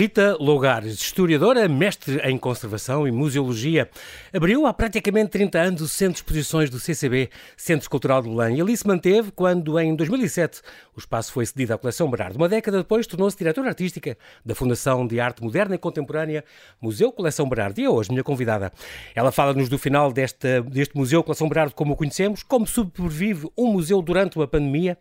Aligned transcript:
Rita 0.00 0.34
Logares, 0.40 0.94
historiadora, 0.94 1.68
mestre 1.68 2.20
em 2.20 2.38
conservação 2.38 3.06
e 3.06 3.10
museologia, 3.12 3.90
abriu 4.32 4.64
há 4.64 4.72
praticamente 4.72 5.28
30 5.28 5.58
anos 5.58 5.82
o 5.82 5.88
Centro 5.88 6.14
de 6.14 6.20
Exposições 6.20 6.70
do 6.70 6.80
CCB, 6.80 7.28
Centro 7.54 7.90
Cultural 7.90 8.22
de 8.22 8.30
Belém, 8.30 8.56
e 8.56 8.62
ali 8.62 8.74
se 8.74 8.86
manteve 8.86 9.30
quando, 9.30 9.78
em 9.78 9.94
2007, 9.94 10.62
o 10.96 10.98
espaço 10.98 11.30
foi 11.30 11.44
cedido 11.44 11.74
à 11.74 11.76
Coleção 11.76 12.10
Berardo. 12.10 12.38
Uma 12.38 12.48
década 12.48 12.78
depois, 12.78 13.06
tornou-se 13.06 13.36
diretora 13.36 13.68
artística 13.68 14.16
da 14.42 14.54
Fundação 14.54 15.06
de 15.06 15.20
Arte 15.20 15.42
Moderna 15.42 15.74
e 15.74 15.78
Contemporânea 15.78 16.46
Museu 16.80 17.12
Coleção 17.12 17.46
Berardo, 17.46 17.78
e 17.78 17.84
é 17.84 17.90
hoje 17.90 18.08
minha 18.08 18.24
convidada. 18.24 18.72
Ela 19.14 19.30
fala-nos 19.30 19.68
do 19.68 19.76
final 19.76 20.10
deste 20.14 20.48
Museu 20.94 21.22
Coleção 21.22 21.46
Berardo 21.46 21.74
como 21.74 21.92
o 21.92 21.96
conhecemos, 21.96 22.42
como 22.42 22.66
sobrevive 22.66 23.50
um 23.54 23.70
museu 23.70 24.00
durante 24.00 24.38
uma 24.38 24.48
pandemia 24.48 24.96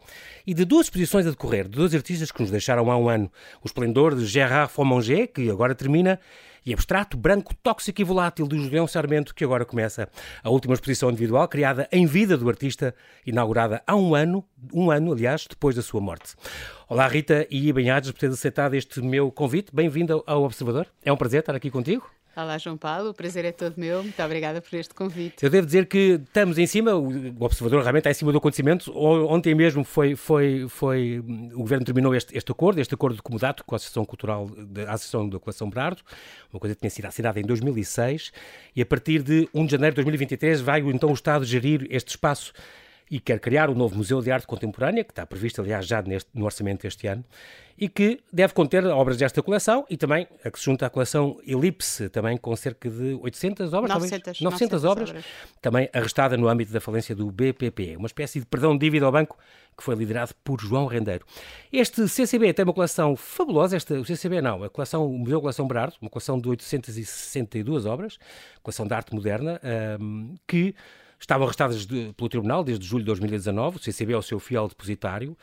e 0.45 0.53
de 0.53 0.66
duas 0.66 0.88
exposições 0.88 1.25
a 1.25 1.30
decorrer, 1.30 1.70
de 1.70 1.77
dois 1.77 1.95
artistas 1.95 2.34
que 2.34 2.41
nos 2.41 2.52
deixaram 2.52 2.91
há 2.91 2.97
um 2.97 3.08
ano, 3.08 3.31
o 3.63 3.66
esplendor 3.66 4.13
de 4.13 4.25
Gerard 4.25 4.70
Fromanger, 4.89 5.27
que 5.31 5.49
agora 5.52 5.75
termina, 5.75 6.20
e 6.66 6.73
Abstrato, 6.73 7.16
Branco, 7.16 7.53
Tóxico 7.61 8.02
e 8.02 8.03
Volátil, 8.03 8.47
de 8.47 8.57
Julião 8.57 8.88
Sarmento, 8.88 9.35
que 9.35 9.43
agora 9.43 9.63
começa 9.63 10.09
a 10.43 10.49
última 10.49 10.73
exposição 10.73 11.09
individual, 11.09 11.47
criada 11.47 11.88
em 11.91 12.07
vida 12.07 12.35
do 12.35 12.49
artista, 12.49 12.94
inaugurada 13.25 13.83
há 13.85 13.95
um 13.95 14.16
ano, 14.16 14.44
um 14.73 14.89
ano, 14.89 15.13
aliás, 15.13 15.45
depois 15.47 15.75
da 15.75 15.83
sua 15.83 16.02
morte. 16.02 16.35
Olá, 16.88 17.07
Rita 17.07 17.45
e 17.52 17.67
Ibanhados, 17.67 18.11
por 18.11 18.20
ter 18.20 18.30
aceitado 18.30 18.73
este 18.73 18.99
meu 19.02 19.31
convite. 19.31 19.73
Bem-vindo 19.73 20.23
ao 20.25 20.44
Observador. 20.44 20.88
É 21.05 21.13
um 21.13 21.17
prazer 21.17 21.41
estar 21.41 21.55
aqui 21.55 21.69
contigo. 21.69 22.09
Olá, 22.41 22.57
João 22.57 22.77
Paulo, 22.77 23.09
o 23.09 23.13
prazer 23.13 23.43
é 23.43 23.52
todo 23.52 23.73
meu. 23.75 24.02
Muito 24.02 24.23
obrigada 24.23 24.61
por 24.61 24.73
este 24.73 24.93
convite. 24.93 25.43
Eu 25.43 25.49
devo 25.49 25.66
dizer 25.66 25.88
que 25.88 26.21
estamos 26.23 26.57
em 26.57 26.66
cima, 26.66 26.95
o 26.95 27.43
observador 27.43 27.81
realmente 27.81 28.03
está 28.03 28.11
em 28.11 28.13
cima 28.13 28.31
do 28.31 28.38
acontecimento. 28.38 28.97
Ontem 28.97 29.53
mesmo 29.53 29.83
foi, 29.83 30.16
foi, 30.16 30.66
foi 30.69 31.19
o 31.53 31.59
governo 31.59 31.83
terminou 31.83 32.16
este, 32.16 32.38
este 32.38 32.49
acordo, 32.49 32.80
este 32.80 32.94
acordo 32.94 33.17
de 33.17 33.22
comodato 33.22 33.66
com 33.66 33.75
a 33.75 33.77
Associação 33.77 34.05
Cultural, 34.05 34.49
a 34.88 34.94
Associação 34.94 35.27
da 35.27 35.38
Coleção 35.38 35.69
Berardo, 35.69 36.02
uma 36.53 36.61
coisa 36.61 36.75
que 36.75 36.80
tinha 36.80 36.89
sido 36.89 37.05
assinada 37.08 37.41
em 37.41 37.44
2006, 37.44 38.31
e 38.73 38.81
a 38.81 38.86
partir 38.86 39.21
de 39.21 39.49
1 39.53 39.66
de 39.66 39.71
janeiro 39.73 39.95
de 39.95 39.97
2023 39.97 40.61
vai 40.61 40.80
então 40.80 41.09
o 41.09 41.14
Estado 41.14 41.44
gerir 41.44 41.88
este 41.89 42.11
espaço 42.11 42.53
e 43.09 43.19
quer 43.19 43.39
criar 43.39 43.69
um 43.69 43.75
novo 43.75 43.95
Museu 43.95 44.21
de 44.21 44.31
Arte 44.31 44.45
Contemporânea, 44.45 45.03
que 45.03 45.11
está 45.11 45.25
previsto, 45.25 45.61
aliás, 45.61 45.85
já 45.85 46.02
neste, 46.02 46.29
no 46.33 46.45
orçamento 46.45 46.83
deste 46.83 47.07
ano, 47.07 47.25
e 47.77 47.88
que 47.88 48.19
deve 48.31 48.53
conter 48.53 48.85
obras 48.85 49.17
desta 49.17 49.41
coleção 49.41 49.85
e 49.89 49.95
também 49.95 50.27
a 50.43 50.52
que 50.52 50.59
se 50.59 50.65
junta 50.65 50.85
à 50.85 50.89
coleção 50.89 51.39
Elipse, 51.47 52.09
também 52.09 52.37
com 52.37 52.53
cerca 52.55 52.89
de 52.89 53.17
800 53.21 53.73
obras, 53.73 53.93
900, 53.93 54.09
talvez, 54.09 54.41
900, 54.41 54.41
900 54.41 54.83
obras, 54.83 55.09
obras, 55.09 55.25
também 55.61 55.89
arrestada 55.93 56.35
no 56.35 56.49
âmbito 56.49 56.73
da 56.73 56.81
falência 56.81 57.15
do 57.15 57.31
BPP, 57.31 57.95
uma 57.95 58.07
espécie 58.07 58.39
de 58.39 58.45
perdão 58.45 58.73
de 58.73 58.80
dívida 58.80 59.05
ao 59.05 59.11
banco 59.11 59.37
que 59.77 59.83
foi 59.83 59.95
liderado 59.95 60.33
por 60.43 60.59
João 60.59 60.87
Rendeiro. 60.87 61.25
Este 61.71 62.05
CCB 62.07 62.53
tem 62.53 62.65
uma 62.65 62.73
coleção 62.73 63.15
fabulosa, 63.15 63.77
esta, 63.77 63.93
o 63.97 64.03
CCB 64.03 64.41
não, 64.41 64.61
a 64.61 64.69
coleção, 64.69 65.07
o 65.07 65.17
Museu 65.17 65.39
Coleção 65.39 65.65
Berardo, 65.65 65.95
uma 66.02 66.09
coleção 66.09 66.37
de 66.37 66.49
862 66.49 67.85
obras, 67.85 68.19
coleção 68.61 68.85
de 68.85 68.93
arte 68.93 69.15
moderna, 69.15 69.59
um, 70.02 70.35
que 70.45 70.75
estavam 71.20 71.45
arrestadas 71.45 71.86
de, 71.86 72.14
pelo 72.16 72.30
Tribunal 72.30 72.64
desde 72.64 72.86
julho 72.86 73.03
de 73.03 73.08
2019, 73.08 73.78
o 73.78 73.80
CCB 73.80 74.14
é 74.14 74.17
o 74.17 74.22
seu 74.22 74.39
fiel 74.39 74.67
depositário, 74.67 75.38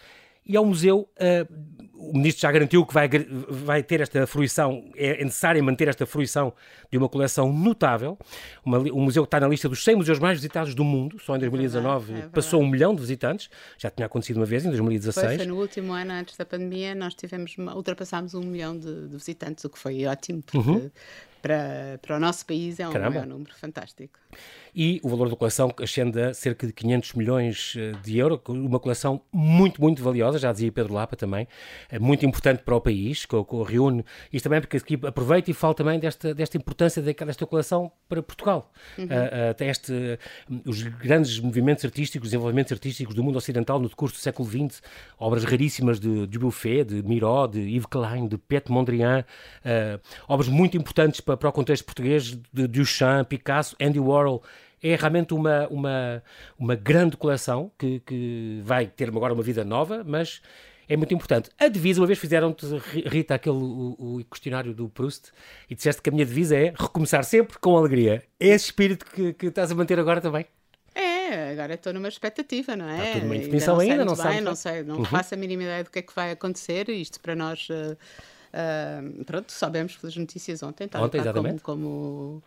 e 0.49 0.57
ao 0.57 0.65
museu, 0.65 1.09
uh, 1.19 1.55
o 1.93 2.17
ministro 2.17 2.43
já 2.43 2.53
garantiu 2.53 2.87
que 2.87 2.95
vai, 2.95 3.09
vai 3.09 3.83
ter 3.83 4.01
esta 4.01 4.25
fruição, 4.29 4.89
é 4.95 5.25
necessário 5.25 5.63
manter 5.65 5.89
esta 5.89 6.07
fruição 6.07 6.53
de 6.89 6.97
uma 6.97 7.09
coleção 7.09 7.53
notável. 7.53 8.17
Uma, 8.65 8.79
um 8.79 9.01
museu 9.01 9.25
que 9.25 9.27
está 9.27 9.41
na 9.41 9.49
lista 9.49 9.69
dos 9.69 9.83
100 9.83 9.97
museus 9.97 10.19
mais 10.21 10.39
visitados 10.39 10.73
do 10.73 10.85
mundo, 10.85 11.19
só 11.19 11.35
em 11.35 11.41
2019 11.41 12.15
é 12.15 12.19
é 12.19 12.29
passou 12.29 12.63
um 12.63 12.69
milhão 12.69 12.95
de 12.95 13.01
visitantes, 13.01 13.51
já 13.77 13.91
tinha 13.91 14.07
acontecido 14.07 14.37
uma 14.37 14.47
vez 14.47 14.65
em 14.65 14.69
2016. 14.69 15.27
Foi, 15.27 15.37
foi 15.37 15.47
no 15.47 15.61
último 15.61 15.93
ano, 15.93 16.13
antes 16.13 16.37
da 16.37 16.45
pandemia, 16.45 16.95
nós 16.95 17.15
tivemos, 17.15 17.57
ultrapassámos 17.59 18.35
um 18.35 18.43
milhão 18.43 18.79
de, 18.79 19.09
de 19.09 19.17
visitantes, 19.17 19.65
o 19.65 19.69
que 19.69 19.79
foi 19.79 20.07
ótimo, 20.07 20.43
porque 20.43 20.71
uhum 20.71 20.91
para, 21.47 21.99
para 22.03 22.17
o 22.17 22.21
nosso 22.21 22.45
país 22.45 22.81
é 22.81 22.89
um, 22.89 22.93
é 22.93 23.21
um 23.21 23.27
número 23.27 23.55
fantástico. 23.55 24.19
E 24.79 25.01
o 25.03 25.09
valor 25.09 25.31
da 25.31 25.37
coleção 25.37 25.75
ascende 25.83 26.21
a 26.21 26.35
cerca 26.35 26.67
de 26.67 26.73
500 26.75 27.15
milhões 27.15 27.75
eh, 27.79 27.93
de 28.05 28.19
euros, 28.19 28.41
uma 28.47 28.79
coleção 28.79 29.23
muito, 29.33 29.81
muito 29.81 30.03
valiosa, 30.03 30.39
já 30.39 30.53
dizia 30.53 30.71
Pedro 30.71 30.93
Lapa 30.93 31.17
também, 31.17 31.49
é 31.91 31.99
muito 31.99 32.27
importante 32.27 32.63
para 32.63 32.77
o 32.77 32.81
país, 32.81 33.25
que, 33.25 33.43
que 33.43 33.63
reúne, 33.65 34.05
isto 34.31 34.45
também 34.45 34.61
porque 34.61 34.77
aqui 34.77 35.01
aproveita 35.07 35.51
e 35.51 35.55
fala 35.55 35.73
também 35.73 35.99
desta, 35.99 36.35
desta 36.35 36.59
importância 36.59 37.01
desta 37.01 37.47
coleção 37.47 37.91
para 38.07 38.23
Portugal. 38.23 38.71
Uhum. 38.99 39.07
Uh, 39.07 39.51
até 39.51 39.71
este, 39.71 40.19
os 40.67 40.83
grandes 40.83 41.41
movimentos 41.41 41.83
artísticos, 41.83 42.29
desenvolvimentos 42.29 42.71
artísticos 42.71 43.15
do 43.15 43.25
mundo 43.25 43.37
ocidental 43.37 43.81
no 43.81 43.89
decurso 43.89 44.17
do 44.17 44.21
século 44.21 44.47
XX, 44.47 44.83
obras 45.19 45.45
raríssimas 45.45 45.99
de, 45.99 46.27
de 46.27 46.39
Buffet, 46.39 46.85
de 46.85 47.03
Miró, 47.03 47.47
de 47.47 47.61
Yves 47.61 47.87
Klein, 47.87 48.29
de 48.29 48.37
Pet 48.37 48.71
Mondrian, 48.71 49.25
uh, 49.65 49.99
obras 50.29 50.51
muito 50.51 50.77
importantes 50.77 51.23
para, 51.23 51.39
para 51.39 51.49
o 51.49 51.53
contexto 51.53 51.87
português 51.87 52.39
de 52.53 52.67
Duchamp, 52.67 53.27
Picasso, 53.27 53.75
Andy 53.81 53.99
Warhol. 53.99 54.26
É 54.83 54.95
realmente 54.95 55.33
uma, 55.33 55.67
uma, 55.69 56.23
uma 56.59 56.75
grande 56.75 57.17
coleção 57.17 57.71
que, 57.79 58.01
que 58.01 58.61
vai 58.63 58.87
ter 58.87 59.09
agora 59.09 59.33
uma 59.33 59.43
vida 59.43 59.65
nova, 59.65 60.05
mas 60.07 60.43
é 60.89 60.97
muito 60.97 61.13
importante. 61.15 61.51
A 61.59 61.69
divisa, 61.69 62.01
uma 62.01 62.07
vez 62.07 62.19
fizeram-te, 62.19 62.67
Rita, 63.07 63.35
aquele 63.35 63.57
o, 63.57 63.97
o, 63.99 64.25
questionário 64.31 64.75
do 64.75 64.89
Proust 64.89 65.33
e 65.69 65.75
disseste 65.75 66.03
que 66.03 66.11
a 66.11 66.13
minha 66.13 66.25
divisa 66.25 66.57
é 66.57 66.73
recomeçar 66.79 67.25
sempre 67.25 67.59
com 67.59 67.77
alegria. 67.77 68.23
É 68.39 68.49
esse 68.49 68.67
espírito 68.67 69.07
que, 69.07 69.33
que 69.33 69.47
estás 69.47 69.73
a 69.73 69.75
manter 69.75 69.99
agora 69.99 70.21
também? 70.21 70.47
É, 70.95 71.53
agora 71.53 71.75
estou 71.75 71.93
numa 71.93 72.09
expectativa, 72.09 72.77
não 72.77 72.89
é? 72.89 72.99
Está 72.99 73.13
tudo 73.15 73.27
uma 73.27 73.37
indefinição 73.37 73.81
ainda, 73.81 74.05
não, 74.05 74.15
sei, 74.15 74.41
não 74.41 74.55
sei, 74.55 74.83
não 74.83 74.99
uhum. 74.99 75.05
faço 75.05 75.35
a 75.35 75.37
mínima 75.37 75.65
ideia 75.65 75.85
do 75.85 75.91
que 75.91 75.99
é 75.99 76.03
que 76.03 76.15
vai 76.15 76.31
acontecer. 76.31 76.89
Isto 76.89 77.21
para 77.21 77.35
nós. 77.35 77.69
Uh, 77.71 77.97
Uh, 78.57 79.23
pronto, 79.25 79.53
sabemos 79.53 79.97
pelas 79.97 80.17
notícias 80.17 80.63
ontem, 80.63 80.89
tá, 80.89 81.03
ontem, 81.03 81.23
tá 81.23 81.31
como, 81.31 81.61
como, 81.61 82.43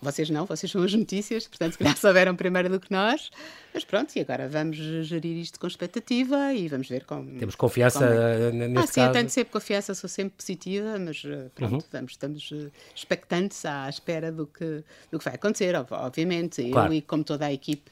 vocês 0.00 0.30
não, 0.30 0.46
vocês 0.46 0.70
são 0.70 0.82
as 0.82 0.92
notícias, 0.94 1.46
portanto, 1.46 1.72
se 1.72 1.78
calhar 1.78 1.96
souberam 1.98 2.34
primeiro 2.36 2.68
do 2.68 2.80
que 2.80 2.90
nós. 2.92 3.30
Mas 3.72 3.84
pronto, 3.84 4.14
e 4.16 4.20
agora 4.20 4.48
vamos 4.48 4.76
gerir 4.76 5.36
isto 5.36 5.58
com 5.58 5.66
expectativa 5.66 6.52
e 6.54 6.68
vamos 6.68 6.88
ver 6.88 7.04
como. 7.04 7.38
Temos 7.38 7.54
confiança 7.54 7.98
como 7.98 8.10
é. 8.10 8.50
neste 8.50 8.78
ah, 8.78 8.86
sim, 8.86 8.94
caso. 8.94 9.00
eu 9.00 9.12
tenho 9.12 9.30
sempre 9.30 9.52
confiança, 9.52 9.94
sou 9.94 10.08
sempre 10.08 10.34
positiva, 10.36 10.98
mas 10.98 11.22
eh, 11.24 11.48
pronto, 11.54 11.74
uhum. 11.74 11.82
vamos, 11.92 12.12
estamos 12.12 12.50
eh, 12.52 12.70
expectantes 12.94 13.64
à 13.64 13.88
espera 13.88 14.32
do 14.32 14.46
que, 14.46 14.82
do 15.10 15.18
que 15.18 15.24
vai 15.24 15.34
acontecer, 15.34 15.74
obviamente. 15.90 16.70
Claro. 16.70 16.92
Eu 16.92 16.96
e 16.96 17.02
como 17.02 17.24
toda 17.24 17.46
a 17.46 17.52
equipe. 17.52 17.90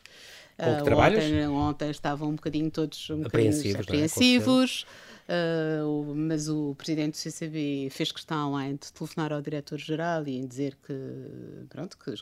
Com 0.57 0.73
uh, 0.73 0.85
que 0.85 0.91
ontem, 0.91 1.47
ontem 1.49 1.91
estavam 1.91 2.31
um 2.31 2.35
bocadinho 2.35 2.71
todos 2.71 3.11
um 3.11 3.27
apreensivos. 3.27 3.83
apreensivos 3.83 4.87
Uh, 5.29 6.15
mas 6.15 6.49
o 6.49 6.75
presidente 6.77 7.13
do 7.13 7.17
CCB 7.17 7.89
fez 7.91 8.13
questão 8.13 8.61
em 8.61 8.77
de 8.77 8.93
telefonar 8.93 9.33
ao 9.33 9.43
diretor-geral 9.43 10.27
e 10.29 10.39
em 10.39 10.47
dizer 10.47 10.77
que, 10.87 10.95
pronto, 11.69 11.99
que, 11.99 12.15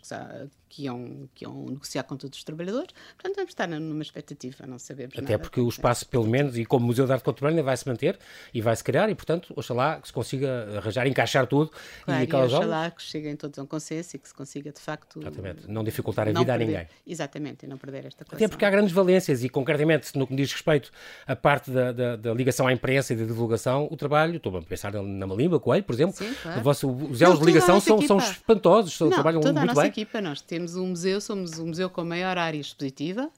que, 0.70 0.84
iam, 0.84 1.28
que 1.34 1.44
iam 1.44 1.66
negociar 1.66 2.04
com 2.04 2.16
todos 2.16 2.38
os 2.38 2.44
trabalhadores. 2.44 2.94
Portanto, 3.15 3.37
vamos 3.37 3.50
estar 3.50 3.69
numa 3.69 4.03
expectativa, 4.03 4.66
não 4.66 4.78
sabemos 4.78 5.19
Até 5.19 5.37
porque 5.37 5.60
o 5.60 5.69
espaço, 5.69 6.09
pelo 6.09 6.26
menos, 6.26 6.56
e 6.56 6.65
como 6.65 6.87
Museu 6.87 7.04
de 7.04 7.12
Arte 7.12 7.25
Contemporânea, 7.25 7.62
vai 7.62 7.76
se 7.76 7.87
manter 7.87 8.19
e 8.54 8.62
vai 8.62 8.75
se 8.75 8.82
criar 8.82 9.10
e, 9.10 9.15
portanto, 9.15 9.53
oxalá 9.54 10.00
que 10.00 10.06
se 10.06 10.12
consiga 10.12 10.78
arranjar, 10.78 11.06
encaixar 11.06 11.47
tudo. 11.47 11.71
Claro, 12.04 12.25
e, 12.25 12.26
e 12.26 12.34
oxalá 12.34 12.91
que 12.91 13.03
cheguem 13.03 13.36
todos 13.36 13.59
a 13.59 13.62
um 13.62 13.66
consenso 13.66 14.16
e 14.16 14.19
que 14.19 14.28
se 14.28 14.34
consiga, 14.34 14.72
de 14.72 14.81
facto... 14.81 15.21
Exatamente, 15.21 15.69
não 15.69 15.84
dificultar 15.84 16.26
a 16.26 16.32
vida 16.32 16.38
perder, 16.38 16.53
a 16.53 16.59
ninguém. 16.66 16.88
Exatamente, 17.06 17.66
e 17.66 17.69
não 17.69 17.76
perder 17.76 18.06
esta 18.06 18.25
coisa. 18.25 18.42
Até 18.42 18.48
porque 18.48 18.65
há 18.65 18.71
grandes 18.71 18.92
valências 18.92 19.44
e, 19.44 19.50
concretamente, 19.50 20.16
no 20.16 20.26
que 20.26 20.34
diz 20.34 20.50
respeito 20.50 20.91
à 21.26 21.36
parte 21.36 21.71
da, 21.71 21.92
da, 21.92 22.16
da 22.16 22.32
ligação 22.32 22.66
à 22.66 22.72
empresa 22.72 22.94
imprensa 22.94 23.12
e 23.12 23.16
de 23.16 23.27
divulgação, 23.27 23.88
o 23.91 23.97
trabalho, 23.97 24.37
estou 24.37 24.56
a 24.56 24.62
pensar 24.62 24.93
na 24.93 25.27
Malimba, 25.27 25.59
Coelho, 25.59 25.84
por 25.84 25.93
exemplo, 25.94 26.15
Sim, 26.16 26.32
claro. 26.43 26.60
vosso, 26.62 26.88
os 26.91 27.21
elos 27.21 27.38
de 27.38 27.44
ligação 27.44 27.81
são, 27.81 28.00
são 28.03 28.19
espantosos, 28.19 28.99
Não, 29.00 29.10
trabalham 29.10 29.41
toda 29.41 29.53
muito 29.53 29.62
a 29.65 29.66
nossa 29.66 29.81
bem. 29.82 29.91
equipa, 29.91 30.21
nós 30.21 30.41
temos 30.41 30.77
um 30.77 30.88
museu, 30.88 31.21
somos 31.21 31.59
um 31.59 31.66
museu 31.66 31.91
com 31.91 32.01
a 32.01 32.04
maior 32.04 32.39
área 32.39 32.59
expositiva, 32.59 33.28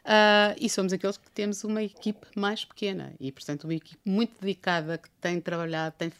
Uh, 0.00 0.56
e 0.58 0.68
somos 0.68 0.94
aqueles 0.94 1.18
que 1.18 1.30
temos 1.30 1.62
uma 1.62 1.82
equipe 1.82 2.26
mais 2.34 2.64
pequena 2.64 3.12
e, 3.20 3.30
portanto, 3.30 3.64
uma 3.64 3.74
equipe 3.74 4.00
muito 4.02 4.32
dedicada 4.40 4.96
que 4.96 5.10
tem 5.20 5.38
trabalhado, 5.38 5.94
tem 5.98 6.10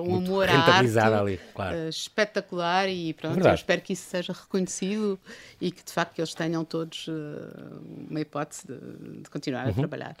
um 0.00 0.04
muito 0.04 0.28
amor 0.28 0.48
à 0.48 0.52
arte 0.52 0.98
ali, 0.98 1.40
claro. 1.52 1.76
uh, 1.76 1.88
espetacular 1.88 2.88
e 2.88 3.12
pronto, 3.14 3.44
eu 3.44 3.54
espero 3.54 3.80
que 3.80 3.94
isso 3.94 4.08
seja 4.08 4.32
reconhecido 4.32 5.18
e 5.60 5.72
que 5.72 5.82
de 5.82 5.92
facto 5.92 6.18
eles 6.20 6.34
tenham 6.34 6.64
todos 6.64 7.08
uh, 7.08 7.82
uma 8.08 8.20
hipótese 8.20 8.66
de, 8.66 9.22
de 9.22 9.30
continuar 9.30 9.64
uhum. 9.64 9.72
a 9.72 9.74
trabalhar. 9.74 10.16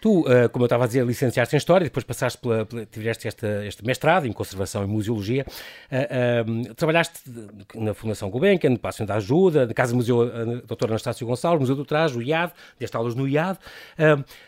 Tu, 0.00 0.24
como 0.52 0.64
eu 0.64 0.66
estava 0.66 0.84
a 0.84 0.86
dizer, 0.86 1.06
licenciaste 1.06 1.54
em 1.54 1.58
História, 1.58 1.84
depois 1.84 2.04
passaste 2.04 2.38
pela, 2.38 2.66
pela 2.66 2.84
tiveste 2.84 3.28
esta, 3.28 3.64
este 3.64 3.84
mestrado 3.84 4.26
em 4.26 4.32
Conservação 4.32 4.82
e 4.84 4.86
Museologia, 4.86 5.46
trabalhaste 6.76 7.20
na 7.74 7.94
Fundação 7.94 8.28
Gulbenkian, 8.28 8.70
no 8.70 8.78
Passo 8.78 9.06
da 9.06 9.14
Ajuda, 9.14 9.66
na 9.66 9.74
Casa 9.74 9.94
Museu 9.94 10.26
Dr. 10.66 10.86
Anastácio 10.88 11.26
Gonçalves, 11.26 11.60
Museu 11.60 11.76
do 11.76 11.84
Trajo, 11.84 12.18
o 12.18 12.22
IAD, 12.42 12.52
deste 12.78 12.96
aulas 12.96 13.14
no 13.14 13.28
IAD. 13.28 13.58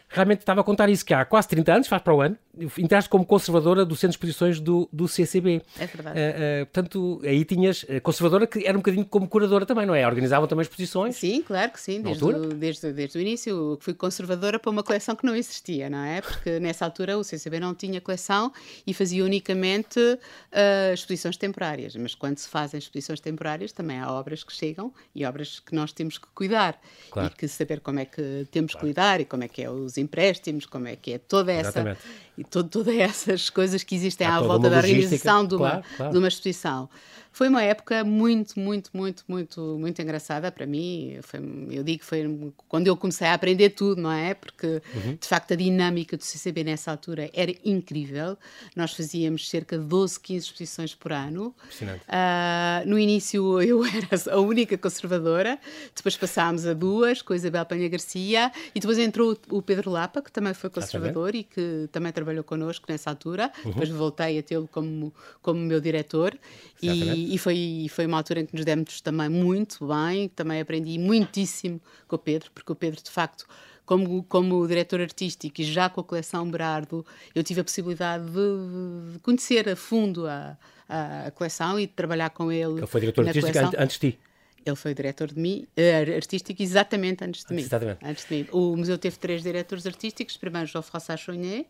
Realmente 0.08 0.40
estava 0.40 0.60
a 0.60 0.64
contar 0.64 0.88
isso 0.88 1.04
que 1.04 1.14
há 1.14 1.24
quase 1.24 1.48
30 1.48 1.72
anos, 1.74 1.88
faz 1.88 2.02
para 2.02 2.14
o 2.14 2.20
ano, 2.20 2.36
entraste 2.78 3.08
como 3.08 3.24
conservadora 3.24 3.84
do 3.84 3.94
Centro 3.94 4.08
de 4.08 4.14
Exposições 4.16 4.60
do, 4.60 4.88
do 4.92 5.08
CCB. 5.08 5.62
É 5.78 5.86
verdade. 5.86 6.18
Uh, 6.18 6.62
uh, 6.62 6.66
portanto, 6.66 7.20
aí 7.24 7.44
tinhas 7.44 7.84
conservadora 8.02 8.46
que 8.46 8.66
era 8.66 8.76
um 8.76 8.80
bocadinho 8.80 9.04
como 9.04 9.28
curadora 9.28 9.66
também, 9.66 9.86
não 9.86 9.94
é? 9.94 10.06
Organizavam 10.06 10.46
também 10.46 10.62
exposições? 10.62 11.16
Sim, 11.16 11.42
claro 11.42 11.72
que 11.72 11.80
sim. 11.80 12.00
Desde 12.00 12.24
o, 12.24 12.48
desde, 12.48 12.92
desde 12.92 13.18
o 13.18 13.20
início 13.20 13.78
fui 13.80 13.94
conservadora 13.94 14.58
para 14.58 14.70
uma 14.70 14.82
coleção 14.82 15.14
que 15.16 15.24
não 15.24 15.34
existia, 15.34 15.88
não 15.90 16.04
é? 16.04 16.20
Porque 16.20 16.58
nessa 16.60 16.84
altura 16.84 17.18
o 17.18 17.24
CCB 17.24 17.60
não 17.60 17.74
tinha 17.74 18.00
coleção 18.00 18.52
e 18.86 18.94
fazia 18.94 19.24
unicamente 19.24 19.98
uh, 20.00 20.94
exposições 20.94 21.36
temporárias. 21.36 21.96
Mas 21.96 22.14
quando 22.14 22.38
se 22.38 22.48
fazem 22.48 22.78
exposições 22.78 23.20
temporárias, 23.20 23.72
também 23.72 23.98
há 23.98 24.10
obras 24.12 24.44
que 24.44 24.52
chegam 24.52 24.92
e 25.14 25.24
obras 25.24 25.60
que 25.60 25.74
nós 25.74 25.92
temos 25.92 26.18
que 26.18 26.26
cuidar 26.34 26.80
claro. 27.10 27.32
e 27.32 27.36
que 27.36 27.48
saber 27.48 27.80
como 27.80 27.98
é 27.98 28.04
que 28.04 28.46
temos 28.50 28.72
claro. 28.72 28.86
que 28.86 28.92
cuidar 28.92 29.20
e 29.20 29.24
como 29.24 29.44
é 29.44 29.48
que 29.48 29.62
é 29.62 29.70
os 29.70 29.96
empréstimos, 29.98 30.66
como 30.66 30.88
é 30.88 30.96
que 30.96 31.12
é 31.12 31.18
toda 31.18 31.52
essa 31.52 31.68
Exatamente. 31.70 32.00
E 32.36 32.44
to 32.44 32.64
todas 32.64 32.94
essas 32.96 33.50
coisas 33.50 33.82
que 33.82 33.94
existem 33.94 34.26
há 34.26 34.36
à 34.36 34.40
volta 34.40 34.68
da 34.68 34.76
organização 34.78 35.46
de 35.46 35.54
uma, 35.54 35.70
claro, 35.70 35.84
claro. 35.96 36.12
de 36.12 36.18
uma 36.18 36.28
exposição. 36.28 36.88
Foi 37.34 37.48
uma 37.48 37.64
época 37.64 38.04
muito, 38.04 38.60
muito, 38.60 38.90
muito, 38.94 39.24
muito, 39.26 39.76
muito 39.76 40.00
engraçada 40.00 40.52
para 40.52 40.64
mim. 40.64 41.18
Foi, 41.22 41.40
eu 41.72 41.82
digo 41.82 41.98
que 41.98 42.04
foi 42.04 42.52
quando 42.68 42.86
eu 42.86 42.96
comecei 42.96 43.26
a 43.26 43.34
aprender 43.34 43.70
tudo, 43.70 44.00
não 44.00 44.12
é? 44.12 44.34
Porque, 44.34 44.80
uhum. 44.94 45.18
de 45.20 45.26
facto, 45.26 45.52
a 45.52 45.56
dinâmica 45.56 46.16
do 46.16 46.22
CCB 46.22 46.62
nessa 46.62 46.92
altura 46.92 47.28
era 47.34 47.52
incrível. 47.64 48.38
Nós 48.76 48.92
fazíamos 48.92 49.50
cerca 49.50 49.76
de 49.76 49.84
12, 49.84 50.20
15 50.20 50.46
exposições 50.46 50.94
por 50.94 51.12
ano. 51.12 51.52
Uh, 51.82 52.88
no 52.88 52.96
início 52.96 53.60
eu 53.60 53.82
era 53.84 54.32
a 54.32 54.38
única 54.38 54.78
conservadora, 54.78 55.58
depois 55.92 56.16
passámos 56.16 56.64
a 56.64 56.72
duas, 56.72 57.20
com 57.20 57.32
a 57.32 57.36
Isabel 57.36 57.66
Penha 57.66 57.88
Garcia, 57.88 58.52
e 58.72 58.78
depois 58.78 58.96
entrou 58.96 59.36
o 59.50 59.60
Pedro 59.60 59.90
Lapa, 59.90 60.22
que 60.22 60.30
também 60.30 60.54
foi 60.54 60.70
conservador 60.70 61.34
e 61.34 61.42
que 61.42 61.88
também 61.90 62.12
trabalhou 62.12 62.44
connosco 62.44 62.86
nessa 62.88 63.10
altura. 63.10 63.50
Uhum. 63.64 63.72
Depois 63.72 63.88
voltei 63.88 64.38
a 64.38 64.42
tê-lo 64.44 64.68
como, 64.70 65.12
como 65.42 65.58
meu 65.58 65.80
diretor. 65.80 66.38
E, 66.80 67.23
e, 67.32 67.38
foi, 67.38 67.86
foi 67.90 68.06
uma 68.06 68.16
altura 68.16 68.40
em 68.40 68.46
que 68.46 68.54
nos 68.54 68.64
demos 68.64 69.00
também 69.00 69.28
muito 69.28 69.86
bem, 69.86 70.28
também 70.28 70.60
aprendi 70.60 70.98
muitíssimo 70.98 71.80
com 72.08 72.16
o 72.16 72.18
Pedro, 72.18 72.50
porque 72.52 72.72
o 72.72 72.74
Pedro, 72.74 73.02
de 73.02 73.10
facto, 73.10 73.46
como, 73.84 74.22
como 74.24 74.66
diretor 74.66 75.00
artístico 75.00 75.60
e 75.60 75.64
já 75.64 75.88
com 75.88 76.00
a 76.00 76.04
coleção 76.04 76.50
Berardo, 76.50 77.04
eu 77.34 77.42
tive 77.42 77.60
a 77.60 77.64
possibilidade 77.64 78.24
de, 78.24 79.12
de 79.12 79.18
conhecer 79.20 79.68
a 79.68 79.76
fundo 79.76 80.26
a, 80.26 80.56
a, 80.88 81.30
coleção 81.32 81.78
e 81.78 81.86
de 81.86 81.92
trabalhar 81.92 82.30
com 82.30 82.50
ele. 82.50 82.78
Ele 82.78 82.86
foi 82.86 83.00
diretor 83.00 83.26
artístico 83.26 83.52
coleção. 83.52 83.80
antes 83.82 83.98
de 83.98 84.10
ti? 84.10 84.18
Ele 84.64 84.76
foi 84.76 84.94
diretor 84.94 85.28
de 85.28 85.38
mim, 85.38 85.66
uh, 85.76 86.16
artístico 86.16 86.62
exatamente 86.62 87.22
antes 87.22 87.44
de 87.44 87.54
mim. 87.54 87.60
Exatamente. 87.60 87.98
Antes 88.02 88.26
de 88.26 88.34
mim. 88.34 88.46
O 88.50 88.74
museu 88.74 88.96
teve 88.96 89.18
três 89.18 89.42
diretores 89.42 89.86
artísticos, 89.86 90.38
primeiro 90.38 90.66
Jean-François 90.66 91.20
Chonier, 91.20 91.66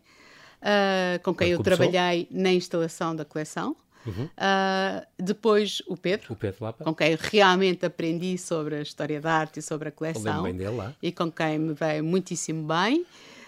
uh, 0.61 1.19
com 1.21 1.35
quem 1.35 1.49
eu 1.49 1.61
trabalhei 1.61 2.27
na 2.31 2.53
instalação 2.53 3.13
da 3.13 3.25
coleção. 3.25 3.75
Uhum. 4.05 4.25
Uh, 4.25 5.05
depois 5.17 5.81
o 5.87 5.97
Pedro, 5.97 6.33
o 6.33 6.35
Pedro 6.35 6.73
com 6.83 6.93
quem 6.93 7.17
realmente 7.19 7.85
aprendi 7.85 8.37
sobre 8.37 8.75
a 8.75 8.81
história 8.81 9.19
da 9.19 9.33
arte 9.33 9.59
e 9.59 9.61
sobre 9.61 9.89
a 9.89 9.91
coleção. 9.91 10.43
Bem 10.43 10.55
dele 10.55 10.75
lá. 10.75 10.93
E 11.01 11.11
com 11.11 11.31
quem 11.31 11.57
me 11.57 11.73
veio 11.73 12.03
muitíssimo 12.03 12.67
bem. 12.67 13.05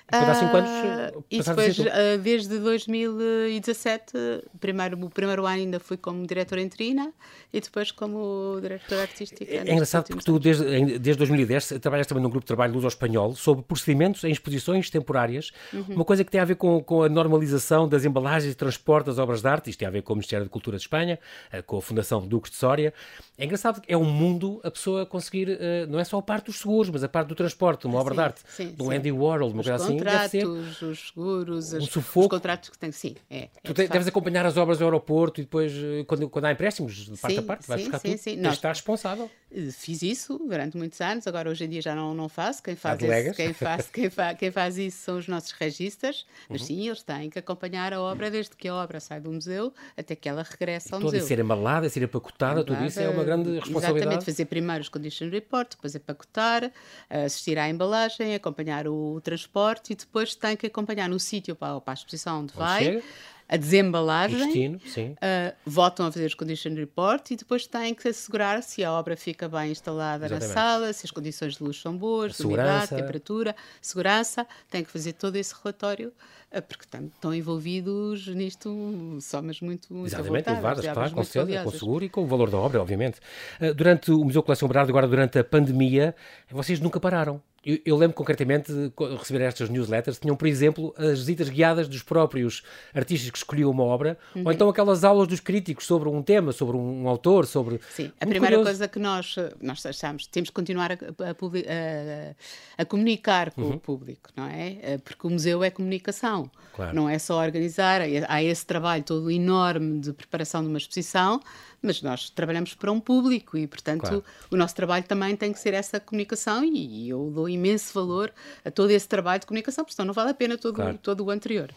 Depois 0.10 0.30
há 0.30 0.36
5 0.36 0.58
anos. 0.58 0.70
Uh, 0.70 1.24
e 1.30 1.44
depois, 1.44 1.80
uh, 1.80 1.84
desde 2.22 2.60
2017, 2.60 4.14
primeiro, 4.58 5.06
o 5.06 5.10
primeiro 5.10 5.46
ano 5.46 5.58
ainda 5.58 5.80
fui 5.82 5.98
como 5.98 6.26
diretora 6.26 6.62
interina 6.62 7.12
e 7.52 7.60
depois 7.60 7.92
como 7.92 8.58
diretora 8.62 9.02
artística. 9.02 9.44
É, 9.44 9.58
é 9.58 9.74
engraçado 9.74 10.08
porque 10.08 10.24
tu, 10.24 10.40
desde, 10.40 10.64
desde 10.98 11.18
2010, 11.18 11.74
trabalhas 11.82 12.08
também 12.08 12.24
num 12.24 12.30
grupo 12.30 12.46
de 12.46 12.48
trabalho 12.48 12.74
Luz 12.74 12.86
ao 12.86 12.90
Espanhol 12.90 13.36
sobre 13.36 13.66
procedimentos 13.66 14.24
em 14.24 14.32
exposições 14.32 14.90
temporárias, 14.90 15.52
uhum. 15.74 15.84
uma 15.90 16.06
coisa 16.06 16.24
que 16.24 16.32
tem 16.32 16.40
a 16.40 16.46
ver 16.46 16.56
com, 16.56 16.82
com 16.82 17.04
a 17.04 17.10
normalização 17.10 17.88
das 17.88 18.06
embalagens 18.06 18.54
e 18.54 18.56
transporte 18.56 19.08
das 19.08 19.20
obras 19.20 19.42
de 19.42 19.48
arte. 19.50 19.70
Isto 19.70 19.80
tem 19.80 19.88
a 19.90 19.92
ver 19.92 20.04
com 20.04 20.14
o 20.14 20.16
Ministério 20.16 20.46
da 20.46 20.50
Cultura 20.50 20.78
de 20.78 20.84
Espanha, 20.84 21.20
uh, 21.54 21.62
com 21.64 21.78
a 21.78 21.82
Fundação 21.82 22.26
Duques 22.26 22.52
de 22.52 22.58
Soria. 22.58 22.94
É 23.38 23.44
engraçado 23.44 23.82
que 23.82 23.92
é 23.92 23.98
um 23.98 24.06
mundo 24.06 24.62
a 24.64 24.72
pessoa 24.72 25.06
conseguir, 25.06 25.60
não 25.88 26.00
é 26.00 26.04
só 26.04 26.18
a 26.18 26.22
parte 26.24 26.46
dos 26.46 26.58
seguros, 26.58 26.90
mas 26.90 27.04
a 27.04 27.10
parte 27.10 27.28
do 27.28 27.36
transporte, 27.36 27.86
uma 27.86 28.00
obra 28.00 28.14
sim, 28.14 28.18
de 28.18 28.24
arte, 28.24 28.42
sim, 28.48 28.68
do 28.72 28.86
sim. 28.86 28.96
Andy 28.96 29.12
Warhol, 29.12 29.50
uma 29.50 29.64
coisa 29.64 29.76
assim 29.76 29.97
contratos, 29.98 30.82
os 30.82 31.08
seguros, 31.08 31.74
um 31.74 31.78
as, 31.78 31.96
os 31.96 32.28
contratos 32.28 32.70
que 32.70 32.78
tem. 32.78 32.92
Sim, 32.92 33.16
é. 33.30 33.38
é 33.38 33.50
tu 33.64 33.74
deves 33.74 34.08
acompanhar 34.08 34.46
as 34.46 34.58
obras 34.58 34.78
do 34.80 34.86
aeroporto 34.86 35.42
e 35.42 35.44
depois, 35.44 35.72
eh, 35.74 36.04
quando, 36.06 36.30
quando 36.30 36.46
há 36.46 36.52
empréstimos, 36.52 36.94
de 36.94 37.18
parte 37.18 37.34
sim, 37.34 37.40
a 37.40 37.44
parte, 37.44 37.68
vais 37.68 37.82
buscar 37.82 38.00
sim, 38.00 38.10
tudo. 38.10 38.18
Sim, 38.20 38.36
sim. 38.36 38.42
Nós, 38.42 38.60
responsável. 38.62 39.30
Eh, 39.52 39.70
fiz 39.72 40.02
isso 40.02 40.38
durante 40.38 40.78
muitos 40.78 41.00
anos, 41.02 41.28
agora 41.28 41.50
hoje 41.50 41.66
em 41.66 41.70
dia 41.70 41.82
já 41.82 41.96
não, 41.96 42.14
não 42.14 42.30
faço. 42.30 42.62
Quem 42.62 42.76
faz, 42.76 43.02
esse, 43.02 43.34
quem, 43.34 43.54
faz, 43.54 43.88
quem, 43.92 44.10
fa, 44.10 44.34
quem 44.34 44.52
faz 44.52 44.78
isso 44.78 44.98
são 45.00 45.18
os 45.18 45.28
nossos 45.28 45.52
registas, 45.52 46.26
mas 46.50 46.62
uhum. 46.62 46.68
sim, 46.68 46.88
eles 46.88 47.04
têm 47.04 47.30
que 47.30 47.40
acompanhar 47.40 47.94
a 47.94 48.02
obra 48.02 48.30
desde 48.30 48.56
que 48.56 48.68
a 48.68 48.76
obra 48.76 49.00
sai 49.00 49.20
do 49.20 49.32
museu 49.32 49.74
até 49.96 50.16
que 50.16 50.28
ela 50.28 50.44
regressa 50.44 50.96
ao 50.96 51.02
museu. 51.02 51.20
E 51.20 51.24
ser 51.24 51.40
embalada, 51.40 51.90
ser 51.90 52.04
empacotada, 52.04 52.64
tudo 52.64 52.84
isso 52.86 53.00
é 53.00 53.10
uma 53.10 53.24
grande 53.24 53.52
responsabilidade. 53.52 53.98
Exatamente, 53.98 54.26
fazer 54.26 54.46
primeiro 54.46 54.82
os 54.82 54.90
condition 54.90 55.30
report, 55.30 55.72
depois 55.72 55.96
empacotar, 55.96 56.72
assistir 57.10 57.58
à 57.58 57.70
embalagem, 57.70 58.36
acompanhar 58.36 58.88
o 58.88 59.20
transporte 59.22 59.87
e 59.90 59.96
depois 59.96 60.36
tem 60.36 60.56
que 60.56 60.68
acompanhar 60.68 61.10
no 61.10 61.20
sítio 61.20 61.56
para, 61.56 61.80
para 61.82 61.94
a 61.94 61.96
exposição 61.96 62.42
onde, 62.42 62.54
onde 62.54 62.60
vai. 62.60 62.84
Chega 62.84 63.04
a 63.50 63.56
desembalagem, 63.56 64.78
destino, 64.78 64.78
uh, 64.78 65.56
voltam 65.66 66.08
a 66.08 66.12
fazer 66.12 66.26
os 66.26 66.34
condition 66.34 66.74
report 66.74 67.32
e 67.32 67.36
depois 67.38 67.66
têm 67.66 67.94
que 67.94 68.08
assegurar 68.10 68.62
se 68.62 68.84
a 68.84 68.92
obra 68.92 69.16
fica 69.16 69.48
bem 69.48 69.72
instalada 69.72 70.26
Exatamente. 70.26 70.48
na 70.50 70.54
sala, 70.54 70.94
se 70.94 71.06
as 71.06 71.12
condições 71.12 71.56
de 71.56 71.64
luz 71.64 71.80
são 71.80 71.98
boas, 71.98 72.38
umidade, 72.42 72.90
temperatura, 72.90 73.56
segurança, 73.82 74.46
têm 74.70 74.84
que 74.84 74.92
fazer 74.92 75.14
todo 75.14 75.38
esse 75.38 75.54
relatório 75.56 76.12
uh, 76.52 76.62
porque 76.62 76.84
estão 76.84 77.34
envolvidos 77.34 78.28
nisto 78.28 79.18
somos 79.22 79.62
muito, 79.62 79.94
muito 79.94 80.14
Exatamente, 80.14 80.50
levadas, 80.50 80.86
claro, 80.86 81.12
com, 81.12 81.24
certeza, 81.24 81.64
com 81.64 81.72
seguro 81.72 82.04
e 82.04 82.10
com 82.10 82.24
o 82.24 82.28
valor 82.28 82.50
da 82.50 82.58
obra, 82.58 82.82
obviamente. 82.82 83.20
Uh, 83.62 83.74
durante 83.74 84.12
o 84.12 84.26
Museu 84.26 84.44
Coleção 84.44 84.68
Berardo, 84.68 84.92
agora 84.92 85.08
durante 85.08 85.40
a 85.40 85.44
pandemia, 85.44 86.14
vocês 86.52 86.82
nunca 86.82 87.00
pararam. 87.00 87.42
Eu, 87.68 87.80
eu, 87.86 87.98
lembro 87.98 88.16
concretamente 88.16 88.72
de 88.72 88.90
receber 89.18 89.44
estas 89.44 89.70
newsletters, 89.70 90.18
tinham, 90.18 90.38
por 90.38 90.48
exemplo, 90.48 90.96
as 90.98 91.20
visitas 91.20 91.50
guiadas 91.50 91.90
dos 91.90 92.02
próprios 92.02 92.64
artistas 92.94 93.30
que 93.30 93.38
escolhiam 93.38 93.70
uma 93.70 93.84
obra, 93.84 94.18
uhum. 94.34 94.44
ou 94.46 94.52
então 94.54 94.70
aquelas 94.70 95.04
aulas 95.04 95.28
dos 95.28 95.42
críticos 95.42 95.86
sobre 95.86 96.08
um 96.08 96.24
tema, 96.24 96.54
sobre 96.54 96.78
um, 96.78 97.10
autor, 97.10 97.46
sobre... 97.46 97.82
Sim, 97.90 98.10
a 98.22 98.26
primeira 98.26 98.56
curioso. 98.56 98.64
coisa 98.64 98.88
que 98.88 99.00
nós, 99.00 99.36
nós 99.62 99.86
achamos, 99.86 100.28
temos 100.28 100.50
que 100.50 100.56
continuar 100.56 100.94
a, 100.94 100.96
a, 100.96 101.32
a, 101.32 102.82
a 102.82 102.86
comunicar 102.86 103.52
com 103.52 103.64
uhum. 103.64 103.74
o 103.74 103.80
público, 103.80 104.30
não 104.34 104.46
é? 104.46 104.78
Eh, 104.82 104.98
porque 105.00 105.28
o 105.28 105.30
museu 105.30 105.62
é 105.62 105.70
comunicação, 105.70 106.50
claro. 106.74 106.96
não 106.96 107.10
é 107.10 107.20
só 107.20 107.38
organizar, 107.38 108.00
há 108.30 108.44
esse 108.44 108.66
trabalho 108.66 109.04
todo 109.04 109.30
enorme 109.30 110.00
de 110.00 110.14
preparação 110.14 110.62
de 110.62 110.70
uma 110.70 110.78
exposição, 110.78 111.42
mas 111.82 112.02
nós 112.02 112.30
trabalhamos 112.30 112.74
para 112.74 112.92
um 112.92 113.00
público 113.00 113.58
e, 113.58 113.68
portanto, 113.68 114.02
claro. 114.02 114.24
o 114.52 114.58
nosso 114.58 114.76
trabalho 114.76 115.04
também 115.06 115.36
tem 115.36 115.54
que 115.54 115.60
ser 115.60 115.74
essa 115.74 116.00
comunicação 116.00 116.64
e 116.64 117.10
eu 117.10 117.32
dou 117.34 117.48
imenso 117.48 117.94
valor 117.94 118.34
a 118.66 118.72
todo 118.72 118.90
esse 118.90 119.08
trabalho 119.08 119.40
de 119.40 119.46
comunicação, 119.46 119.84
porque 119.84 119.96
senão 119.96 120.08
não 120.08 120.14
vale 120.14 120.32
a 120.32 120.34
pena 120.34 120.58
todo, 120.58 120.76
claro. 120.76 120.98
todo 120.98 121.24
o 121.24 121.30
anterior. 121.30 121.70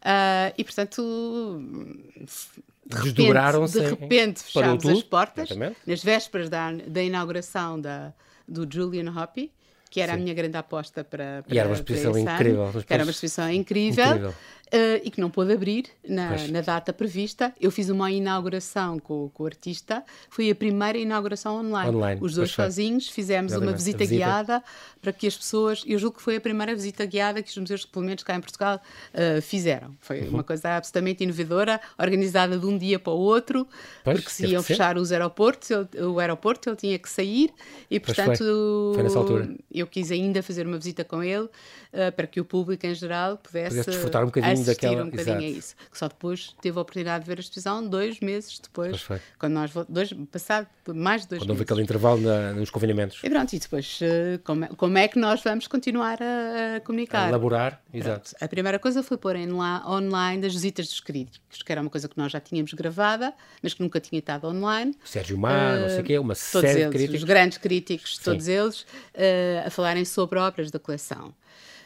Uh, 0.00 0.52
e, 0.56 0.64
portanto, 0.64 1.60
de 2.86 3.22
repente, 3.22 3.72
de 3.72 3.80
repente 3.80 4.42
fechámos 4.42 4.86
as 4.86 5.02
portas 5.02 5.50
Exatamente. 5.50 5.78
nas 5.86 6.02
vésperas 6.02 6.48
da, 6.48 6.72
da 6.72 7.02
inauguração 7.02 7.80
da, 7.80 8.12
do 8.46 8.68
Julian 8.70 9.10
Hoppy 9.10 9.50
que 9.88 10.00
era 10.00 10.12
Sim. 10.12 10.18
a 10.18 10.22
minha 10.22 10.34
grande 10.34 10.56
aposta 10.58 11.04
para, 11.04 11.42
para 11.42 11.54
E 11.54 11.58
era 11.58 11.68
uma 11.68 11.74
exposição 11.74 12.18
incrível. 12.18 12.84
Era 12.88 13.02
uma 13.04 13.10
exposição 13.10 13.50
incrível. 13.50 14.04
incrível 14.04 14.34
uh, 14.72 15.00
e 15.02 15.10
que 15.10 15.20
não 15.20 15.30
pôde 15.30 15.52
abrir 15.52 15.86
na, 16.06 16.36
na, 16.48 16.60
data 16.60 16.92
prevista. 16.92 17.52
Eu 17.60 17.70
fiz 17.70 17.88
uma 17.88 18.10
inauguração 18.10 18.98
com, 18.98 19.28
com, 19.30 19.42
o 19.42 19.46
artista, 19.46 20.04
foi 20.28 20.50
a 20.50 20.54
primeira 20.54 20.98
inauguração 20.98 21.56
online. 21.60 21.94
online 21.94 22.20
Os 22.22 22.34
dois 22.34 22.50
sozinhos 22.50 23.08
fizemos 23.08 23.52
Exatamente. 23.52 23.72
uma 23.72 23.76
visita, 23.76 23.98
visita, 23.98 24.16
guiada 24.16 24.62
para 25.00 25.12
que 25.12 25.26
as 25.26 25.36
pessoas, 25.36 25.82
eu 25.86 25.98
julgo 25.98 26.16
que 26.16 26.22
foi 26.22 26.36
a 26.36 26.40
primeira 26.40 26.74
visita 26.74 27.04
guiada 27.06 27.42
que 27.42 27.50
os 27.50 27.56
museus, 27.56 27.84
pelo 27.84 28.04
menos 28.04 28.22
cá 28.22 28.34
em 28.34 28.40
Portugal, 28.40 28.80
uh, 29.14 29.40
fizeram. 29.40 29.94
Foi 30.00 30.22
uhum. 30.22 30.30
uma 30.30 30.42
coisa 30.42 30.76
absolutamente 30.76 31.22
inovadora, 31.22 31.80
organizada 31.98 32.58
de 32.58 32.66
um 32.66 32.76
dia 32.76 32.98
para 32.98 33.12
o 33.12 33.18
outro, 33.18 33.66
pois, 34.02 34.18
porque 34.18 34.30
se 34.30 34.46
iam 34.46 34.62
fechar 34.62 34.96
os 34.96 35.12
aeroportos, 35.12 35.70
o 35.70 36.18
aeroporto 36.18 36.68
ele 36.68 36.76
tinha 36.76 36.98
que 36.98 37.08
sair 37.08 37.52
e, 37.90 38.00
portanto, 38.00 38.38
foi. 38.94 39.08
Foi 39.08 39.56
eu 39.70 39.86
quis 39.86 40.10
ainda 40.10 40.42
fazer 40.42 40.66
uma 40.66 40.76
visita 40.76 41.04
com 41.04 41.22
ele 41.22 41.44
uh, 41.44 42.12
para 42.14 42.26
que 42.26 42.40
o 42.40 42.44
público 42.44 42.86
em 42.86 42.94
geral 42.94 43.36
pudesse, 43.36 43.76
pudesse 43.76 43.90
desfrutar 43.90 44.22
um 44.22 44.26
bocadinho 44.26 44.55
daquela... 44.64 45.02
um 45.04 45.10
bocadinho 45.10 45.38
a 45.38 45.42
isso. 45.42 45.74
Que 45.90 45.98
só 45.98 46.08
depois 46.08 46.54
teve 46.60 46.78
a 46.78 46.82
oportunidade 46.82 47.24
de 47.24 47.28
ver 47.28 47.38
a 47.38 47.40
exposição 47.40 47.86
dois 47.86 48.20
meses 48.20 48.58
depois, 48.58 49.06
quando 49.38 49.52
nós 49.52 49.70
dois, 49.88 50.12
passado 50.30 50.66
mais 50.88 51.22
de 51.22 51.28
dois 51.28 51.42
quando 51.42 51.48
meses. 51.48 51.50
houve 51.50 51.62
aquele 51.62 51.82
intervalo 51.82 52.20
na, 52.20 52.52
nos 52.52 52.70
confinamentos. 52.70 53.18
E 53.22 53.28
pronto, 53.28 53.52
e 53.52 53.58
depois 53.58 53.98
uh, 54.00 54.38
como, 54.44 54.64
é, 54.64 54.68
como 54.68 54.98
é 54.98 55.08
que 55.08 55.18
nós 55.18 55.42
vamos 55.42 55.66
continuar 55.66 56.18
a, 56.22 56.76
a 56.76 56.80
comunicar? 56.80 57.26
A 57.26 57.28
elaborar, 57.28 57.82
exato. 57.92 58.32
A 58.40 58.48
primeira 58.48 58.78
coisa 58.78 59.02
foi 59.02 59.16
pôr 59.16 59.36
em 59.36 59.48
lá, 59.48 59.84
online 59.90 60.46
as 60.46 60.52
visitas 60.52 60.86
dos 60.88 61.00
críticos, 61.00 61.62
que 61.62 61.72
era 61.72 61.80
uma 61.80 61.90
coisa 61.90 62.08
que 62.08 62.16
nós 62.16 62.30
já 62.32 62.40
tínhamos 62.40 62.72
gravada, 62.72 63.34
mas 63.62 63.74
que 63.74 63.82
nunca 63.82 64.00
tinha 64.00 64.18
estado 64.18 64.46
online. 64.46 64.96
Sérgio 65.04 65.36
Mar, 65.38 65.76
uh, 65.76 65.80
não 65.80 65.88
sei 65.88 66.00
o 66.00 66.04
quê, 66.04 66.18
uma 66.18 66.34
série 66.34 66.66
eles, 66.66 66.84
de 66.84 66.90
críticos. 66.90 67.16
Os 67.16 67.24
grandes 67.24 67.58
críticos, 67.58 68.18
todos 68.18 68.44
Sim. 68.44 68.52
eles, 68.52 68.80
uh, 68.82 69.66
a 69.66 69.70
falarem 69.70 70.04
sobre 70.04 70.38
obras 70.38 70.70
da 70.70 70.78
coleção. 70.78 71.34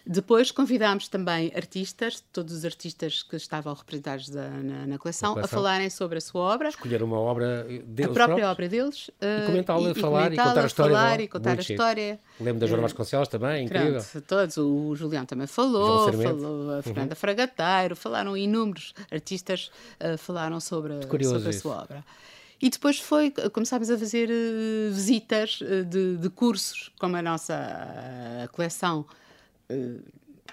Depois 0.06 0.50
convidámos 0.50 1.08
também 1.08 1.52
artistas, 1.54 2.22
todos 2.32 2.54
os 2.54 2.64
artistas 2.64 3.22
que 3.22 3.36
estavam 3.36 3.74
representados 3.74 4.28
da, 4.28 4.48
na, 4.48 4.86
na, 4.86 4.98
coleção, 4.98 5.34
coleção, 5.34 5.44
a 5.44 5.48
falarem 5.48 5.90
sobre 5.90 6.18
a 6.18 6.20
sua 6.20 6.40
obra. 6.40 6.68
Escolher 6.70 7.02
uma 7.02 7.18
obra 7.18 7.64
deles. 7.64 8.10
A 8.10 8.14
própria 8.14 8.26
próprios. 8.26 8.48
obra 8.48 8.68
deles. 8.68 9.08
Uh, 9.08 9.42
e 9.42 9.46
comentá-la, 9.46 9.94
falar 9.94 10.32
e 10.32 10.36
contar 10.36 10.62
a 10.62 10.66
história. 10.66 10.96
Falar, 10.96 11.20
e 11.20 11.28
contar 11.28 11.58
a 11.58 11.60
história. 11.60 12.20
Lembro 12.40 12.60
da 12.60 12.66
Joana 12.66 12.82
Vasconcelos 12.82 13.28
também, 13.28 13.64
incrível. 13.64 14.02
Pronto, 14.02 14.26
todos. 14.26 14.56
O 14.56 14.94
Julião 14.96 15.24
também 15.26 15.46
falou, 15.46 16.12
falou 16.12 16.70
a 16.70 16.76
uhum. 16.76 16.82
Fernanda 16.82 17.12
uhum. 17.12 17.16
Fragateiro, 17.16 17.94
falaram 17.94 18.36
inúmeros 18.36 18.94
artistas, 19.10 19.70
uh, 20.00 20.16
falaram 20.16 20.60
sobre, 20.60 20.94
sobre 21.02 21.48
a 21.48 21.52
sua 21.52 21.82
obra. 21.82 22.04
E 22.62 22.68
depois 22.68 22.98
foi, 22.98 23.32
começámos 23.52 23.90
a 23.90 23.96
fazer 23.96 24.28
uh, 24.28 24.92
visitas 24.92 25.60
uh, 25.62 25.82
de, 25.82 26.18
de, 26.18 26.28
cursos, 26.28 26.90
como 26.98 27.16
a 27.16 27.22
nossa 27.22 27.54
uh, 27.54 28.52
coleção 28.52 29.06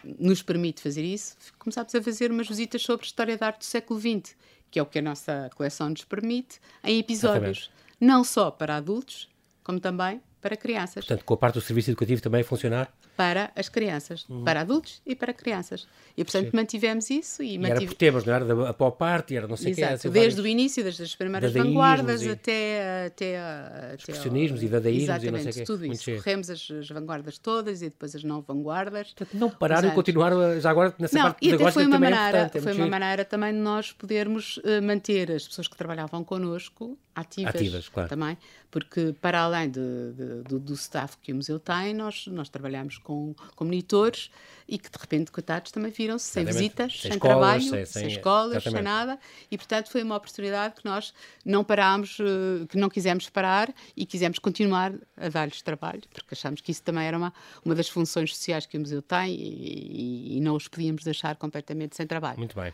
nos 0.03 0.41
permite 0.41 0.81
fazer 0.81 1.03
isso. 1.03 1.35
Começámos 1.57 1.93
a 1.93 2.01
fazer 2.01 2.31
umas 2.31 2.47
visitas 2.47 2.81
sobre 2.81 3.05
a 3.05 3.07
história 3.07 3.37
da 3.37 3.47
arte 3.47 3.59
do 3.59 3.65
século 3.65 3.99
XX, 3.99 4.35
que 4.69 4.79
é 4.79 4.81
o 4.81 4.85
que 4.85 4.99
a 4.99 5.01
nossa 5.01 5.49
coleção 5.55 5.89
nos 5.89 6.03
permite, 6.03 6.59
em 6.83 6.99
episódios, 6.99 7.57
Exatamente. 7.57 7.71
não 7.99 8.23
só 8.23 8.51
para 8.51 8.75
adultos, 8.75 9.29
como 9.63 9.79
também 9.79 10.21
para 10.41 10.55
crianças. 10.55 11.05
Portanto, 11.05 11.25
com 11.25 11.33
a 11.33 11.37
parte 11.37 11.55
do 11.55 11.61
serviço 11.61 11.89
educativo 11.89 12.21
também 12.21 12.43
funcionar? 12.43 12.91
Para 13.17 13.51
as 13.55 13.67
crianças, 13.67 14.25
uhum. 14.29 14.43
para 14.43 14.61
adultos 14.61 15.01
e 15.03 15.15
para 15.15 15.33
crianças. 15.33 15.87
E, 16.15 16.23
portanto, 16.23 16.51
Sim. 16.51 16.55
mantivemos 16.55 17.09
isso. 17.09 17.41
E, 17.41 17.55
e 17.55 17.57
mantive... 17.57 17.77
era 17.77 17.87
por 17.87 17.95
temas, 17.95 18.25
não 18.25 18.33
era? 18.33 18.45
Da 18.45 18.73
pop 18.73 19.03
art, 19.03 19.31
era 19.31 19.47
não 19.47 19.57
sei 19.57 19.73
o 19.73 19.75
que. 19.75 19.81
Desde 19.81 20.09
vários... 20.09 20.39
o 20.39 20.47
início, 20.47 20.83
desde 20.83 21.01
as 21.01 21.15
primeiras 21.15 21.51
vanguardas 21.51 22.21
e... 22.21 22.29
até, 22.29 23.07
até, 23.07 23.39
até 23.39 23.95
Expressionismos 23.95 24.61
e 24.61 24.67
dadaísmos 24.67 25.23
e 25.23 25.31
não 25.31 25.39
sei 25.39 25.49
o 25.49 25.53
quê. 25.53 25.63
tudo 25.63 25.85
isso. 25.85 26.11
Corremos 26.11 26.49
as, 26.49 26.69
as, 26.69 26.87
vanguardas 26.89 27.37
todas 27.39 27.81
e 27.81 27.89
depois 27.89 28.15
as 28.15 28.23
não 28.23 28.41
vanguardas. 28.41 29.13
Portanto, 29.13 29.33
não 29.33 29.49
parar 29.49 29.83
e 29.83 29.91
continuar 29.91 30.31
já 30.59 30.69
agora 30.69 30.93
nessa 30.99 31.17
não, 31.17 31.25
parte 31.25 31.39
e 31.41 31.51
pedagógica 31.51 31.71
foi 31.71 31.85
uma 31.85 31.95
também 31.95 32.11
maneira, 32.11 32.51
é. 32.53 32.57
É 32.57 32.61
foi 32.61 32.73
uma 32.73 32.87
maneira 32.87 33.25
também 33.25 33.53
de 33.53 33.59
nós 33.59 33.91
podermos 33.91 34.57
uh, 34.57 34.81
manter 34.83 35.31
as 35.31 35.47
pessoas 35.47 35.67
que 35.67 35.75
trabalhavam 35.75 36.23
connosco 36.23 36.97
ativas, 37.15 37.55
ativas 37.55 37.89
claro. 37.89 38.09
também, 38.09 38.37
porque 38.69 39.15
para 39.19 39.41
além 39.41 39.69
de, 39.69 40.13
de, 40.13 40.43
do, 40.43 40.59
do 40.59 40.73
staff 40.73 41.17
que 41.21 41.31
o 41.31 41.35
museu 41.35 41.59
tem, 41.59 41.93
nós, 41.93 42.27
nós 42.27 42.49
trabalhamos 42.49 42.97
com, 43.07 43.33
com 43.55 43.63
monitores 43.65 44.29
e 44.67 44.77
que 44.77 44.89
de 44.89 44.97
repente, 44.99 45.31
coitados, 45.31 45.71
também 45.71 45.91
viram-se 45.91 46.25
sem 46.25 46.43
visitas, 46.45 46.99
sem, 46.99 47.11
escolas, 47.11 47.37
trabalho, 47.37 47.61
sem, 47.61 47.85
sem, 47.85 48.01
sem 48.03 48.11
escolas, 48.11 48.51
exatamente. 48.57 48.75
sem 48.75 48.83
nada, 48.83 49.19
e 49.49 49.57
portanto 49.57 49.89
foi 49.89 50.03
uma 50.03 50.15
oportunidade 50.15 50.75
que 50.75 50.85
nós 50.85 51.13
não 51.45 51.63
parámos, 51.63 52.17
eh, 52.19 52.65
que 52.67 52.77
não 52.77 52.89
quisemos 52.89 53.29
parar 53.29 53.73
e 53.95 54.05
quisemos 54.05 54.39
continuar 54.39 54.93
a 55.15 55.29
dar-lhes 55.29 55.61
trabalho, 55.61 56.01
porque 56.13 56.33
achamos 56.33 56.61
que 56.61 56.71
isso 56.71 56.83
também 56.83 57.05
era 57.05 57.17
uma, 57.17 57.33
uma 57.63 57.73
das 57.73 57.87
funções 57.87 58.35
sociais 58.35 58.65
que 58.65 58.77
o 58.77 58.79
museu 58.79 59.01
tem 59.01 59.33
e, 59.33 60.37
e, 60.37 60.41
não 60.41 60.55
os 60.55 60.67
podíamos 60.67 61.03
deixar 61.03 61.35
completamente 61.35 61.95
sem 61.95 62.05
trabalho. 62.05 62.37
Muito 62.37 62.55
bem. 62.55 62.73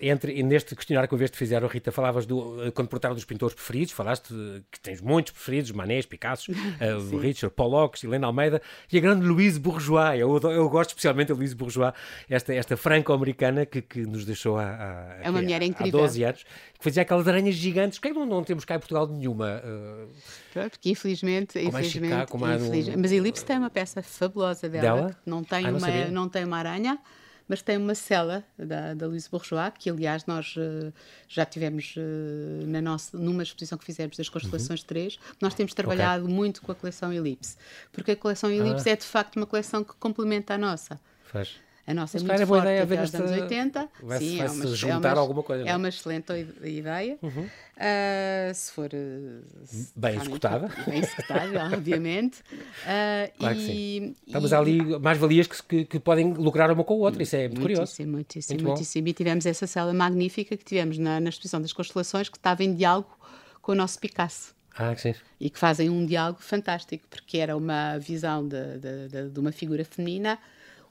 Entre, 0.00 0.42
neste 0.42 0.74
questionário 0.76 1.08
que 1.08 1.16
vez 1.16 1.30
te 1.30 1.36
fizeram, 1.36 1.66
Rita, 1.66 1.90
falavas 1.90 2.26
do, 2.26 2.62
eh, 2.64 2.70
quando 2.70 2.88
perguntaram 2.88 3.14
dos 3.14 3.24
pintores 3.24 3.54
preferidos, 3.54 3.92
falaste 3.92 4.32
que 4.70 4.80
tens 4.80 5.00
muitos 5.00 5.32
preferidos, 5.32 5.72
Manés, 5.72 6.06
Picasso, 6.06 6.52
uh, 6.52 7.16
Richard, 7.18 7.54
Pollock, 7.54 8.04
Helena 8.04 8.26
Almeida 8.26 8.62
e 8.92 8.98
a 8.98 9.00
grande 9.00 9.26
Louise 9.26 9.58
Bourgeois. 9.58 10.20
Eu, 10.20 10.38
eu 10.38 10.68
gosto 10.68 10.90
especialmente 10.90 11.15
da 11.24 11.34
Louise 11.34 11.54
Bourgeois, 11.54 11.92
esta, 12.28 12.54
esta 12.54 12.76
franco-americana 12.76 13.64
que, 13.64 13.82
que 13.82 14.00
nos 14.00 14.24
deixou 14.24 14.58
há, 14.58 14.64
há, 14.64 15.18
é 15.22 15.30
uma 15.30 15.40
mulher 15.40 15.62
incrível. 15.62 16.00
há 16.00 16.06
12 16.06 16.24
anos, 16.24 16.42
que 16.78 16.84
fazia 16.84 17.02
aquelas 17.02 17.26
aranhas 17.26 17.54
gigantes. 17.54 17.98
Que 17.98 18.10
não, 18.10 18.26
não 18.26 18.44
temos 18.44 18.64
cá 18.64 18.76
em 18.76 18.78
Portugal 18.78 19.06
nenhuma? 19.06 19.62
Uh, 19.64 20.08
porque 20.52 20.90
infelizmente, 20.90 21.54
como 21.54 21.68
infelizmente, 21.68 22.12
Chicago, 22.12 22.30
como 22.30 22.46
no... 22.46 22.98
mas 22.98 23.12
Elipse 23.12 23.44
tem 23.44 23.58
uma 23.58 23.70
peça 23.70 24.02
fabulosa 24.02 24.68
dela, 24.68 24.82
dela? 24.82 25.16
não 25.24 25.42
tem, 25.42 25.66
ah, 25.66 25.70
não, 25.70 25.78
uma, 25.78 26.04
não 26.10 26.28
tem 26.28 26.44
uma 26.44 26.58
aranha 26.58 26.98
mas 27.48 27.62
tem 27.62 27.76
uma 27.76 27.94
cela 27.94 28.44
da, 28.58 28.94
da 28.94 29.06
Louise 29.06 29.28
Bourgeois, 29.28 29.72
que 29.78 29.90
aliás 29.90 30.26
nós 30.26 30.54
uh, 30.56 30.92
já 31.28 31.44
tivemos 31.44 31.94
uh, 31.96 32.66
na 32.66 32.80
nossa, 32.80 33.16
numa 33.16 33.42
exposição 33.42 33.78
que 33.78 33.84
fizemos 33.84 34.16
das 34.16 34.28
Constelações 34.28 34.80
uhum. 34.80 34.86
3, 34.86 35.18
nós 35.40 35.54
temos 35.54 35.74
trabalhado 35.74 36.24
okay. 36.24 36.34
muito 36.34 36.62
com 36.62 36.72
a 36.72 36.74
coleção 36.74 37.12
Elipse, 37.12 37.56
porque 37.92 38.12
a 38.12 38.16
coleção 38.16 38.50
Elipse 38.50 38.88
ah. 38.88 38.92
é 38.92 38.96
de 38.96 39.04
facto 39.04 39.36
uma 39.36 39.46
coleção 39.46 39.84
que 39.84 39.94
complementa 39.94 40.54
a 40.54 40.58
nossa. 40.58 41.00
Faz. 41.24 41.56
A 41.86 41.94
nossa 41.94 42.16
é 42.16 42.20
muito 42.20 42.32
é 42.32 42.46
forte 42.46 42.66
até 42.66 42.98
aos 42.98 43.14
anos 43.14 43.30
80. 43.30 43.88
Vai, 44.02 44.18
Sim, 44.18 44.38
vai 44.38 44.46
é 44.46 44.50
uma, 44.50 44.66
juntar 44.66 45.08
é 45.10 45.12
uma, 45.12 45.20
alguma 45.20 45.42
coisa. 45.44 45.64
É, 45.64 45.68
é 45.68 45.76
uma 45.76 45.88
excelente 45.88 46.32
ideia. 46.64 47.16
Uhum. 47.22 47.42
Uh, 47.42 48.54
se 48.54 48.72
for 48.72 48.90
uh, 48.92 49.86
bem 49.94 50.16
executada. 50.16 50.68
Bem 50.84 50.98
executada, 50.98 51.76
obviamente. 51.76 52.40
Uh, 52.40 53.38
claro 53.38 53.54
e, 53.54 53.58
que 53.58 53.66
sim. 53.66 54.16
Estamos 54.26 54.52
ali 54.52 54.98
mais 54.98 55.16
valias 55.16 55.46
que, 55.46 55.62
que, 55.62 55.84
que, 55.84 56.00
podem 56.00 56.32
lucrar 56.32 56.72
uma 56.72 56.82
com 56.82 56.94
a 56.94 56.96
outra. 56.96 57.22
Isso 57.22 57.36
é 57.36 57.46
muito 57.46 57.60
curioso. 57.60 57.82
Muitíssimo, 57.82 58.12
muitíssimo, 58.12 58.54
muito 58.56 58.68
muitíssimo. 58.68 59.08
E 59.08 59.12
tivemos 59.12 59.46
essa 59.46 59.66
cela 59.68 59.92
magnífica 59.94 60.56
que 60.56 60.64
tivemos 60.64 60.98
na, 60.98 61.20
na 61.20 61.28
exposição 61.28 61.60
das 61.60 61.72
constelações 61.72 62.28
que 62.28 62.36
estava 62.36 62.64
em 62.64 62.74
diálogo 62.74 63.16
com 63.62 63.70
o 63.70 63.74
nosso 63.76 64.00
Picasso. 64.00 64.56
Ah, 64.76 64.94
sim. 64.96 65.14
E 65.38 65.48
que 65.48 65.58
fazem 65.58 65.88
um 65.88 66.04
diálogo 66.04 66.40
fantástico, 66.40 67.06
porque 67.08 67.38
era 67.38 67.56
uma 67.56 67.96
visão 67.98 68.46
de, 68.46 68.78
de, 68.78 69.08
de, 69.08 69.30
de 69.30 69.40
uma 69.40 69.52
figura 69.52 69.84
feminina 69.84 70.36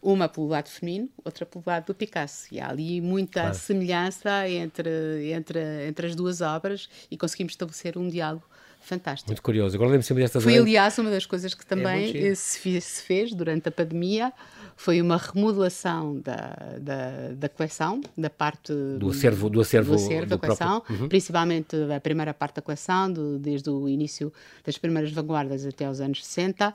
uma 0.05 0.29
pelo 0.29 0.47
lado 0.47 0.69
feminino, 0.69 1.09
outra 1.23 1.45
pelo 1.45 1.63
lado 1.65 1.87
do 1.87 1.95
Picasso. 1.95 2.47
E 2.51 2.59
há 2.59 2.69
ali 2.69 3.01
muita 3.01 3.41
claro. 3.41 3.55
semelhança 3.55 4.47
entre, 4.47 5.31
entre, 5.31 5.87
entre 5.87 6.07
as 6.07 6.15
duas 6.15 6.41
obras 6.41 6.87
e 7.09 7.17
conseguimos 7.17 7.53
estabelecer 7.53 7.97
um 7.97 8.07
diálogo 8.07 8.45
fantástico. 8.85 9.29
Muito 9.29 9.41
curioso. 9.41 9.75
Agora 9.75 9.91
lembro 9.91 10.05
sempre 10.05 10.23
desta 10.23 10.39
Foi, 10.39 10.57
aliás, 10.57 10.97
uma 10.97 11.09
das 11.09 11.25
coisas 11.25 11.53
que 11.53 11.63
é 11.63 11.67
também 11.67 12.15
é 12.15 12.35
se, 12.35 12.79
se, 12.79 13.01
fez 13.01 13.33
durante 13.33 13.67
a 13.67 13.71
pandemia. 13.71 14.31
Foi 14.77 15.01
uma 15.01 15.17
remodelação 15.17 16.19
da, 16.19 16.53
da, 16.79 17.31
da 17.33 17.49
coleção, 17.49 18.01
da 18.17 18.29
parte 18.29 18.73
do 18.73 19.09
acervo, 19.09 19.49
do 19.49 19.61
acervo, 19.61 19.91
do 19.91 19.95
acervo 19.95 20.25
do 20.25 20.29
da 20.29 20.37
coleção, 20.37 20.83
uhum. 20.89 21.07
principalmente 21.07 21.75
a 21.95 21.99
primeira 22.01 22.33
parte 22.33 22.55
da 22.55 22.61
coleção, 22.61 23.11
do, 23.11 23.39
desde 23.39 23.69
o 23.69 23.87
início 23.87 24.33
das 24.65 24.77
primeiras 24.77 25.11
vanguardas 25.11 25.65
até 25.65 25.89
os 25.89 26.01
anos 26.01 26.25
60, 26.25 26.73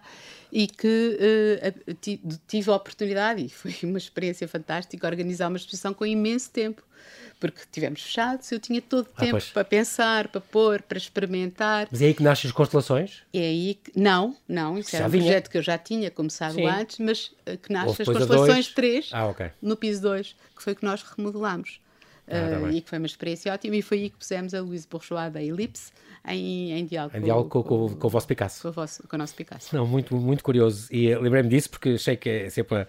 e 0.50 0.66
que 0.66 1.18
uh, 1.20 1.94
tive 2.48 2.70
a 2.70 2.74
oportunidade, 2.74 3.44
e 3.44 3.48
foi 3.50 3.74
uma 3.82 3.98
experiência 3.98 4.48
fantástica, 4.48 5.06
organizar 5.06 5.48
uma 5.48 5.58
exposição 5.58 5.92
com 5.92 6.06
imenso 6.06 6.50
tempo 6.50 6.82
porque 7.40 7.62
tivemos 7.72 8.02
fechados, 8.02 8.52
eu 8.52 8.60
tinha 8.60 8.82
todo 8.82 9.06
o 9.06 9.10
ah, 9.16 9.20
tempo 9.20 9.32
pois. 9.32 9.46
para 9.46 9.64
pensar, 9.64 10.28
para 10.28 10.40
pôr, 10.40 10.82
para 10.82 10.98
experimentar. 10.98 11.88
Mas 11.90 12.02
é 12.02 12.06
aí 12.06 12.14
que 12.14 12.22
nascem 12.22 12.48
as 12.48 12.52
constelações? 12.52 13.22
É 13.32 13.38
aí 13.38 13.74
que. 13.82 13.98
Não, 13.98 14.36
não, 14.46 14.78
isso 14.78 14.90
já 14.90 14.98
era 14.98 15.06
um 15.06 15.10
vinha. 15.10 15.24
projeto 15.24 15.50
que 15.50 15.58
eu 15.58 15.62
já 15.62 15.78
tinha 15.78 16.10
começado 16.10 16.54
Sim. 16.54 16.66
antes, 16.66 16.98
mas 16.98 17.32
eh, 17.46 17.56
que 17.56 17.72
nasce 17.72 18.02
as 18.02 18.08
constelações 18.08 18.68
3 18.68 19.10
ah, 19.12 19.26
okay. 19.28 19.50
no 19.62 19.74
piso 19.74 20.02
2, 20.02 20.36
que 20.54 20.62
foi 20.62 20.74
que 20.74 20.84
nós 20.84 21.02
remodelamos. 21.02 21.80
Ah, 22.28 22.60
uh, 22.60 22.70
e 22.70 22.80
que 22.80 22.88
foi 22.88 22.98
uma 22.98 23.06
experiência 23.06 23.52
ótima, 23.52 23.74
e 23.74 23.82
foi 23.82 23.98
aí 23.98 24.10
que 24.10 24.16
pusemos 24.16 24.54
a 24.54 24.60
Luís 24.60 24.86
Bourgeois 24.86 25.32
da 25.32 25.42
Elipse 25.42 25.90
em, 26.26 26.72
em 26.72 26.84
diálogo, 26.84 27.16
em 27.16 27.20
diálogo 27.22 27.48
com, 27.48 27.62
com, 27.62 27.88
com, 27.88 27.96
com, 27.96 28.06
o 28.06 28.10
vosso 28.10 28.26
Picasso. 28.26 28.62
Com 28.62 28.68
o, 28.68 28.72
vosso, 28.72 29.02
com 29.08 29.16
o 29.16 29.18
nosso 29.18 29.34
Picasso. 29.34 29.74
Não, 29.74 29.86
muito, 29.86 30.14
muito 30.14 30.44
curioso. 30.44 30.86
E 30.90 31.14
lembrei-me 31.14 31.48
disso 31.48 31.70
porque 31.70 31.90
achei 31.90 32.16
que 32.16 32.28
é 32.28 32.50
sempre. 32.50 32.86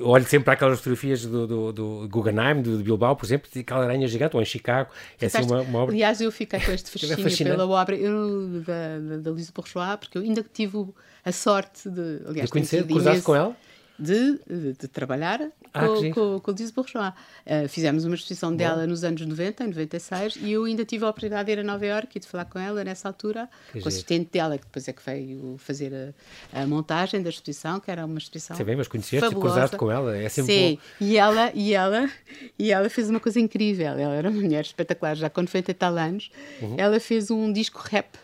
olho 0.00 0.24
sempre 0.24 0.44
para 0.44 0.54
aquelas 0.54 0.78
fotografias 0.78 1.24
do, 1.24 1.46
do, 1.46 1.72
do 1.72 2.08
Guggenheim, 2.08 2.62
do, 2.62 2.78
de 2.78 2.82
Bilbao, 2.82 3.14
por 3.16 3.26
exemplo, 3.26 3.50
de 3.52 3.60
aquela 3.60 3.84
aranha 3.84 4.08
gigante, 4.08 4.34
ou 4.34 4.42
em 4.42 4.46
Chicago. 4.46 4.90
É 5.20 5.26
assim 5.26 5.42
uma, 5.42 5.60
uma, 5.60 5.78
obra. 5.80 5.94
Aliás, 5.94 6.20
eu 6.20 6.32
fiquei 6.32 6.58
com 6.60 6.72
este 6.72 6.90
fascínio 7.16 7.52
pela 7.52 7.68
obra 7.68 7.96
eu, 7.96 8.62
da, 8.66 8.98
da, 8.98 9.16
da 9.18 9.30
Luísa 9.30 9.52
Bourgeois, 9.54 9.96
porque 9.96 10.16
eu 10.16 10.22
ainda 10.22 10.44
tive 10.52 10.86
a 11.24 11.32
sorte 11.32 11.88
de. 11.88 12.22
Aliás, 12.26 12.46
de 12.46 12.52
conhecer, 12.52 12.86
cruzar 12.86 13.20
com 13.22 13.34
ela? 13.34 13.56
De, 14.00 14.40
de, 14.48 14.72
de 14.72 14.88
trabalhar 14.88 15.40
ah, 15.74 15.86
com, 15.86 16.12
com, 16.12 16.40
com 16.40 16.50
o 16.50 16.54
Lise 16.54 16.72
Bourgeois. 16.72 17.12
Uh, 17.46 17.68
fizemos 17.68 18.04
uma 18.04 18.14
exposição 18.14 18.50
Bom. 18.50 18.56
dela 18.56 18.86
nos 18.86 19.04
anos 19.04 19.24
90, 19.24 19.64
em 19.64 19.66
96, 19.68 20.36
e 20.40 20.52
eu 20.52 20.64
ainda 20.64 20.84
tive 20.84 21.04
a 21.04 21.10
oportunidade 21.10 21.46
de 21.46 21.52
ir 21.52 21.58
a 21.60 21.62
Nova 21.62 21.84
Iorque 21.84 22.18
e 22.18 22.20
de 22.20 22.26
falar 22.26 22.46
com 22.46 22.58
ela 22.58 22.82
nessa 22.82 23.08
altura, 23.08 23.48
que 23.72 23.80
com 23.80 23.84
o 23.84 23.88
assistente 23.88 24.30
dela, 24.32 24.56
que 24.56 24.64
depois 24.64 24.88
é 24.88 24.92
que 24.92 25.02
veio 25.04 25.56
fazer 25.58 26.14
a, 26.52 26.62
a, 26.62 26.66
montagem 26.66 27.22
da 27.22 27.28
exposição, 27.28 27.78
que 27.78 27.90
era 27.90 28.06
uma 28.06 28.18
exposição. 28.18 28.56
Sim, 28.56 28.64
bem, 28.64 28.76
mas 28.76 28.88
conheceste, 28.88 29.34
cruzaste 29.34 29.76
com 29.76 29.90
ela, 29.90 30.16
é 30.16 30.28
sempre 30.28 30.52
Sim, 30.52 30.74
bom. 30.74 31.06
e 31.06 31.16
ela, 31.18 31.52
e, 31.54 31.74
ela, 31.74 32.10
e 32.58 32.72
ela 32.72 32.88
fez 32.88 33.10
uma 33.10 33.20
coisa 33.20 33.38
incrível. 33.38 33.86
Ela 33.86 34.14
era 34.14 34.30
uma 34.30 34.40
mulher 34.40 34.62
espetacular, 34.62 35.14
já 35.14 35.28
quando 35.28 35.48
foi 35.48 35.58
80 35.58 35.86
anos, 35.86 36.30
uhum. 36.62 36.74
ela 36.78 36.98
fez 36.98 37.30
um 37.30 37.52
disco 37.52 37.80
rap 37.84 38.18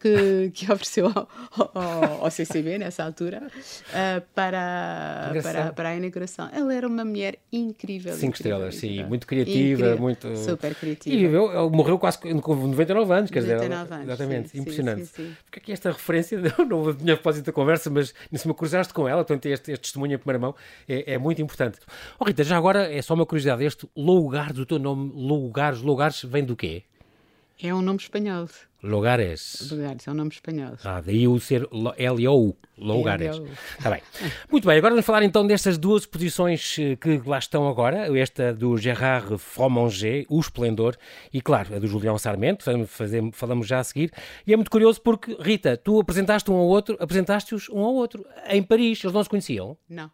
que, 0.00 0.50
que 0.54 0.72
ofereceu 0.72 1.06
ao, 1.06 1.28
ao, 1.74 2.24
ao, 2.24 2.30
CCB 2.30 2.78
nessa 2.78 3.04
altura 3.04 3.42
uh, 3.46 4.22
para, 4.34 5.32
para, 5.42 5.72
para 5.72 5.88
a 5.90 5.96
inauguração. 5.96 6.48
Ela 6.52 6.74
era 6.74 6.86
uma 6.86 7.04
mulher 7.04 7.38
incrível. 7.52 8.14
Cinco 8.14 8.36
incrível, 8.36 8.68
estrelas, 8.68 8.74
sim, 8.76 9.04
muito 9.04 9.26
criativa, 9.26 9.82
incrível, 9.82 9.98
muito. 9.98 10.36
Super 10.36 10.74
criativa. 10.74 11.14
E 11.14 11.18
viveu, 11.18 11.70
morreu 11.70 11.98
quase 11.98 12.18
com 12.18 12.54
99 12.54 13.12
anos, 13.12 13.30
quer 13.30 13.42
99 13.42 13.82
dizer. 13.82 13.94
Anos, 13.94 14.06
exatamente, 14.06 14.48
sim, 14.48 14.58
impressionante. 14.58 15.06
Sim, 15.06 15.24
sim, 15.24 15.36
Porque 15.44 15.58
aqui 15.60 15.72
esta 15.72 15.90
referência, 15.90 16.40
não 16.68 16.94
tinha 16.94 17.14
propósito 17.14 17.46
da 17.46 17.52
conversa, 17.52 17.90
mas 17.90 18.14
se 18.32 18.48
me 18.48 18.54
cruzaste 18.54 18.92
com 18.92 19.08
ela, 19.08 19.24
portanto, 19.24 19.46
este, 19.46 19.72
este 19.72 19.82
testemunho 19.82 20.14
em 20.14 20.18
primeira 20.18 20.38
mão 20.38 20.54
é, 20.88 21.14
é 21.14 21.18
muito 21.18 21.40
importante. 21.42 21.78
Oh, 22.18 22.24
Rita, 22.24 22.42
já 22.44 22.56
agora 22.56 22.92
é 22.92 23.00
só 23.02 23.14
uma 23.14 23.26
curiosidade: 23.26 23.64
este 23.64 23.88
lugar 23.96 24.52
do 24.52 24.64
teu 24.64 24.78
nome, 24.78 25.12
lugares, 25.14 25.80
lugares, 25.80 26.22
vem 26.22 26.44
do 26.44 26.56
quê? 26.56 26.84
É 27.60 27.74
um 27.74 27.82
nome 27.82 27.98
espanhol. 27.98 28.48
Logares. 28.80 29.68
Logares, 29.72 30.06
é 30.06 30.10
um 30.12 30.14
nome 30.14 30.30
espanhol. 30.30 30.74
Ah, 30.84 31.00
daí 31.00 31.26
o 31.26 31.40
ser 31.40 31.68
L-O-U. 31.96 32.56
Logares. 32.76 33.40
Está 33.76 33.90
bem. 33.90 34.00
Muito 34.48 34.68
bem, 34.68 34.78
agora 34.78 34.94
vamos 34.94 35.04
falar 35.04 35.24
então 35.24 35.44
destas 35.44 35.76
duas 35.76 36.02
exposições 36.02 36.76
eh, 36.78 36.94
que 36.94 37.20
lá 37.26 37.38
estão 37.38 37.68
agora. 37.68 38.16
Esta 38.16 38.54
do 38.54 38.76
Gerard 38.76 39.36
Fromanger, 39.38 40.24
O 40.28 40.38
Esplendor, 40.38 40.96
e 41.32 41.40
claro, 41.40 41.74
a 41.74 41.78
do 41.80 41.88
Julião 41.88 42.16
Sarmento, 42.16 42.64
falamos 43.32 43.66
já 43.66 43.80
a 43.80 43.84
seguir. 43.84 44.12
E 44.46 44.52
é 44.52 44.56
muito 44.56 44.70
curioso 44.70 45.00
porque, 45.00 45.36
Rita, 45.40 45.76
tu 45.76 45.98
apresentaste 45.98 46.48
um 46.48 46.54
ao 46.54 46.66
outro, 46.66 46.96
apresentaste-os 47.00 47.68
um 47.68 47.80
ao 47.80 47.94
outro 47.94 48.24
em 48.48 48.62
Paris. 48.62 49.02
Eles 49.02 49.12
não 49.12 49.24
se 49.24 49.28
conheciam? 49.28 49.76
Não. 49.88 50.08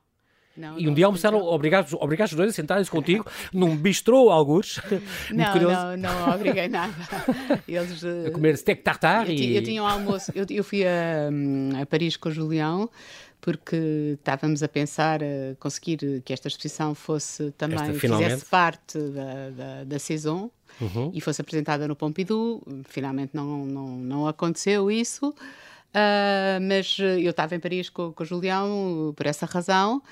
Não, 0.56 0.78
e 0.78 0.88
um 0.88 0.94
dia 0.94 1.06
almoçaram, 1.06 1.40
obrigados, 1.40 1.92
obrigados 1.94 2.32
os 2.32 2.37
dois 2.37 2.50
a 2.50 2.52
sentarem-se 2.52 2.90
contigo 2.90 3.26
num 3.52 3.76
bistrô, 3.76 4.30
alguns. 4.30 4.80
Não, 5.30 5.54
não, 5.54 5.96
não 5.96 6.34
obriguei 6.34 6.68
nada. 6.68 6.94
Eles, 7.66 8.04
a 8.04 8.30
comer 8.30 8.56
steak 8.56 8.82
tartar 8.82 9.28
eu, 9.28 9.34
e... 9.34 9.56
Eu 9.56 9.62
tinha 9.62 9.82
um 9.82 9.87
almoço, 9.87 10.30
eu, 10.34 10.46
eu 10.49 10.62
fui 10.62 10.84
a, 10.87 11.28
a 11.80 11.87
Paris 11.87 12.16
com 12.16 12.28
o 12.28 12.32
Julião, 12.32 12.88
porque 13.40 14.16
estávamos 14.18 14.62
a 14.62 14.68
pensar 14.68 15.23
a 15.23 15.54
conseguir 15.58 16.23
que 16.25 16.32
esta 16.32 16.46
exposição 16.46 16.94
fosse 16.94 17.50
também, 17.52 17.78
esta, 17.78 17.92
fizesse 17.94 18.44
parte 18.44 18.99
da, 18.99 19.50
da, 19.50 19.84
da 19.84 19.99
saison 19.99 20.50
uhum. 20.80 21.11
e 21.12 21.20
fosse 21.20 21.40
apresentada 21.40 21.88
no 21.88 21.96
Pompidou. 21.96 22.62
Finalmente 22.84 23.30
não, 23.34 23.66
não, 23.66 23.88
não 23.96 24.28
aconteceu 24.28 24.90
isso. 24.90 25.30
Uh, 25.30 26.58
mas 26.66 26.96
eu 26.99 27.30
estava 27.30 27.54
em 27.54 27.61
Paris 27.61 27.88
com, 27.88 28.12
com 28.12 28.23
o 28.23 28.26
Julião 28.26 29.12
por 29.16 29.26
essa 29.26 29.46
razão 29.46 30.02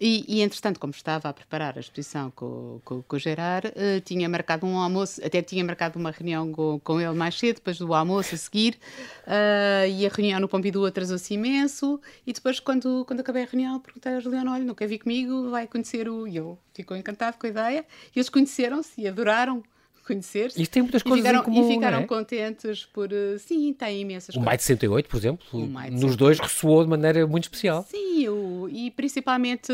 e, 0.00 0.24
e, 0.26 0.40
entretanto, 0.40 0.80
como 0.80 0.92
estava 0.92 1.28
a 1.28 1.32
preparar 1.32 1.76
a 1.76 1.80
exposição 1.80 2.30
com, 2.30 2.80
com, 2.84 3.02
com 3.02 3.16
o 3.16 3.18
Gerard, 3.18 3.68
uh, 3.68 4.00
tinha 4.02 4.28
marcado 4.28 4.66
um 4.66 4.78
almoço, 4.78 5.20
até 5.24 5.42
tinha 5.42 5.62
marcado 5.62 5.98
uma 5.98 6.10
reunião 6.10 6.50
com, 6.50 6.80
com 6.80 6.98
ele 6.98 7.12
mais 7.12 7.38
cedo, 7.38 7.56
depois 7.56 7.76
do 7.76 7.92
almoço 7.92 8.34
a 8.34 8.38
seguir, 8.38 8.78
uh, 9.26 9.86
e 9.86 10.06
a 10.06 10.08
reunião 10.08 10.40
no 10.40 10.48
Pompidou 10.48 10.86
atrasou-se 10.86 11.34
imenso, 11.34 12.00
e 12.26 12.32
depois, 12.32 12.58
quando, 12.58 13.04
quando 13.04 13.20
acabei 13.20 13.42
a 13.42 13.46
reunião, 13.46 13.78
perguntei 13.78 14.14
ao 14.14 14.20
Juliano, 14.22 14.52
olha, 14.52 14.64
não 14.64 14.74
quer 14.74 14.86
vir 14.86 14.98
comigo, 14.98 15.50
vai 15.50 15.66
conhecer 15.66 16.08
o... 16.08 16.26
E 16.26 16.38
ele 16.38 16.56
ficou 16.72 16.96
encantado 16.96 17.36
com 17.38 17.46
a 17.46 17.50
ideia, 17.50 17.84
e 18.14 18.18
eles 18.18 18.30
conheceram-se 18.30 19.00
e 19.02 19.06
adoraram 19.06 19.62
conhecer-se. 20.06 20.60
Isto 20.60 20.72
tem 20.72 20.82
muitas 20.82 21.02
coisas 21.02 21.20
e 21.20 21.22
ficaram, 21.22 21.44
comum, 21.44 21.70
E 21.70 21.74
ficaram 21.74 21.98
é? 22.00 22.06
contentes 22.06 22.84
por... 22.86 23.12
Eh, 23.12 23.38
sim, 23.38 23.72
tem 23.72 24.00
imensas 24.00 24.34
o 24.34 24.38
coisas. 24.38 24.54
O 24.54 24.56
de 24.56 24.62
68, 24.62 25.08
por 25.08 25.16
exemplo, 25.16 25.68
nos 25.92 26.16
dois 26.16 26.38
ressoou 26.38 26.82
de 26.82 26.90
maneira 26.90 27.26
muito 27.26 27.44
especial. 27.44 27.86
Sim, 27.88 28.28
o, 28.28 28.68
e 28.70 28.90
principalmente 28.90 29.72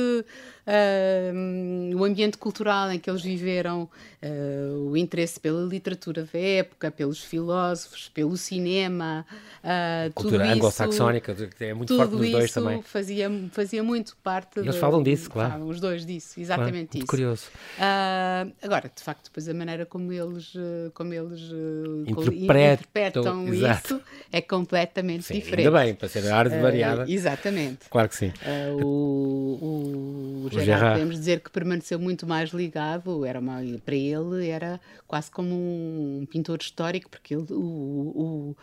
uh, 0.67 1.97
o 1.97 2.05
ambiente 2.05 2.37
cultural 2.37 2.91
em 2.91 2.99
que 2.99 3.09
eles 3.09 3.23
viveram, 3.23 3.89
uh, 4.23 4.91
o 4.91 4.97
interesse 4.97 5.39
pela 5.39 5.65
literatura 5.65 6.29
da 6.31 6.39
época, 6.39 6.91
pelos 6.91 7.23
filósofos, 7.23 8.09
pelo 8.09 8.37
cinema, 8.37 9.25
uh, 9.63 10.13
cultura 10.13 10.53
anglo-saxónica, 10.53 11.35
que 11.35 11.65
é 11.65 11.75
muito 11.75 11.97
forte 11.97 12.15
nos 12.15 12.31
dois 12.31 12.53
também. 12.53 12.83
Fazia, 12.83 13.31
fazia 13.53 13.83
muito 13.83 14.17
parte. 14.23 14.61
Eles 14.61 14.75
de, 14.75 14.81
falam 14.81 15.03
disso, 15.03 15.31
claro. 15.31 15.53
Falam 15.53 15.69
os 15.69 15.81
dois 15.81 16.05
disso, 16.05 16.41
exatamente 16.41 16.91
claro, 16.91 16.99
isso. 16.99 17.07
curioso. 17.07 17.45
agora, 18.63 18.91
de 18.95 19.03
facto, 19.03 19.25
depois 19.25 19.49
a 19.49 19.55
maneira 19.55 19.87
como 19.87 20.13
eles, 20.13 20.26
como 20.95 21.13
eles 21.13 21.41
interpretam, 22.07 23.49
interpretam 23.49 23.55
isso 23.55 24.01
é 24.33 24.41
completamente 24.41 25.25
Sim, 25.25 25.35
diferente. 25.35 25.67
Ainda 25.67 25.79
bem, 25.79 25.95
para 25.95 26.09
ser 26.09 26.27
a 26.27 26.37
arte 26.37 26.57
variada. 26.59 27.11
exatamente. 27.11 27.89
Claro 27.89 28.09
que 28.09 28.17
sim. 28.17 28.33
o, 28.81 28.85
o, 28.85 30.47
o 30.47 30.49
Gerard, 30.51 30.67
Gerard, 30.67 30.93
podemos 30.95 31.17
dizer 31.17 31.41
que 31.41 31.51
permaneceu 31.51 31.99
muito 31.99 32.27
mais 32.27 32.51
ligado, 32.51 33.25
era 33.25 33.39
uma, 33.39 33.61
para 33.85 33.95
ele 33.95 34.49
era 34.49 34.81
quase 35.07 35.31
como 35.31 35.55
um 35.55 36.27
pintor 36.31 36.59
histórico, 36.61 37.09
porque 37.11 37.35
ele, 37.35 37.47
o, 37.51 37.57
o, 37.57 38.57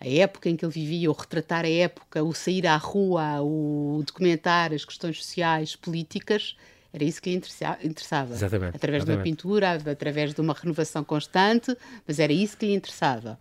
a 0.00 0.08
época 0.08 0.48
em 0.48 0.56
que 0.56 0.64
ele 0.64 0.72
vivia, 0.72 1.10
o 1.10 1.14
retratar 1.14 1.64
a 1.64 1.70
época, 1.70 2.22
o 2.22 2.32
sair 2.32 2.66
à 2.66 2.76
rua, 2.76 3.40
o 3.42 4.02
documentar 4.06 4.72
as 4.72 4.84
questões 4.84 5.18
sociais, 5.18 5.74
políticas, 5.76 6.56
era 6.96 7.04
isso 7.04 7.20
que 7.20 7.30
lhe 7.30 7.36
interessava. 7.36 8.34
Exatamente, 8.34 8.76
através 8.76 9.02
exatamente. 9.02 9.04
de 9.04 9.12
uma 9.12 9.22
pintura, 9.22 9.72
através 9.90 10.34
de 10.34 10.40
uma 10.40 10.54
renovação 10.54 11.04
constante, 11.04 11.76
mas 12.06 12.18
era 12.18 12.32
isso 12.32 12.56
que 12.56 12.66
lhe 12.66 12.74
interessava. 12.74 13.38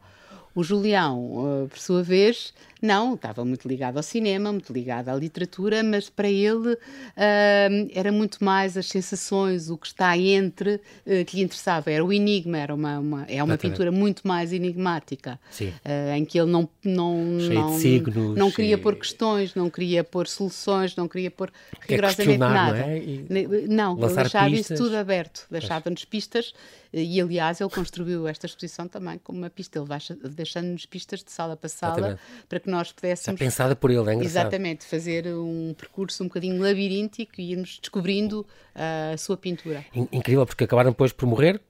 O 0.54 0.64
Julião, 0.64 1.64
eh, 1.64 1.68
por 1.68 1.80
sua 1.80 2.04
vez, 2.04 2.54
não, 2.82 3.16
estava 3.16 3.44
muito 3.46 3.68
ligado 3.68 3.98
ao 3.98 4.04
cinema, 4.04 4.52
muito 4.52 4.72
ligado 4.74 5.10
à 5.10 5.16
literatura, 5.16 5.82
mas 5.84 6.10
para 6.10 6.30
ele 6.30 6.74
uh, 6.74 7.90
era 7.94 8.12
muito 8.12 8.44
mais 8.44 8.78
as 8.78 8.88
sensações, 8.88 9.70
o 9.70 9.78
que 9.78 9.88
está 9.88 10.18
entre, 10.18 10.76
uh, 10.76 11.26
que 11.26 11.38
lhe 11.38 11.44
interessava. 11.44 11.92
Era 11.92 12.04
o 12.04 12.12
enigma, 12.12 12.58
era 12.58 12.74
uma, 12.74 13.00
uma 13.00 13.26
é 13.28 13.44
uma 13.44 13.58
pintura 13.58 13.92
muito 13.92 14.28
mais 14.28 14.52
enigmática, 14.52 15.40
uh, 15.62 16.16
em 16.16 16.26
que 16.26 16.40
ele 16.40 16.52
não, 16.52 16.70
não, 16.84 17.18
não, 17.24 17.80
signos, 17.80 18.38
não 18.38 18.52
queria 18.52 18.78
pôr 18.78 18.96
questões, 18.96 19.56
não 19.56 19.70
queria 19.70 20.04
pôr 20.04 20.28
soluções, 20.28 20.96
não 20.96 21.08
queria 21.08 21.32
pôr 21.32 21.52
rigorosamente 21.82 22.38
nada. 22.38 22.78
Não, 22.78 22.88
é? 22.88 23.68
não 23.68 23.98
ele 23.98 24.16
deixava 24.16 24.50
pistas. 24.50 24.72
isso 24.72 24.84
tudo 24.84 24.98
aberto, 24.98 25.46
deixava-nos 25.50 26.06
pistas 26.06 26.54
e 26.98 27.20
aliás 27.20 27.60
ele 27.60 27.70
construiu 27.70 28.26
esta 28.26 28.46
exposição 28.46 28.88
também 28.88 29.20
como 29.22 29.38
uma 29.38 29.50
pista, 29.50 29.78
ele 29.78 29.86
vai 29.86 30.00
deixando-nos 30.32 30.86
pistas 30.86 31.22
de 31.22 31.30
sala 31.30 31.58
para 31.58 31.68
sala 31.68 31.98
Exatamente. 31.98 32.22
para 32.48 32.60
que 32.66 32.72
nós 32.72 32.92
pudéssemos. 32.92 33.40
Já 33.40 33.46
pensada 33.46 33.76
por 33.76 33.92
ele, 33.92 34.00
é 34.00 34.14
engraçado. 34.14 34.26
Exatamente, 34.26 34.86
fazer 34.86 35.28
um 35.28 35.74
percurso 35.78 36.24
um 36.24 36.28
bocadinho 36.28 36.62
labiríntico 36.62 37.34
e 37.40 37.52
irmos 37.52 37.80
descobrindo 37.80 38.42
uh, 38.76 39.14
a 39.14 39.18
sua 39.18 39.38
pintura. 39.38 39.86
Incrível, 40.12 40.46
porque 40.46 40.64
acabaram 40.64 40.90
depois 40.90 41.14
por 41.14 41.28
morrer 41.28 41.62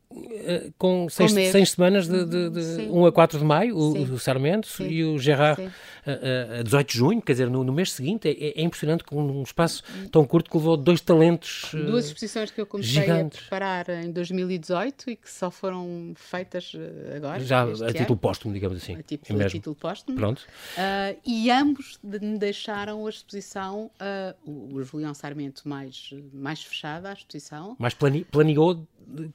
com 0.78 1.08
seis, 1.10 1.32
seis 1.32 1.72
semanas 1.72 2.08
de, 2.08 2.26
de, 2.26 2.50
de 2.50 2.90
1 2.90 3.06
a 3.06 3.12
4 3.12 3.40
de 3.40 3.46
maio, 3.46 3.76
o, 3.78 4.14
o 4.14 4.20
Sarmento 4.20 4.68
Sim. 4.68 4.88
e 4.88 5.04
o 5.04 5.18
Gerard 5.18 5.62
uh, 5.62 6.60
a 6.60 6.64
18 6.64 6.92
de 6.92 6.98
junho, 6.98 7.22
quer 7.22 7.34
dizer, 7.34 7.50
no, 7.50 7.64
no 7.64 7.74
mês 7.74 7.92
seguinte. 7.92 8.28
É, 8.28 8.60
é, 8.60 8.64
impressionante 8.64 9.04
com 9.04 9.22
um 9.22 9.44
espaço 9.44 9.84
tão 10.12 10.26
curto 10.26 10.50
que 10.50 10.58
levou 10.58 10.78
dois 10.78 11.02
talentos. 11.02 11.70
Duas 11.74 12.06
exposições 12.08 12.52
que 12.52 12.62
eu 12.62 12.66
comecei 12.66 13.02
gigantes. 13.02 13.40
a 13.40 13.42
preparar 13.42 13.90
em 13.90 14.12
2018 14.12 15.10
e 15.10 15.16
que 15.16 15.32
só 15.32 15.50
foram 15.52 16.14
feitas 16.16 16.72
agora. 17.16 17.40
Já 17.40 17.64
a 17.64 17.94
título 17.94 18.18
póstumo, 18.18 18.54
digamos 18.54 18.78
assim. 18.78 18.96
A, 18.96 19.04
tipo, 19.04 19.42
a 19.42 19.48
título 19.48 19.76
póstumo. 19.76 20.18
Pronto. 20.18 20.40
Uh, 20.78 21.20
e 21.26 21.50
ambos 21.52 22.00
me 22.04 22.38
deixaram 22.38 23.06
a 23.06 23.10
exposição, 23.10 23.92
uh, 24.00 24.36
o, 24.50 24.76
o 24.76 24.84
Julião 24.84 25.14
Sarmento 25.14 25.68
mais, 25.68 26.14
mais 26.34 26.62
fechada, 26.64 27.10
a 27.10 27.14
exposição. 27.14 27.76
Mas 27.80 27.94
plane, 27.94 28.24
planeou 28.24 28.86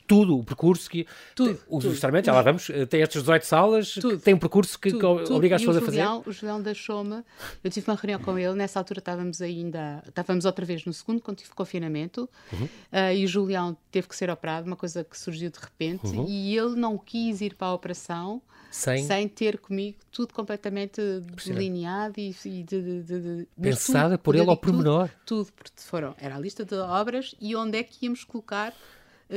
tudo, 0.06 0.38
o 0.38 0.44
percurso 0.44 0.90
que. 0.90 1.06
Tudo. 1.34 1.58
Os 1.68 1.84
justamente, 1.84 2.26
já 2.26 2.32
lá 2.32 2.42
vamos, 2.42 2.70
tem 2.88 3.02
estas 3.02 3.22
18 3.22 3.46
salas, 3.46 3.94
tudo, 3.94 4.18
tem 4.18 4.34
um 4.34 4.38
percurso 4.38 4.78
que, 4.78 4.90
tudo, 4.90 5.24
que 5.24 5.32
obriga 5.32 5.56
as 5.56 5.62
pessoas 5.62 5.78
a 5.78 5.80
fazer. 5.80 6.04
O 6.26 6.32
Julião 6.32 6.60
deixou-me, 6.60 7.22
eu 7.62 7.70
tive 7.70 7.90
uma 7.90 7.96
reunião 7.96 8.20
com 8.20 8.38
ele, 8.38 8.54
nessa 8.54 8.78
altura 8.78 8.98
estávamos 8.98 9.40
ainda, 9.40 10.02
estávamos 10.06 10.44
outra 10.44 10.64
vez 10.64 10.84
no 10.84 10.92
segundo 10.92 11.22
confinamento, 11.54 12.28
uhum. 12.52 12.64
uh, 12.64 13.12
e 13.14 13.24
o 13.24 13.28
Julião 13.28 13.76
teve 13.90 14.08
que 14.08 14.16
ser 14.16 14.30
operado, 14.30 14.66
uma 14.66 14.76
coisa 14.76 15.04
que 15.04 15.18
surgiu 15.18 15.50
de 15.50 15.58
repente, 15.58 16.06
uhum. 16.06 16.26
e 16.28 16.56
ele 16.56 16.76
não 16.76 16.98
quis 16.98 17.40
ir 17.40 17.54
para 17.54 17.68
a 17.68 17.74
operação 17.74 18.42
sem, 18.70 19.04
sem 19.04 19.28
ter 19.28 19.58
comigo 19.58 19.98
tudo 20.12 20.32
completamente 20.32 21.00
delineado 21.44 22.18
e, 22.18 22.34
e 22.44 22.62
de, 22.62 23.02
de, 23.02 23.02
de, 23.02 23.48
pensada 23.60 24.16
tudo, 24.16 24.22
por 24.22 24.34
ele 24.36 24.48
ao 24.48 24.56
pormenor. 24.56 25.08
Tudo, 25.26 25.44
tudo, 25.44 25.52
porque 25.54 25.72
foram, 25.76 26.14
era 26.18 26.36
a 26.36 26.38
lista 26.38 26.64
de 26.64 26.76
obras 26.76 27.34
e 27.40 27.56
onde 27.56 27.78
é 27.78 27.82
que 27.82 28.06
íamos 28.06 28.22
colocar 28.22 28.72
eh, 28.72 28.74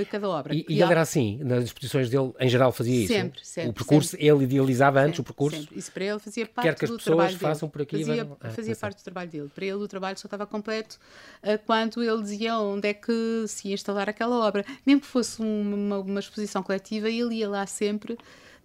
cada 0.10 0.28
obra. 0.28 0.56
E, 0.56 0.66
e 0.68 0.82
ele 0.82 0.92
era 0.92 1.02
assim, 1.02 1.38
nas 1.44 1.66
exposições 1.66 2.10
dele, 2.10 2.34
em 2.40 2.50
geral 2.50 2.72
fazia 2.72 3.04
isso? 3.04 3.14
Sempre, 3.14 3.46
sempre. 3.46 3.70
O 3.70 3.74
percurso, 3.74 4.10
sempre. 4.10 4.26
ele 4.26 4.44
idealizava 4.44 5.00
antes 5.00 5.18
sempre, 5.18 5.22
o 5.22 5.24
percurso? 5.24 5.60
Sempre. 5.60 5.78
Isso 5.78 5.92
para 5.92 6.06
ele 6.06 6.20
fazia 6.20 6.46
parte 6.48 6.68
Quer 6.68 6.76
que 6.76 6.86
as 6.86 6.92
do 6.92 6.98
pessoas 6.98 7.16
trabalho 7.16 7.38
façam 7.38 7.68
dele. 7.68 7.72
por 7.72 7.82
aqui 7.82 8.06
fazia, 8.06 8.38
ah, 8.42 8.50
fazia 8.50 8.76
parte 8.76 8.98
do 8.98 9.04
trabalho 9.04 9.30
dele. 9.30 9.52
Para 9.54 9.66
ele 9.66 9.76
o 9.76 9.88
trabalho 9.88 10.18
só 10.18 10.28
estava 10.28 10.46
completo 10.46 11.00
uh, 11.44 11.60
quando 11.66 12.04
ele 12.04 12.22
dizia 12.22 12.58
onde 12.58 12.88
é 12.88 12.94
que 12.94 13.46
se 13.48 13.68
ia 13.68 13.74
instalar 13.74 14.10
aquela 14.10 14.36
obra. 14.46 14.66
Mesmo 14.86 15.02
que 15.02 15.08
fosse 15.08 15.42
uma, 15.42 16.00
uma 16.00 16.20
exposição 16.20 16.64
coletiva, 16.64 17.10
ele 17.10 17.36
ia 17.36 17.50
lá 17.50 17.66
sempre 17.68 18.18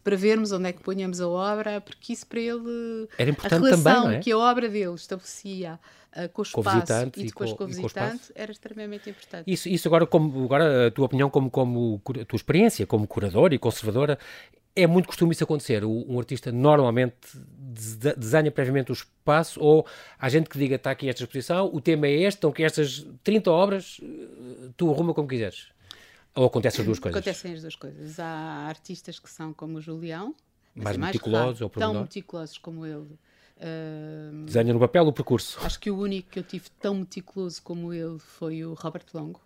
para 0.09 0.17
vermos 0.17 0.53
onde 0.53 0.71
é 0.71 0.73
que 0.73 0.83
ponhamos 0.83 1.21
a 1.21 1.29
obra, 1.29 1.83
porque 1.83 2.15
isso 2.15 2.27
para 2.27 2.41
ele 2.41 3.07
era 3.19 3.29
importante 3.29 3.55
a 3.55 3.59
relação 3.59 4.03
também, 4.05 4.17
é? 4.17 4.21
que 4.21 4.33
a 4.33 4.39
obra 4.39 4.67
dele 4.67 4.95
estabelecia 4.95 5.79
uh, 6.17 6.29
com 6.31 6.41
o 6.41 6.43
espaço 6.43 7.13
com 7.13 7.21
o 7.21 7.23
e 7.23 7.27
depois 7.27 7.51
e 7.51 7.53
com, 7.53 7.59
com 7.59 7.65
o 7.65 7.67
visitante 7.67 8.33
era 8.35 8.51
extremamente 8.51 9.11
importante. 9.11 9.45
Isso, 9.47 9.69
isso 9.69 9.87
agora, 9.87 10.07
como, 10.07 10.45
agora 10.47 10.87
a 10.87 10.91
tua 10.91 11.05
opinião 11.05 11.29
como, 11.29 11.51
como 11.51 12.01
a 12.09 12.25
tua 12.25 12.37
experiência 12.39 12.87
como 12.87 13.07
curadora 13.07 13.55
e 13.55 13.59
conservadora, 13.59 14.19
é 14.75 14.87
muito 14.87 15.09
costume 15.09 15.33
isso 15.33 15.45
acontecer. 15.45 15.85
Um 15.85 16.19
artista 16.19 16.51
normalmente 16.51 17.17
desenha 18.17 18.51
previamente 18.51 18.91
o 18.91 18.95
espaço 18.95 19.61
ou 19.61 19.87
há 20.19 20.27
gente 20.31 20.49
que 20.49 20.59
diga 20.59 20.77
está 20.77 20.91
aqui 20.91 21.07
esta 21.07 21.23
exposição, 21.23 21.69
o 21.71 21.83
tema 21.83 22.07
é 22.07 22.13
este, 22.13 22.39
estão 22.39 22.49
aqui 22.49 22.65
estas 22.65 23.07
30 23.23 23.51
obras, 23.51 24.01
eh, 24.03 24.71
tu 24.75 24.91
arruma 24.91 25.13
como 25.13 25.29
quiseres. 25.29 25.67
Ou 26.39 26.47
acontecem 26.47 26.83
as 26.83 26.87
duas 26.87 26.99
coisas? 27.01 27.19
Acontecem 27.19 27.53
as 27.53 27.61
duas 27.63 27.75
coisas. 27.75 28.21
Há 28.21 28.67
artistas 28.69 29.19
que 29.19 29.29
são 29.29 29.53
como 29.53 29.79
o 29.79 29.81
Julião, 29.81 30.37
mais 30.73 30.95
é 30.95 31.01
meticulosos 31.01 31.61
ou 31.61 31.69
tão 31.69 32.03
meticulosos 32.03 32.59
como 32.59 32.87
ele. 32.87 33.19
Uh, 33.57 34.45
Desenha 34.45 34.73
no 34.73 34.79
papel 34.79 35.05
o 35.09 35.13
percurso. 35.13 35.59
Acho 35.65 35.81
que 35.81 35.91
o 35.91 35.99
único 35.99 36.31
que 36.31 36.39
eu 36.39 36.45
tive 36.45 36.71
tão 36.81 36.95
meticuloso 36.95 37.61
como 37.61 37.93
ele 37.93 38.21
foi 38.21 38.65
o 38.65 38.75
Robert 38.75 39.07
Longo. 39.13 39.41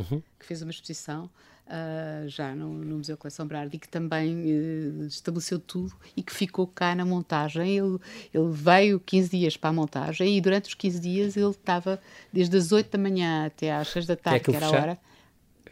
uhum. 0.00 0.20
que 0.36 0.44
fez 0.44 0.62
uma 0.62 0.72
exposição 0.72 1.30
uh, 1.68 2.28
já 2.28 2.56
no, 2.56 2.72
no, 2.72 2.96
Museu 2.96 3.16
Coleção 3.16 3.46
Brardi, 3.46 3.78
que 3.78 3.88
também 3.88 4.34
uh, 4.34 5.06
estabeleceu 5.06 5.60
tudo 5.60 5.94
e 6.16 6.24
que 6.24 6.32
ficou 6.32 6.66
cá 6.66 6.92
na 6.96 7.04
montagem. 7.04 7.78
Ele, 7.78 8.00
ele 8.34 8.50
veio 8.50 8.98
15 8.98 9.30
dias 9.30 9.56
para 9.56 9.70
a 9.70 9.72
montagem 9.72 10.36
e 10.36 10.40
durante 10.40 10.70
os 10.70 10.74
15 10.74 10.98
dias 10.98 11.36
ele 11.36 11.50
estava 11.50 12.00
desde 12.32 12.56
as 12.56 12.72
8 12.72 12.90
da 12.90 12.98
manhã 12.98 13.46
até 13.46 13.72
às 13.72 13.86
6 13.86 14.06
da 14.06 14.16
tarde, 14.16 14.40
que, 14.40 14.50
é 14.50 14.58
que 14.58 14.64
era 14.64 14.66
a 14.66 14.70
hora 14.70 15.11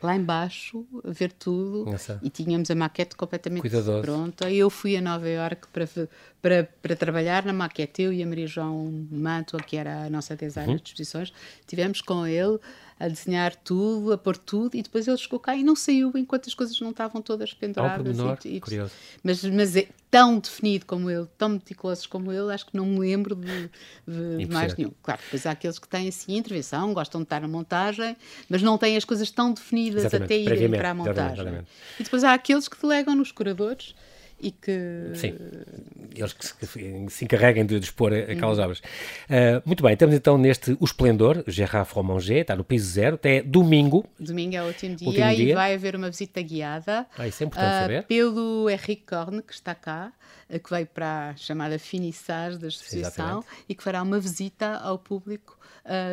lá 0.03 0.17
embaixo 0.17 0.87
a 1.05 1.11
ver 1.11 1.33
tudo 1.33 1.91
Nossa. 1.91 2.19
e 2.23 2.31
tínhamos 2.31 2.71
a 2.71 2.75
maquete 2.75 3.17
completamente 3.17 3.63
Cuidadoso. 3.63 4.03
pronta. 4.03 4.51
E 4.51 4.59
eu 4.59 4.71
fui 4.71 4.97
a 4.97 5.01
Nova 5.01 5.29
Iorque 5.29 5.69
para, 5.73 5.89
para, 6.41 6.69
para 6.83 6.97
trabalhar 6.97 7.45
na 7.45 7.53
maquete, 7.53 8.03
eu 8.03 8.13
e 8.13 8.23
a 8.23 8.27
Maria 8.27 8.47
João 8.47 9.07
Mantua, 9.11 9.61
que 9.61 9.77
era 9.77 10.05
a 10.05 10.11
nossa 10.11 10.37
designer 10.37 10.71
uhum. 10.71 10.77
de 10.77 10.83
exposições, 10.83 11.33
tivemos 11.67 12.01
com 12.01 12.27
ele 12.27 12.59
a 13.01 13.09
desenhar 13.09 13.57
tudo, 13.57 14.13
a 14.13 14.19
pôr 14.19 14.37
tudo, 14.37 14.77
e 14.77 14.83
depois 14.83 15.09
ele 15.09 15.17
chegou 15.17 15.41
cá 15.41 15.57
e 15.57 15.65
não 15.65 15.75
saiu 15.75 16.13
enquanto 16.15 16.49
as 16.49 16.55
coisas 16.55 16.79
não 16.81 16.91
estavam 16.91 17.23
todas 17.23 17.55
penduradas. 17.55 18.15
Menor, 18.15 18.39
e, 18.45 18.57
e, 18.57 18.61
curioso. 18.61 18.93
Mas, 19.25 19.43
mas 19.43 19.75
é 19.75 19.89
tão 20.11 20.39
definido 20.39 20.85
como 20.85 21.09
ele, 21.11 21.27
tão 21.39 21.49
meticulosos 21.49 22.07
como 22.07 22.31
ele, 22.31 22.53
acho 22.53 22.67
que 22.67 22.77
não 22.77 22.85
me 22.85 22.99
lembro 22.99 23.35
de, 23.35 23.71
de, 24.07 24.47
mais 24.53 24.77
nenhum. 24.77 24.93
Claro, 25.03 25.19
depois 25.25 25.47
há 25.47 25.53
aqueles 25.53 25.79
que 25.79 25.89
têm 25.89 26.09
assim 26.09 26.37
intervenção, 26.37 26.93
gostam 26.93 27.23
de 27.23 27.25
estar 27.25 27.41
na 27.41 27.49
montagem, 27.49 28.15
mas 28.51 28.61
não 28.61 28.77
têm 28.77 28.99
as 28.99 29.05
coisas 29.07 29.31
tão 29.31 29.55
definidas 29.55 30.05
exatamente, 30.05 30.35
até 30.35 30.37
irem 30.39 30.71
para 30.71 30.91
a 30.91 30.95
montagem. 30.95 31.33
Exatamente. 31.33 31.69
E 31.99 32.03
depois 32.03 32.23
há 32.23 32.35
aqueles 32.35 32.69
que 32.69 32.79
delegam 32.83 33.17
nos 33.17 33.33
curadores 33.33 33.95
e 34.41 34.51
que. 34.51 35.13
Sim, 35.15 35.37
eles 36.15 36.33
que 36.33 36.47
se, 36.47 36.55
que 36.55 36.67
se 37.11 37.25
encarreguem 37.25 37.65
de 37.67 37.79
dispor 37.79 38.13
aquelas 38.13 38.59
uhum. 38.59 38.65
obras. 38.65 38.79
Uh, 38.79 39.63
muito 39.65 39.83
bem, 39.83 39.93
estamos 39.93 40.15
então 40.15 40.39
neste 40.39 40.77
O 40.81 40.85
Esplendor, 40.85 41.45
Gerard 41.47 41.89
Fromanger, 41.89 42.39
está 42.39 42.57
no 42.57 42.65
piso 42.65 42.91
zero, 42.91 43.17
até 43.17 43.43
domingo. 43.43 44.05
Domingo 44.19 44.57
é 44.57 44.63
o 44.63 44.67
último 44.67 44.97
dia, 44.97 45.09
último 45.09 45.35
dia. 45.35 45.53
e 45.53 45.55
vai 45.55 45.75
haver 45.75 45.95
uma 45.95 46.11
visita 46.11 46.41
guiada. 46.43 47.07
Ah, 47.17 47.29
isso 47.29 47.43
é 47.43 47.47
importante 47.47 47.75
uh, 47.75 47.81
saber. 47.81 48.03
Pelo 48.05 48.71
Henrique 48.71 49.05
Corne, 49.07 49.43
que 49.43 49.53
está 49.53 49.75
cá, 49.75 50.13
uh, 50.49 50.59
que 50.59 50.71
veio 50.71 50.87
para 50.87 51.31
a 51.31 51.37
chamada 51.37 51.79
finissage 51.79 52.59
da 52.59 52.69
exposição 52.69 53.43
Sim, 53.43 53.49
e 53.69 53.75
que 53.75 53.83
fará 53.83 54.03
uma 54.03 54.19
visita 54.19 54.77
ao 54.77 54.99
público 54.99 55.59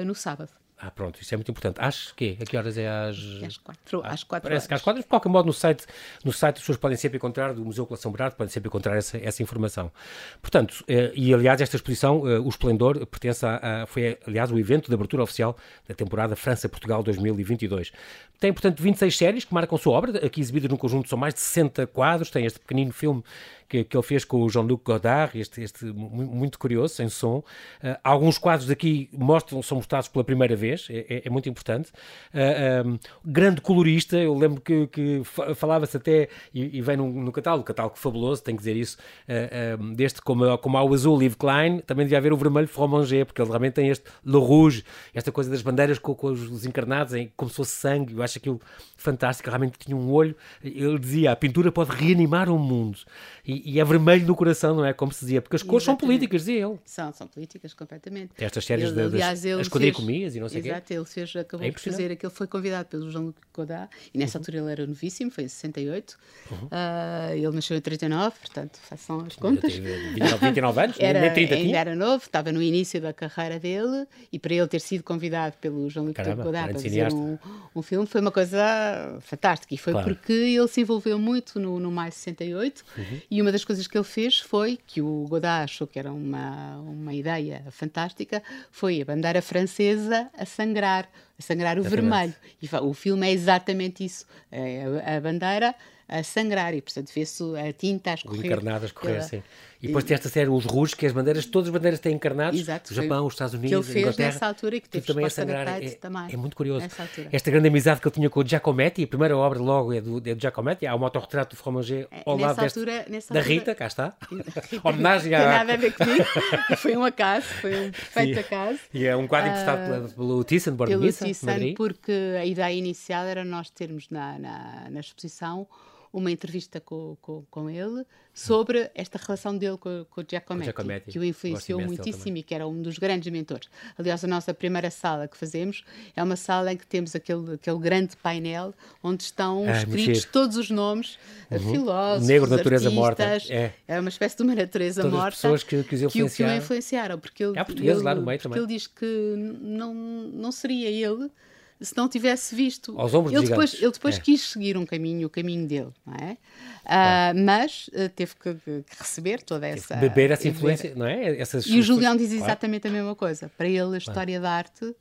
no 0.05 0.15
sábado. 0.15 0.49
Ah, 0.79 0.91
pronto, 0.91 1.19
isso 1.19 1.33
é 1.33 1.37
muito 1.37 1.49
importante. 1.49 1.77
Às 1.79 2.11
que? 2.11 2.37
A 2.39 2.45
que 2.45 2.55
horas 2.55 2.77
é 2.77 2.87
às. 2.87 3.17
Às 3.43 3.57
quatro. 3.57 4.01
Ah, 4.03 4.09
às 4.09 4.23
quatro 4.23 4.43
parece 4.43 4.65
horas. 4.65 4.67
que 4.67 4.73
às 4.75 4.81
quatro. 4.83 5.01
De 5.01 5.07
qualquer 5.07 5.29
modo, 5.29 5.47
no 5.47 5.53
site, 5.53 5.85
no 6.23 6.31
site 6.31 6.57
as 6.57 6.61
pessoas 6.61 6.77
podem 6.77 6.95
sempre 6.95 7.17
encontrar, 7.17 7.53
do 7.53 7.65
Museu 7.65 7.85
Coleção 7.87 8.11
Berardo, 8.11 8.35
podem 8.35 8.51
sempre 8.51 8.67
encontrar 8.67 8.95
essa, 8.95 9.17
essa 9.17 9.41
informação. 9.41 9.91
Portanto, 10.39 10.83
eh, 10.87 11.11
e 11.15 11.33
aliás, 11.33 11.61
esta 11.61 11.75
exposição, 11.75 12.29
eh, 12.29 12.37
o 12.39 12.47
Esplendor, 12.47 13.03
pertence 13.07 13.43
a, 13.43 13.83
a, 13.83 13.85
foi, 13.87 14.19
aliás, 14.27 14.51
o 14.51 14.59
evento 14.59 14.87
de 14.87 14.93
abertura 14.93 15.23
oficial 15.23 15.57
da 15.87 15.95
temporada 15.95 16.35
França-Portugal 16.35 17.01
2022. 17.01 17.91
Tem, 18.39 18.53
portanto, 18.53 18.81
26 18.81 19.17
séries 19.17 19.45
que 19.45 19.53
marcam 19.53 19.77
sua 19.77 19.93
obra, 19.93 20.25
aqui 20.25 20.39
exibidas 20.39 20.69
num 20.69 20.77
conjunto, 20.77 21.09
são 21.09 21.17
mais 21.17 21.33
de 21.33 21.39
60 21.39 21.87
quadros, 21.87 22.29
tem 22.29 22.45
este 22.45 22.59
pequenino 22.59 22.93
filme 22.93 23.23
que, 23.67 23.83
que 23.83 23.95
ele 23.95 24.03
fez 24.03 24.23
com 24.23 24.43
o 24.43 24.49
Jean-Luc 24.49 24.83
Godard, 24.83 25.37
este, 25.37 25.61
este 25.61 25.85
muito 25.85 26.57
curioso, 26.57 26.95
sem 26.95 27.09
som. 27.09 27.39
Uh, 27.39 27.97
alguns 28.03 28.37
quadros 28.37 28.67
daqui 28.67 29.09
mostram, 29.11 29.61
são 29.61 29.77
mostrados 29.77 30.07
pela 30.07 30.23
primeira 30.23 30.55
vez, 30.55 30.87
é, 30.89 31.05
é, 31.09 31.21
é 31.25 31.29
muito 31.29 31.49
importante. 31.49 31.91
Uh, 32.33 32.87
um, 32.87 32.99
grande 33.25 33.61
colorista, 33.61 34.17
eu 34.17 34.33
lembro 34.33 34.61
que, 34.61 34.87
que 34.87 35.21
falava-se 35.55 35.97
até, 35.97 36.29
e, 36.53 36.77
e 36.77 36.81
vem 36.81 36.97
no, 36.97 37.09
no, 37.09 37.31
catálogo, 37.31 37.65
catálogo 37.65 37.97
fabuloso, 37.97 38.41
tenho 38.41 38.57
que 38.57 38.61
dizer 38.61 38.77
isso, 38.77 38.97
uh, 39.27 39.83
um, 39.83 39.93
deste 39.93 40.21
como, 40.21 40.57
como 40.59 40.77
há 40.77 40.83
o 40.83 40.93
azul 40.93 41.21
Yves 41.21 41.35
Klein, 41.35 41.79
também 41.79 42.05
devia 42.05 42.17
haver 42.17 42.31
o 42.31 42.37
vermelho 42.37 42.67
Fromanger, 42.67 43.25
porque 43.25 43.41
ele 43.41 43.49
realmente 43.49 43.73
tem 43.73 43.89
este 43.89 44.05
Le 44.25 44.37
Rouge, 44.37 44.83
esta 45.13 45.31
coisa 45.31 45.49
das 45.49 45.61
bandeiras 45.61 45.99
com, 45.99 46.15
com 46.15 46.27
os 46.27 46.65
encarnados, 46.65 47.13
em, 47.13 47.31
como 47.35 47.49
se 47.49 47.57
fosse 47.57 47.71
sangue, 47.71 48.13
acho 48.27 48.37
aquilo 48.37 48.61
fantástico, 48.95 49.49
realmente 49.49 49.77
tinha 49.77 49.95
um 49.95 50.11
olho, 50.11 50.35
ele 50.63 50.99
dizia, 50.99 51.31
a 51.31 51.35
pintura 51.35 51.71
pode 51.71 51.91
reanimar 51.91 52.49
o 52.49 52.57
mundo. 52.57 52.99
E, 53.45 53.73
e, 53.73 53.79
é 53.79 53.85
vermelho 53.85 54.25
no 54.25 54.35
coração, 54.35 54.75
não 54.75 54.85
é? 54.85 54.93
Como 54.93 55.11
se 55.11 55.21
dizia, 55.21 55.41
porque 55.41 55.55
as 55.55 55.63
cores 55.63 55.83
Exatamente. 55.83 56.01
são 56.01 56.07
políticas, 56.07 56.41
dizia 56.41 56.67
ele. 56.67 56.79
São, 56.85 57.13
são 57.13 57.27
políticas, 57.27 57.73
completamente. 57.73 58.31
Estas 58.37 58.65
séries 58.65 58.91
ele, 58.91 59.01
aliás, 59.01 59.41
das 59.41 59.61
as 59.61 59.69
quadricomias 59.69 60.35
e 60.35 60.39
não 60.39 60.49
sei 60.49 60.59
o 60.59 60.63
quê. 60.63 60.69
Exato, 60.69 60.93
ele 60.93 61.05
fez, 61.05 61.35
acabou 61.35 61.65
é 61.65 61.69
de 61.69 61.79
fazer 61.79 62.11
aquele, 62.11 62.31
foi 62.31 62.47
convidado 62.47 62.89
pelo 62.89 63.09
João 63.09 63.33
Godard, 63.53 63.89
e 64.13 64.17
nessa 64.17 64.37
uhum. 64.37 64.41
altura 64.41 64.57
ele 64.57 64.71
era 64.71 64.87
novíssimo, 64.87 65.31
foi 65.31 65.45
em 65.45 65.47
68. 65.47 66.17
Uhum. 66.51 66.57
Uh, 66.57 67.33
ele 67.33 67.55
nasceu 67.55 67.77
em 67.77 67.81
39, 67.81 68.35
portanto, 68.39 68.79
façam 68.81 69.21
as 69.21 69.35
contas. 69.35 69.73
29, 69.73 70.37
29 70.37 70.81
anos, 70.81 70.95
era, 70.99 71.21
nem 71.21 71.33
30 71.33 71.55
ainda 71.55 71.77
era 71.77 71.95
novo, 71.95 72.23
estava 72.23 72.51
no 72.51 72.61
início 72.61 72.99
da 72.99 73.13
carreira 73.13 73.59
dele, 73.59 74.05
e 74.31 74.39
para 74.39 74.53
ele 74.53 74.67
ter 74.67 74.81
sido 74.81 75.03
convidado 75.03 75.55
pelo 75.61 75.89
João 75.89 76.07
Luc 76.07 76.17
Godard 76.17 76.73
para 76.73 76.81
fazer 76.81 77.13
um, 77.13 77.37
um, 77.75 77.81
filme 77.81 78.07
foi 78.17 78.21
uma 78.21 78.31
coisa 78.31 79.19
fantástica, 79.21 79.75
e 79.75 79.77
foi 79.77 79.93
claro. 79.93 80.07
porque 80.07 80.33
ele 80.33 80.67
se 80.67 80.81
envolveu 80.81 81.19
muito 81.19 81.59
no, 81.59 81.79
no 81.79 81.91
Mais 81.91 82.15
68, 82.15 82.83
uhum. 82.97 83.21
e 83.29 83.39
uma 83.39 83.51
das 83.51 83.63
coisas 83.63 83.85
que 83.85 83.95
ele 83.95 84.03
fez 84.03 84.39
foi, 84.39 84.79
que 84.87 85.03
o 85.03 85.27
Godard 85.29 85.65
achou 85.65 85.85
que 85.85 85.99
era 85.99 86.11
uma, 86.11 86.77
uma 86.79 87.13
ideia 87.13 87.63
fantástica, 87.69 88.41
foi 88.71 88.99
a 89.03 89.05
bandeira 89.05 89.39
francesa 89.39 90.31
a 90.35 90.45
sangrar, 90.47 91.07
a 91.37 91.41
sangrar 91.43 91.77
o 91.77 91.83
vermelho. 91.83 92.33
E 92.59 92.67
o 92.81 92.93
filme 92.95 93.27
é 93.27 93.31
exatamente 93.31 94.03
isso. 94.03 94.25
É 94.51 94.83
a, 95.05 95.17
a 95.17 95.21
bandeira 95.21 95.75
a 96.07 96.23
sangrar 96.23 96.73
e, 96.73 96.81
portanto, 96.81 97.11
vê-se 97.13 97.43
a 97.55 97.71
tinta 97.71 98.11
a 98.11 98.13
escorrer. 98.15 98.41
O 98.41 98.45
encarnado 98.47 98.85
a 98.85 98.87
escorrer, 98.87 99.23
sim. 99.23 99.43
E 99.81 99.87
depois 99.87 100.03
tem 100.03 100.15
esta 100.15 100.27
série, 100.27 100.49
os 100.49 100.65
Rouges, 100.65 100.95
que 100.95 101.05
as 101.05 101.11
bandeiras, 101.11 101.45
todas 101.45 101.67
as 101.67 101.73
bandeiras 101.73 101.99
têm 101.99 102.15
encarnados. 102.15 102.59
Exato, 102.59 102.91
o 102.91 102.95
Japão, 102.95 103.25
os 103.27 103.33
Estados 103.33 103.53
Unidos, 103.53 103.69
que 103.69 103.75
ele 103.75 103.83
fez 103.83 104.05
Inglaterra. 104.05 104.27
nessa 104.29 104.47
altura 104.47 104.75
e 104.75 104.81
que 104.81 104.89
teve 104.89 105.05
também 105.05 105.25
a 105.25 105.29
sangrar. 105.29 105.67
É, 105.67 105.89
também, 105.91 106.27
é 106.33 106.37
muito 106.37 106.55
curioso. 106.55 106.87
Esta 107.31 107.51
grande 107.51 107.67
amizade 107.67 108.01
que 108.01 108.07
ele 108.07 108.15
tinha 108.15 108.29
com 108.29 108.39
o 108.39 108.47
Giacometti, 108.47 109.03
a 109.03 109.07
primeira 109.07 109.37
obra 109.37 109.59
logo 109.59 109.93
é 109.93 110.01
do, 110.01 110.17
é 110.17 110.33
do 110.33 110.41
Giacometti, 110.41 110.87
há 110.87 110.95
um 110.95 111.03
autorretrato 111.03 111.55
do 111.55 111.59
Fromager 111.59 112.07
é, 112.11 112.23
ao 112.25 112.37
lado 112.37 112.59
deste, 112.59 112.79
altura, 112.79 113.05
da 113.29 113.41
Rita, 113.41 113.75
cá 113.75 113.85
está. 113.85 114.17
Homenagem 114.83 115.35
à... 115.35 115.39
Tem 115.39 115.47
nada 115.47 115.73
a 115.73 115.77
ver 115.77 115.93
comigo. 115.93 116.25
foi 116.77 116.97
um 116.97 117.05
acaso, 117.05 117.45
foi 117.45 117.87
um 117.87 117.91
perfeito 117.91 118.39
acaso. 118.39 118.79
E 118.91 119.05
é 119.05 119.15
um 119.15 119.27
quadro 119.27 119.49
emprestado 119.49 120.05
uh, 120.05 120.09
pelo 120.09 120.43
Thyssen, 120.43 120.73
Bordeaux, 120.73 121.17
Pelo 121.17 121.29
Thyssen, 121.29 121.75
porque 121.75 122.35
a 122.39 122.45
ideia 122.45 122.73
inicial 122.73 123.25
era 123.25 123.45
nós 123.45 123.69
termos 123.69 124.09
na, 124.09 124.39
na, 124.39 124.87
na 124.89 124.99
exposição 124.99 125.67
uma 126.11 126.31
entrevista 126.31 126.79
com, 126.79 127.17
com, 127.21 127.43
com 127.49 127.69
ele 127.69 128.05
sobre 128.33 128.91
esta 128.93 129.17
relação 129.17 129.57
dele 129.57 129.77
com, 129.77 130.05
com 130.09 130.21
o 130.21 130.25
Giacometti, 130.29 130.65
Giacometti, 130.65 131.11
que 131.11 131.17
o 131.17 131.23
influenciou 131.23 131.81
muitíssimo 131.81 132.37
e 132.37 132.43
que 132.43 132.53
era 132.53 132.67
um 132.67 132.81
dos 132.81 132.99
grandes 132.99 133.31
mentores. 133.31 133.67
Aliás, 133.97 134.23
a 134.23 134.27
nossa 134.27 134.53
primeira 134.53 134.91
sala 134.91 135.27
que 135.27 135.35
fazemos 135.35 135.83
é 136.15 136.23
uma 136.23 136.35
sala 136.35 136.71
em 136.71 136.77
que 136.77 136.85
temos 136.85 137.15
aquele, 137.15 137.55
aquele 137.55 137.79
grande 137.79 138.15
painel 138.17 138.73
onde 139.01 139.23
estão 139.23 139.65
ah, 139.67 139.77
escritos 139.77 140.25
todos 140.25 140.55
os 140.55 140.69
nomes, 140.69 141.17
uhum. 141.49 141.71
filósofos, 141.71 142.27
Negro, 142.27 142.49
natureza 142.49 142.91
morta. 142.91 143.23
É. 143.49 143.73
é 143.87 143.99
uma 143.99 144.09
espécie 144.09 144.37
de 144.37 144.43
uma 144.43 144.53
natureza 144.53 145.01
Todas 145.01 145.17
morta. 145.17 145.31
pessoas 145.31 145.63
que, 145.63 145.83
que, 145.83 145.95
os 145.95 146.13
que, 146.13 146.29
que 146.29 146.43
o 146.43 146.55
influenciaram. 146.55 147.19
Porque 147.19 147.43
ele, 147.43 147.57
Há 147.57 147.65
portugueses 147.65 147.97
ele, 147.97 148.05
lá 148.05 148.13
no 148.13 148.21
meio 148.21 148.39
também. 148.39 148.59
ele 148.59 148.67
diz 148.67 148.85
que 148.85 149.35
não, 149.61 149.93
não 149.93 150.51
seria 150.51 150.89
ele 150.89 151.31
se 151.79 151.95
não 151.95 152.09
tivesse 152.09 152.55
visto. 152.55 152.99
Aos 152.99 153.13
ombros 153.13 153.33
ele 153.33 153.47
depois, 153.47 153.73
ele 153.75 153.91
depois 153.91 154.17
é. 154.17 154.19
quis 154.19 154.41
seguir 154.41 154.77
um 154.77 154.85
caminho, 154.85 155.27
o 155.27 155.29
caminho 155.29 155.67
dele, 155.67 155.91
não 156.05 156.15
é? 156.15 156.37
Uh, 156.85 157.43
mas 157.45 157.89
uh, 157.89 158.09
teve 158.15 158.33
que, 158.35 158.53
que, 158.55 158.83
receber 158.97 159.41
toda 159.41 159.67
essa. 159.67 159.95
beber 159.95 160.31
essa 160.31 160.47
influência, 160.47 160.93
não 160.95 161.05
é? 161.05 161.39
Essas, 161.39 161.65
e 161.67 161.79
o 161.79 161.83
Julião 161.83 162.15
diz 162.15 162.31
exatamente 162.31 162.83
claro. 162.83 162.95
a 162.95 162.99
mesma 162.99 163.15
coisa. 163.15 163.51
Para 163.57 163.67
ele, 163.67 163.95
a 163.95 163.97
história 163.97 164.39
claro. 164.39 164.41
da 164.41 164.51
arte 164.51 164.95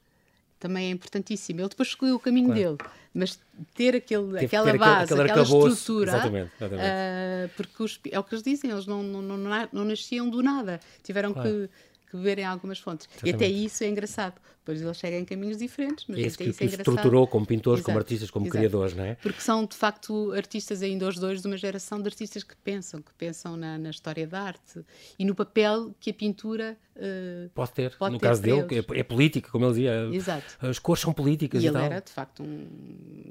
também 0.59 0.89
é 0.89 0.91
importantíssima. 0.91 1.61
Ele 1.61 1.69
depois 1.69 1.89
escolheu 1.89 2.17
o 2.17 2.21
caminho 2.21 2.49
claro. 2.49 2.77
dele, 2.77 2.91
mas 3.15 3.39
ter 3.75 3.97
aquele, 3.97 4.45
aquela 4.45 4.73
ter 4.73 4.79
base, 4.79 5.12
aquele, 5.15 5.31
aquela 5.31 5.43
estrutura, 5.43 6.11
exatamente, 6.11 6.53
exatamente. 6.61 6.89
Uh, 6.89 7.51
porque 7.57 7.83
os, 7.83 8.01
é 8.11 8.19
o 8.19 8.25
que 8.25 8.35
eles 8.35 8.43
dizem, 8.43 8.71
eles 8.71 8.87
não, 8.87 9.03
não, 9.03 9.23
não, 9.23 9.69
não 9.73 9.85
nasciam 9.85 10.29
do 10.29 10.43
nada, 10.43 10.81
tiveram 11.03 11.33
que 11.33 11.71
que 12.16 12.22
beberem 12.22 12.44
algumas 12.44 12.79
fontes. 12.79 13.09
Exatamente. 13.09 13.33
E 13.33 13.44
até 13.44 13.48
isso 13.48 13.85
é 13.85 13.88
engraçado. 13.88 14.40
Depois 14.66 14.83
eles 14.83 14.96
chegam 14.96 15.20
em 15.20 15.24
caminhos 15.24 15.59
diferentes, 15.59 16.07
mas 16.09 16.18
isso 16.18 16.35
até 16.35 16.44
que, 16.44 16.50
isso 16.50 16.62
é 16.62 16.66
engraçado. 16.66 16.96
estruturou 16.96 17.26
como 17.29 17.46
pintores, 17.46 17.79
Exato. 17.79 17.87
como 17.87 17.98
artistas, 17.98 18.31
como 18.33 18.46
Exato. 18.46 18.59
criadores, 18.59 18.94
não 18.96 19.05
é? 19.05 19.14
Porque 19.14 19.40
são, 19.40 19.64
de 19.64 19.76
facto, 19.76 20.33
artistas 20.33 20.83
ainda 20.83 21.07
os 21.07 21.16
dois 21.18 21.40
de 21.40 21.46
uma 21.46 21.57
geração 21.57 22.02
de 22.02 22.09
artistas 22.09 22.42
que 22.42 22.57
pensam, 22.57 23.00
que 23.00 23.12
pensam 23.14 23.57
na, 23.57 23.79
na 23.79 23.90
história 23.90 24.26
da 24.26 24.40
arte 24.40 24.85
e 25.16 25.24
no 25.24 25.37
papel 25.37 25.94
que 26.00 26.11
a 26.11 26.14
pintura 26.14 26.76
uh, 26.96 27.48
pode 27.50 27.72
ter. 27.74 27.96
Pode 27.96 28.14
no 28.14 28.18
ter 28.18 28.26
caso 28.26 28.42
dele, 28.42 28.66
é, 28.72 28.98
é, 28.98 29.02
política, 29.05 29.48
como 29.52 29.66
ele 29.66 29.74
dizia. 29.74 30.11
Exato. 30.12 30.59
As 30.61 30.81
cores 30.81 31.00
são 31.00 31.12
políticas 31.12 31.62
e, 31.62 31.66
e 31.66 31.68
ele 31.68 31.76
tal. 31.76 31.85
era, 31.85 32.00
de 32.00 32.11
facto, 32.11 32.42
um... 32.42 32.66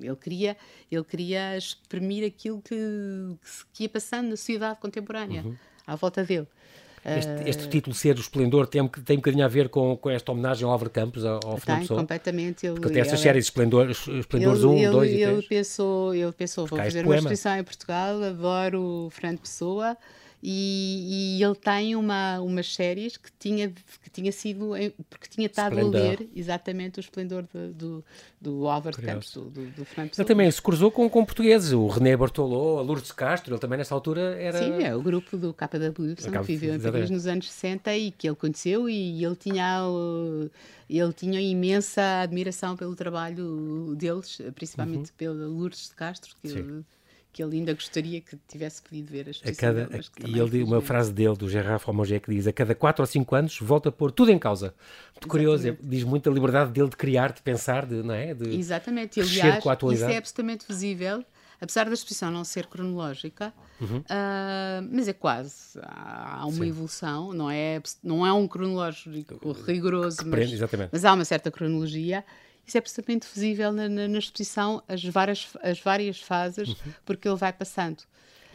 ele, 0.02 0.16
queria, 0.16 0.56
ele 0.90 1.04
queria 1.04 1.58
exprimir 1.58 2.26
aquilo 2.26 2.62
que, 2.62 2.76
que 3.74 3.84
ia 3.84 3.90
passando 3.90 4.30
na 4.30 4.38
sociedade 4.38 4.80
contemporânea. 4.80 5.44
Uhum. 5.44 5.56
À 5.86 5.98
volta 5.98 6.24
dele. 6.24 6.48
Este, 7.06 7.50
este, 7.50 7.68
título 7.70 7.96
Ser 7.96 8.18
o 8.18 8.20
Esplendor 8.20 8.66
tem, 8.66 8.88
tem 8.88 9.16
um 9.16 9.20
bocadinho 9.20 9.46
a 9.46 9.48
ver 9.48 9.70
com, 9.70 9.96
com 9.96 10.10
esta 10.10 10.32
homenagem 10.32 10.66
ao 10.66 10.72
Álvaro 10.72 10.90
Campos, 10.90 11.24
ao, 11.24 11.40
ao 11.46 11.60
Tem, 11.60 11.80
Pessoa. 11.80 12.00
completamente. 12.00 12.66
Ele, 12.66 12.74
Porque 12.80 12.92
tem 12.92 13.02
estas 13.02 13.20
séries 13.20 13.46
Esplendor, 13.46 13.92
Esplendores 13.92 14.64
ele, 14.64 14.68
1, 14.68 14.78
ele, 14.78 14.90
2 14.90 15.12
ele, 15.12 15.22
e 15.22 15.26
3. 15.26 15.38
Ele 15.38 15.48
pensou, 15.48 16.16
ele 16.16 16.32
pensou 16.32 16.66
vou 16.66 16.80
fazer 16.80 17.06
uma 17.06 17.16
exposição 17.16 17.58
em 17.58 17.64
Portugal, 17.64 18.24
adoro 18.24 18.82
o 18.82 19.10
Fernando 19.12 19.40
Pessoa, 19.40 19.96
e, 20.48 21.38
e, 21.40 21.44
ele 21.44 21.56
tem 21.56 21.96
uma, 21.96 22.40
umas 22.40 22.72
séries 22.72 23.18
que 23.18 23.32
tinha, 23.40 23.68
que 23.68 24.10
tinha 24.12 24.32
sido, 24.32 24.74
porque 25.10 25.28
tinha 25.28 25.48
estado 25.48 25.80
a 25.80 25.84
ler 25.84 26.30
exatamente 26.36 27.00
o 27.00 27.02
esplendor 27.02 27.48
de, 27.52 27.74
do, 27.74 28.06
do 28.40 28.68
Álvaro 28.68 28.96
Campos, 29.02 29.34
do, 29.34 29.50
do, 29.50 29.66
do 29.72 29.86
Fernando 29.86 30.12
Ele 30.16 30.28
também 30.28 30.52
se 30.52 30.62
cruzou 30.62 30.92
com, 30.92 31.10
com 31.10 31.26
portugueses, 31.26 31.72
o 31.72 31.88
René 31.88 32.16
Bartolô, 32.16 32.78
a 32.78 32.84
Lourdes 32.84 33.12
Castro, 33.12 33.56
ele 33.56 33.60
também 33.60 33.80
nessa 33.80 33.96
altura 33.96 34.40
era... 34.40 34.60
Sim, 34.60 34.84
é 34.84 34.96
o 34.96 35.02
grupo 35.02 35.36
do 35.36 35.52
KW, 35.52 36.16
que 36.16 36.44
viveu 36.44 36.76
em 36.76 36.80
Paris 36.80 37.10
nos 37.10 37.26
anos 37.26 37.52
60 37.52 37.96
e 37.96 38.12
que 38.12 38.28
ele 38.28 38.36
conheceu 38.36 38.88
e 38.88 39.26
ele 39.26 39.36
tinha... 39.36 39.82
Ele 40.88 41.14
tinha 41.14 41.42
imensa 41.42 42.22
admiração 42.22 42.78
pelo 42.78 42.96
trabalho 42.96 43.96
deles, 43.96 44.40
principalmente 44.54 45.10
uhum. 45.10 45.18
pela 45.18 45.48
Lourdes 45.48 45.90
de 45.90 45.96
Castro, 45.96 46.36
que 46.40 46.50
ele, 46.50 46.86
que 47.36 47.44
ele 47.44 47.58
ainda 47.58 47.74
gostaria 47.74 48.22
que 48.22 48.38
tivesse 48.48 48.82
podido 48.82 49.12
ver 49.12 49.28
as 49.28 49.42
a 49.46 49.54
cada, 49.54 49.88
dele, 49.88 50.06
E 50.26 50.40
ele 50.40 50.64
uma 50.64 50.80
frase 50.80 51.12
dele, 51.12 51.36
do 51.36 51.50
Gerard 51.50 51.84
Fromagé, 51.84 52.18
que 52.18 52.34
diz: 52.34 52.48
a 52.48 52.54
cada 52.54 52.74
4 52.74 53.04
ou 53.04 53.06
5 53.06 53.36
anos 53.36 53.60
volta 53.60 53.90
a 53.90 53.92
pôr 53.92 54.10
tudo 54.10 54.32
em 54.32 54.40
causa. 54.40 54.74
Muito 55.16 55.28
curioso, 55.28 55.68
é, 55.68 55.76
diz 55.84 56.06
muito 56.06 56.30
a 56.30 56.34
liberdade 56.34 56.72
dele 56.72 56.88
de 56.88 56.96
criar, 56.96 57.34
de 57.34 57.42
pensar, 57.42 57.86
de, 57.86 57.96
não 57.96 58.14
é? 58.14 58.34
De 58.34 58.56
Exatamente, 58.56 59.20
aliás, 59.20 59.62
com 59.62 59.70
a 59.70 59.74
atualidade. 59.74 60.10
isso 60.10 60.16
é 60.16 60.18
absolutamente 60.18 60.66
visível, 60.66 61.26
apesar 61.60 61.88
da 61.88 61.94
exposição 61.94 62.32
não 62.32 62.46
ser 62.46 62.68
cronológica, 62.68 63.54
uhum. 63.82 63.98
uh, 63.98 64.90
mas 64.90 65.10
é 65.10 65.14
quase. 65.14 65.78
Há, 65.82 66.40
há 66.40 66.46
uma 66.46 66.64
Sim. 66.64 66.70
evolução, 66.70 67.34
não 67.34 67.52
é, 67.52 67.82
não 68.02 68.26
é 68.26 68.32
um 68.32 68.48
cronológico 68.48 69.52
rigoroso, 69.68 70.20
mas, 70.26 70.50
mas 70.90 71.04
há 71.04 71.14
uma 71.14 71.26
certa 71.26 71.52
cronologia 71.52 72.24
isso 72.66 72.78
é 72.78 72.80
absolutamente 72.80 73.28
visível 73.34 73.72
na, 73.72 73.88
na, 73.88 74.08
na 74.08 74.18
exposição, 74.18 74.82
as 74.88 75.04
várias, 75.04 75.48
as 75.62 75.80
várias 75.80 76.20
fases, 76.20 76.70
uhum. 76.70 76.94
porque 77.06 77.28
ele 77.28 77.38
vai 77.38 77.54
passando. 77.54 78.04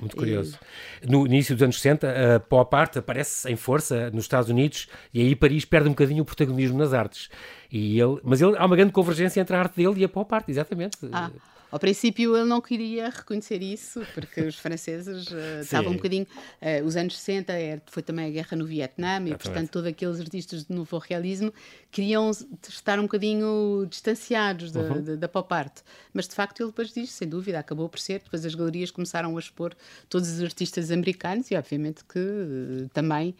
Muito 0.00 0.16
curioso. 0.16 0.58
E... 1.02 1.06
No 1.06 1.26
início 1.26 1.54
dos 1.54 1.62
anos 1.62 1.76
60, 1.80 2.36
a 2.36 2.40
pop 2.40 2.74
art 2.74 2.96
aparece 2.96 3.50
em 3.50 3.56
força 3.56 4.10
nos 4.10 4.24
Estados 4.24 4.48
Unidos 4.48 4.88
e 5.12 5.20
aí 5.20 5.36
Paris 5.36 5.64
perde 5.64 5.88
um 5.88 5.92
bocadinho 5.92 6.22
o 6.22 6.24
protagonismo 6.24 6.78
nas 6.78 6.92
artes. 6.92 7.28
E 7.70 8.00
ele, 8.00 8.18
mas 8.24 8.40
ele, 8.40 8.56
há 8.56 8.64
uma 8.64 8.74
grande 8.74 8.92
convergência 8.92 9.40
entre 9.40 9.54
a 9.54 9.60
arte 9.60 9.76
dele 9.76 10.00
e 10.00 10.04
a 10.04 10.08
pop 10.08 10.34
art, 10.34 10.48
exatamente. 10.48 10.96
Ah. 11.12 11.30
Ao 11.70 11.78
princípio 11.78 12.36
ele 12.36 12.48
não 12.48 12.60
queria 12.60 13.10
reconhecer 13.10 13.62
isso, 13.62 14.02
porque 14.12 14.40
os 14.40 14.56
franceses 14.56 15.26
uh, 15.30 15.60
estavam 15.60 15.92
um 15.92 15.96
bocadinho. 15.96 16.26
Uh, 16.60 16.84
os 16.84 16.96
anos 16.96 17.16
60 17.16 17.52
é, 17.52 17.80
foi 17.86 18.02
também 18.02 18.26
a 18.26 18.30
guerra 18.30 18.56
no 18.56 18.66
Vietnã, 18.66 19.22
e 19.24 19.30
portanto 19.36 19.70
todos 19.70 19.88
aqueles 19.88 20.18
artistas 20.18 20.64
de 20.64 20.74
novo 20.74 20.98
realismo 20.98 21.52
queriam 21.90 22.30
estar 22.68 22.98
um 22.98 23.02
bocadinho 23.02 23.86
distanciados 23.88 24.70
da, 24.72 24.80
uhum. 24.80 25.02
da, 25.02 25.16
da 25.16 25.28
pop 25.28 25.52
art. 25.52 25.80
Mas 26.12 26.28
de 26.28 26.34
facto 26.34 26.60
ele 26.60 26.70
depois 26.70 26.92
diz, 26.92 27.10
sem 27.10 27.28
dúvida, 27.28 27.58
acabou 27.58 27.88
por 27.88 27.98
ser. 27.98 28.20
Depois 28.22 28.44
as 28.44 28.54
galerias 28.54 28.90
começaram 28.90 29.36
a 29.36 29.40
expor 29.40 29.74
todos 30.08 30.28
os 30.28 30.42
artistas 30.42 30.90
americanos 30.90 31.50
e 31.50 31.56
obviamente 31.56 32.04
que 32.04 32.18
uh, 32.18 32.88
também, 32.92 33.34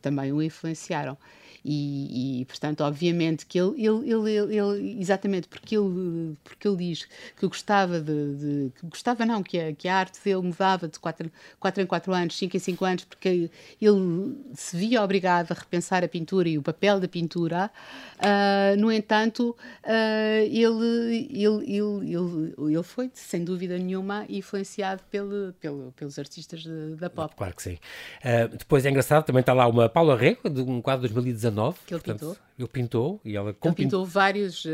também 0.00 0.32
o 0.32 0.42
influenciaram. 0.42 1.16
E, 1.64 2.40
e, 2.40 2.44
portanto, 2.44 2.82
obviamente 2.82 3.46
que 3.46 3.58
ele, 3.58 3.86
ele, 3.86 4.10
ele, 4.10 4.54
ele, 4.54 5.00
exatamente 5.00 5.48
porque 5.48 5.74
ele, 5.74 6.36
porque 6.44 6.68
ele 6.68 6.76
diz 6.76 7.08
que 7.34 7.46
gostava 7.46 8.00
de, 8.00 8.34
de 8.36 8.72
que 8.78 8.86
gostava 8.86 9.24
não, 9.24 9.42
que 9.42 9.58
a, 9.58 9.74
que 9.74 9.88
a 9.88 9.96
arte 9.96 10.22
dele 10.22 10.42
mudava 10.42 10.86
de 10.86 10.98
4, 10.98 11.32
4 11.58 11.82
em 11.82 11.86
4 11.86 12.12
anos, 12.12 12.36
5 12.36 12.54
em 12.54 12.60
5 12.60 12.84
anos, 12.84 13.04
porque 13.04 13.50
ele 13.80 14.36
se 14.52 14.76
via 14.76 15.02
obrigado 15.02 15.52
a 15.52 15.54
repensar 15.54 16.04
a 16.04 16.08
pintura 16.08 16.50
e 16.50 16.58
o 16.58 16.62
papel 16.62 17.00
da 17.00 17.08
pintura. 17.08 17.70
Uh, 18.14 18.80
no 18.80 18.92
entanto, 18.92 19.56
uh, 19.84 20.44
ele, 20.44 21.28
ele, 21.30 21.76
ele, 21.76 22.14
ele, 22.14 22.54
ele 22.72 22.82
foi, 22.82 23.10
sem 23.12 23.44
dúvida 23.44 23.76
nenhuma, 23.76 24.24
influenciado 24.28 25.02
pelo, 25.10 25.52
pelo, 25.60 25.92
pelos 25.92 26.18
artistas 26.18 26.62
de, 26.62 26.94
da 26.96 27.10
pop. 27.10 27.34
Claro 27.36 27.54
que 27.54 27.62
sim. 27.62 27.78
Uh, 28.24 28.56
depois 28.56 28.86
é 28.86 28.90
engraçado, 28.90 29.24
também 29.24 29.40
está 29.40 29.52
lá 29.52 29.66
uma 29.66 29.88
Paula 29.88 30.16
Rego, 30.16 30.48
de 30.48 30.62
um 30.62 30.80
quadro 30.80 31.06
de 31.06 31.12
2019 31.12 31.78
que 31.86 31.94
ele 31.94 32.00
portanto, 32.00 32.20
pintou. 32.20 32.36
Ele 32.56 32.68
pintou 32.68 33.20
e 33.24 33.36
ela 33.36 33.50
ele 33.64 33.74
pintou 33.74 34.06
vários 34.06 34.64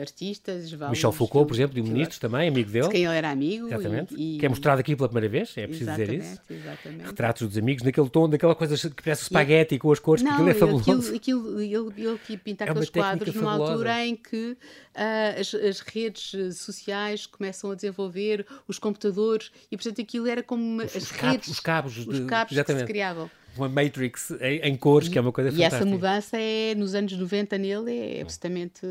artistas. 0.00 0.72
Michel 0.72 1.10
Foucault, 1.10 1.48
por 1.48 1.54
exemplo, 1.54 1.74
de 1.74 1.80
um 1.80 1.84
ministro 1.92 2.20
também, 2.20 2.48
amigo 2.48 2.70
dele. 2.70 2.86
De 2.86 2.92
quem 2.92 3.04
ele 3.04 3.16
era 3.16 3.30
amigo. 3.30 3.66
Exatamente. 3.66 4.14
E, 4.14 4.38
que 4.38 4.46
é 4.46 4.48
mostrado 4.48 4.80
aqui 4.80 4.94
pela 4.94 5.08
primeira 5.08 5.28
vez, 5.28 5.52
é 5.56 5.66
preciso 5.66 5.90
dizer 5.90 6.12
isso. 6.12 6.40
Exatamente. 6.48 7.04
Retratos 7.04 7.48
dos 7.48 7.58
amigos, 7.58 7.82
naquele 7.82 8.08
tom, 8.08 8.28
daquela 8.28 8.54
coisa 8.54 8.76
que 8.76 9.02
parece 9.02 9.22
espaguete 9.22 9.76
com 9.76 9.90
as 9.90 9.98
cores, 9.98 10.22
não, 10.22 10.34
aquilo 10.34 10.48
é 10.48 10.54
fabuloso. 10.54 10.90
Aquilo, 11.14 11.16
aquilo, 11.16 11.60
ele, 11.60 12.08
ele 12.08 12.18
pinta 12.38 12.64
é 12.64 12.70
aqueles 12.70 12.90
quadros 12.90 13.34
numa 13.34 13.52
fabulosa. 13.52 13.72
altura 13.72 14.06
em 14.06 14.16
que 14.16 14.52
uh, 14.52 15.40
as, 15.40 15.54
as, 15.54 15.80
redes 15.80 16.56
sociais 16.56 17.26
começam 17.26 17.70
a 17.70 17.74
desenvolver, 17.74 18.46
os 18.66 18.78
computadores, 18.78 19.50
e 19.70 19.76
portanto 19.76 20.00
aquilo 20.00 20.26
era 20.26 20.42
como 20.42 20.82
os, 20.82 20.96
as 20.96 21.10
redes. 21.10 21.48
Os 21.48 21.60
cabos, 21.60 21.94
de, 21.94 22.08
os 22.08 22.20
cabos 22.26 22.56
que 22.56 22.78
se 22.78 22.84
criavam 22.84 23.30
uma 23.58 23.68
Matrix 23.68 24.30
em, 24.40 24.60
em 24.60 24.76
cores, 24.76 25.08
e, 25.08 25.10
que 25.10 25.18
é 25.18 25.20
uma 25.20 25.32
coisa 25.32 25.50
e 25.50 25.52
fantástica. 25.52 25.76
E 25.76 25.80
essa 25.80 25.86
mudança 25.86 26.36
é, 26.38 26.74
nos 26.74 26.94
anos 26.94 27.12
90 27.12 27.58
nele 27.58 27.98
é 27.98 28.22
absolutamente 28.22 28.86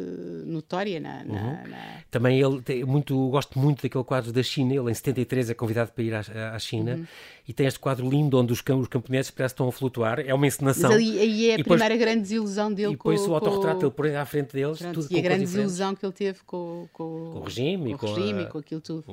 notória. 0.46 1.00
Na, 1.00 1.24
na, 1.24 1.34
uhum. 1.34 1.70
na... 1.70 2.00
Também 2.10 2.40
ele 2.40 2.62
tem 2.62 2.84
muito, 2.84 3.30
gosto 3.30 3.58
muito 3.60 3.84
daquele 3.84 4.04
quadro 4.04 4.32
da 4.32 4.44
China, 4.44 4.74
ele 4.74 4.92
em 4.92 4.94
73 4.94 5.50
é 5.50 5.54
convidado 5.54 5.92
para 5.92 6.04
ir 6.04 6.14
à, 6.14 6.22
à 6.54 6.60
China 6.60 6.96
uhum. 6.96 7.06
e 7.48 7.54
tem 7.54 7.68
este 7.68 7.80
quadro 7.80 8.10
lindo 8.10 8.38
onde 8.38 8.54
os, 8.54 8.60
os 8.60 8.88
camponeses 8.88 9.32
parece 9.32 9.54
estão 9.54 9.68
a 9.68 9.72
flutuar, 9.72 10.20
é 10.20 10.34
uma 10.34 10.48
encenação. 10.48 10.90
Mas 10.90 11.00
aí, 11.00 11.20
aí 11.20 11.50
é 11.50 11.54
a 11.54 11.58
depois, 11.58 11.80
primeira 11.80 12.04
grande 12.04 12.22
desilusão 12.22 12.74
dele 12.74 12.90
e 12.90 12.92
depois 12.92 13.22
com, 13.22 13.32
o 13.32 13.36
autorretrato 13.36 13.86
ele 13.86 13.92
põe 13.92 14.16
à 14.16 14.26
frente 14.26 14.54
deles. 14.54 14.78
Pronto, 14.78 15.02
tudo 15.02 15.08
e 15.12 15.20
a 15.20 15.22
grande 15.22 15.46
desilusão 15.46 15.96
que 15.96 16.06
ele 16.06 16.14
teve 16.14 16.40
com, 16.46 16.88
com, 16.92 17.32
com 17.34 17.40
o 17.40 17.44
regime, 17.44 17.96
com, 17.96 18.06
o 18.06 18.14
regime 18.14 18.44
a, 18.44 18.46
com 18.46 18.58
aquilo 18.58 18.82
tudo. 18.82 19.06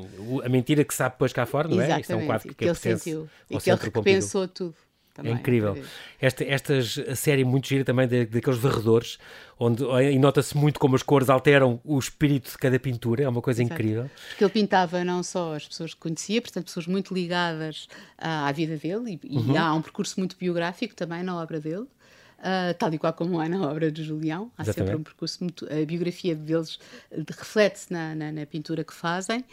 A 0.44 0.48
mentira 0.48 0.84
que 0.84 0.94
sabe 0.94 1.14
depois 1.14 1.32
cá 1.32 1.46
fora, 1.46 1.68
não 1.68 1.80
é? 1.80 1.84
Exatamente, 1.84 2.02
Isto 2.02 2.12
é 2.12 2.16
um 2.16 2.26
quadro 2.26 2.48
que, 2.48 2.54
que 2.54 2.64
ele 2.64 2.74
sentiu 2.74 3.28
e 3.50 3.58
que 3.58 3.70
ele 3.70 3.80
repensou 3.82 4.48
tudo. 4.48 4.74
Também, 5.14 5.32
é 5.32 5.36
incrível. 5.36 5.76
Esta, 6.18 6.42
estas 6.44 6.98
a 6.98 7.14
série 7.14 7.44
muito 7.44 7.68
gira 7.68 7.84
também 7.84 8.08
daqueles 8.08 8.58
varredores, 8.58 9.18
onde 9.58 9.84
e 9.84 10.18
nota-se 10.18 10.56
muito 10.56 10.80
como 10.80 10.96
as 10.96 11.02
cores 11.02 11.28
alteram 11.28 11.80
o 11.84 11.98
espírito 11.98 12.50
de 12.50 12.56
cada 12.56 12.78
pintura, 12.78 13.24
é 13.24 13.28
uma 13.28 13.42
coisa 13.42 13.62
Exato. 13.62 13.74
incrível. 13.74 14.10
Porque 14.28 14.44
ele 14.44 14.52
pintava 14.52 15.04
não 15.04 15.22
só 15.22 15.54
as 15.54 15.68
pessoas 15.68 15.92
que 15.92 16.00
conhecia, 16.00 16.40
portanto, 16.40 16.64
pessoas 16.64 16.86
muito 16.86 17.12
ligadas 17.12 17.88
à, 18.16 18.48
à 18.48 18.52
vida 18.52 18.76
dele, 18.76 19.20
e, 19.22 19.36
uhum. 19.36 19.52
e, 19.52 19.56
há 19.56 19.74
um 19.74 19.82
percurso 19.82 20.18
muito 20.18 20.34
biográfico 20.38 20.94
também 20.94 21.22
na 21.22 21.36
obra 21.38 21.60
dele. 21.60 21.86
Uh, 22.38 22.74
tal 22.76 22.92
e 22.92 22.98
qual 22.98 23.12
como 23.12 23.40
é 23.40 23.48
na 23.48 23.62
obra 23.68 23.92
de 23.92 24.02
Julião, 24.02 24.50
há 24.58 24.62
Exatamente. 24.62 24.88
sempre 24.88 25.00
um 25.00 25.04
percurso 25.04 25.44
muito. 25.44 25.64
A 25.66 25.86
biografia 25.86 26.34
deles 26.34 26.80
reflete-se 27.38 27.92
na, 27.92 28.16
na, 28.16 28.32
na 28.32 28.46
pintura 28.46 28.82
que 28.82 28.92
fazem 28.92 29.44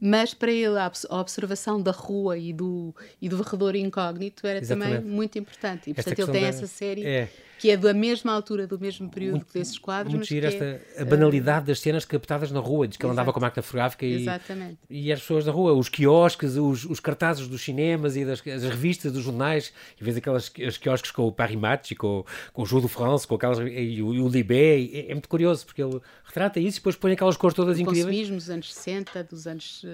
mas 0.00 0.34
para 0.34 0.52
ele 0.52 0.78
a 0.78 0.90
observação 1.20 1.80
da 1.80 1.90
rua 1.90 2.36
e 2.36 2.52
do, 2.52 2.94
e 3.20 3.28
do 3.28 3.36
varredor 3.38 3.74
incógnito 3.76 4.46
era 4.46 4.58
Exatamente. 4.58 4.96
também 4.96 5.10
muito 5.10 5.38
importante. 5.38 5.90
E 5.90 5.94
portanto 5.94 6.18
ele 6.18 6.32
tem 6.32 6.42
da... 6.42 6.48
essa 6.48 6.66
série 6.66 7.04
é 7.06 7.28
que 7.58 7.70
é 7.70 7.76
da 7.76 7.94
mesma 7.94 8.32
altura, 8.32 8.66
do 8.66 8.78
mesmo 8.78 9.08
período 9.10 9.36
muito, 9.36 9.52
desses 9.52 9.78
quadros. 9.78 10.14
Muito 10.14 10.26
giro 10.26 10.46
esta, 10.46 10.64
é, 10.64 10.80
a 10.98 11.04
banalidade 11.04 11.64
uh, 11.64 11.66
das 11.68 11.80
cenas 11.80 12.04
captadas 12.04 12.50
na 12.50 12.60
rua, 12.60 12.86
diz 12.86 12.96
que 12.96 13.04
ele 13.04 13.12
andava 13.12 13.32
com 13.32 13.38
a 13.38 13.42
máquina 13.42 13.62
fotográfica 13.62 14.04
e, 14.04 14.22
Exatamente. 14.22 14.78
e 14.88 15.12
as 15.12 15.20
pessoas 15.20 15.46
na 15.46 15.52
rua, 15.52 15.72
os 15.72 15.88
quiosques, 15.88 16.56
os, 16.56 16.84
os 16.84 17.00
cartazes 17.00 17.48
dos 17.48 17.62
cinemas 17.62 18.16
e 18.16 18.24
das 18.24 18.46
as 18.46 18.62
revistas 18.62 19.12
dos 19.12 19.22
jornais, 19.22 19.72
e 20.00 20.04
vês 20.04 20.16
aquelas 20.16 20.52
as 20.66 20.76
quiosques 20.76 21.10
com 21.10 21.26
o 21.26 21.32
Paris 21.32 21.56
Match, 21.56 21.92
com, 21.94 22.24
com 22.52 22.62
o 22.62 22.80
de 22.80 22.88
France, 22.88 23.26
com 23.26 23.34
aquelas, 23.34 23.58
e, 23.58 24.02
o, 24.02 24.14
e 24.14 24.20
o 24.20 24.28
Libé, 24.28 24.80
é, 24.80 25.10
é, 25.10 25.14
muito 25.14 25.28
curioso, 25.28 25.64
porque 25.66 25.82
ele 25.82 26.00
retrata 26.24 26.60
isso 26.60 26.78
e 26.78 26.80
depois 26.80 26.96
põe 26.96 27.12
aquelas 27.12 27.36
cores 27.36 27.54
todas 27.54 27.78
o 27.78 27.80
incríveis. 27.80 28.04
Consumismo 28.04 28.36
dos 28.36 28.50
anos 28.50 28.74
60, 28.74 29.24
dos 29.24 29.46
anos... 29.46 29.84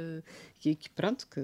Que, 0.63 0.77
que, 0.77 0.89
pronto, 0.91 1.27
que, 1.27 1.41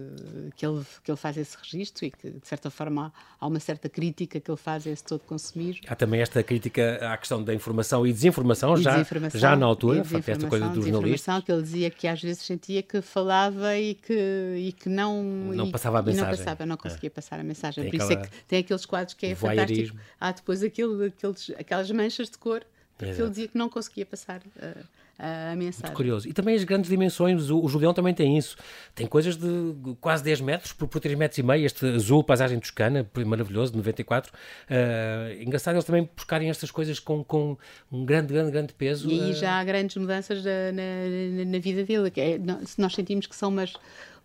que, 0.55 0.65
ele, 0.65 0.81
que 1.03 1.11
ele 1.11 1.19
faz 1.19 1.37
esse 1.37 1.57
registro 1.61 2.05
e 2.07 2.11
que, 2.13 2.31
de 2.31 2.47
certa 2.47 2.71
forma, 2.71 3.13
há 3.41 3.47
uma 3.49 3.59
certa 3.59 3.89
crítica 3.89 4.39
que 4.39 4.49
ele 4.49 4.57
faz 4.57 4.87
a 4.87 4.91
esse 4.91 5.03
todo 5.03 5.23
consumismo. 5.23 5.83
Há 5.89 5.97
também 5.97 6.21
esta 6.21 6.41
crítica 6.41 7.01
à 7.03 7.17
questão 7.17 7.43
da 7.43 7.53
informação 7.53 8.07
e 8.07 8.13
desinformação, 8.13 8.79
e 8.79 8.83
já, 8.85 8.93
desinformação, 8.93 9.41
já 9.41 9.57
na 9.57 9.67
altura, 9.67 10.05
esta 10.25 10.47
coisa 10.47 10.69
dos 10.69 10.87
jornalistas. 10.87 11.43
que 11.43 11.51
ele 11.51 11.63
dizia 11.63 11.91
que 11.91 12.07
às 12.07 12.23
vezes 12.23 12.45
sentia 12.45 12.81
que 12.81 13.03
falava 13.03 13.77
e 13.77 13.97
que, 13.97 14.55
e 14.57 14.73
que 14.73 14.89
não... 14.89 15.21
Não 15.21 15.67
e, 15.67 15.73
passava 15.73 15.99
a 15.99 16.03
mensagem. 16.03 16.31
não 16.31 16.39
passava, 16.39 16.67
não 16.67 16.77
conseguia 16.77 17.09
é. 17.09 17.11
passar 17.11 17.41
a 17.41 17.43
mensagem. 17.43 17.83
Tem 17.83 17.91
Por 17.91 17.97
isso 17.97 18.13
é 18.13 18.17
que 18.19 18.45
tem 18.45 18.61
aqueles 18.61 18.87
quadros 18.87 19.15
que 19.15 19.27
é 19.27 19.35
fantástico. 19.35 19.99
Há 20.21 20.31
depois 20.31 20.63
aquele, 20.63 21.07
aqueles, 21.07 21.51
aquelas 21.59 21.91
manchas 21.91 22.31
de 22.31 22.39
cor, 22.39 22.65
porque 22.97 23.21
ele 23.21 23.31
dizia 23.31 23.49
que 23.49 23.59
não 23.59 23.69
conseguia 23.69 24.07
passar... 24.07 24.41
Uh, 24.57 24.85
a. 25.19 25.55
Muito 25.57 25.93
curioso. 25.93 26.29
E 26.29 26.33
também 26.33 26.55
as 26.55 26.65
grandes 26.65 26.89
dimensões, 26.89 27.51
o, 27.51 27.61
o 27.61 27.69
Julião 27.69 27.93
também 27.93 28.15
tem 28.15 28.39
isso. 28.39 28.57
Tem 28.95 29.07
coisas 29.07 29.37
de 29.37 29.75
quase 30.01 30.23
10 30.23 30.41
metros 30.41 30.73
por, 30.73 30.87
por 30.87 31.01
3 31.01 31.19
metros 31.19 31.39
e 31.39 31.43
meio, 31.43 31.67
este 31.67 31.85
azul, 31.87 32.23
paisagem 32.23 32.59
toscana, 32.59 33.09
maravilhoso, 33.27 33.73
de 33.73 33.79
94. 33.79 34.33
Uh, 34.33 35.43
engraçado 35.43 35.75
eles 35.75 35.85
também 35.85 36.09
buscarem 36.15 36.49
estas 36.49 36.71
coisas 36.71 36.99
com, 37.01 37.25
com 37.25 37.57
um 37.91 38.05
grande, 38.05 38.33
grande, 38.33 38.51
grande 38.51 38.73
peso. 38.75 39.11
E 39.11 39.21
aí 39.21 39.31
uh... 39.31 39.35
já 39.35 39.59
há 39.59 39.65
grandes 39.65 39.97
mudanças 39.97 40.45
na, 40.45 40.73
na, 40.73 41.45
na 41.47 41.59
vida 41.59 41.85
dele. 41.85 42.11
Que 42.11 42.21
é, 42.21 42.39
nós 42.79 42.95
sentimos 42.95 43.27
que 43.27 43.35
são 43.35 43.49
umas 43.49 43.75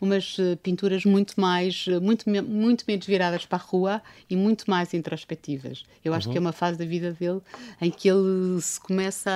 umas 0.01 0.37
eh, 0.39 0.55
pinturas 0.55 1.05
muito 1.05 1.39
mais, 1.39 1.85
eh, 1.87 1.99
muito, 1.99 2.29
muito 2.29 2.83
menos 2.87 3.05
viradas 3.05 3.45
para 3.45 3.57
a 3.57 3.61
rua 3.61 4.01
e 4.29 4.35
muito 4.35 4.69
mais 4.69 4.93
introspectivas. 4.93 5.83
Eu 6.03 6.13
acho 6.13 6.27
uhum. 6.27 6.33
que 6.33 6.37
é 6.37 6.41
uma 6.41 6.51
fase 6.51 6.77
da 6.77 6.85
vida 6.85 7.11
dele 7.13 7.41
em 7.81 7.89
que 7.91 8.09
ele 8.09 8.61
se 8.61 8.79
começa 8.79 9.31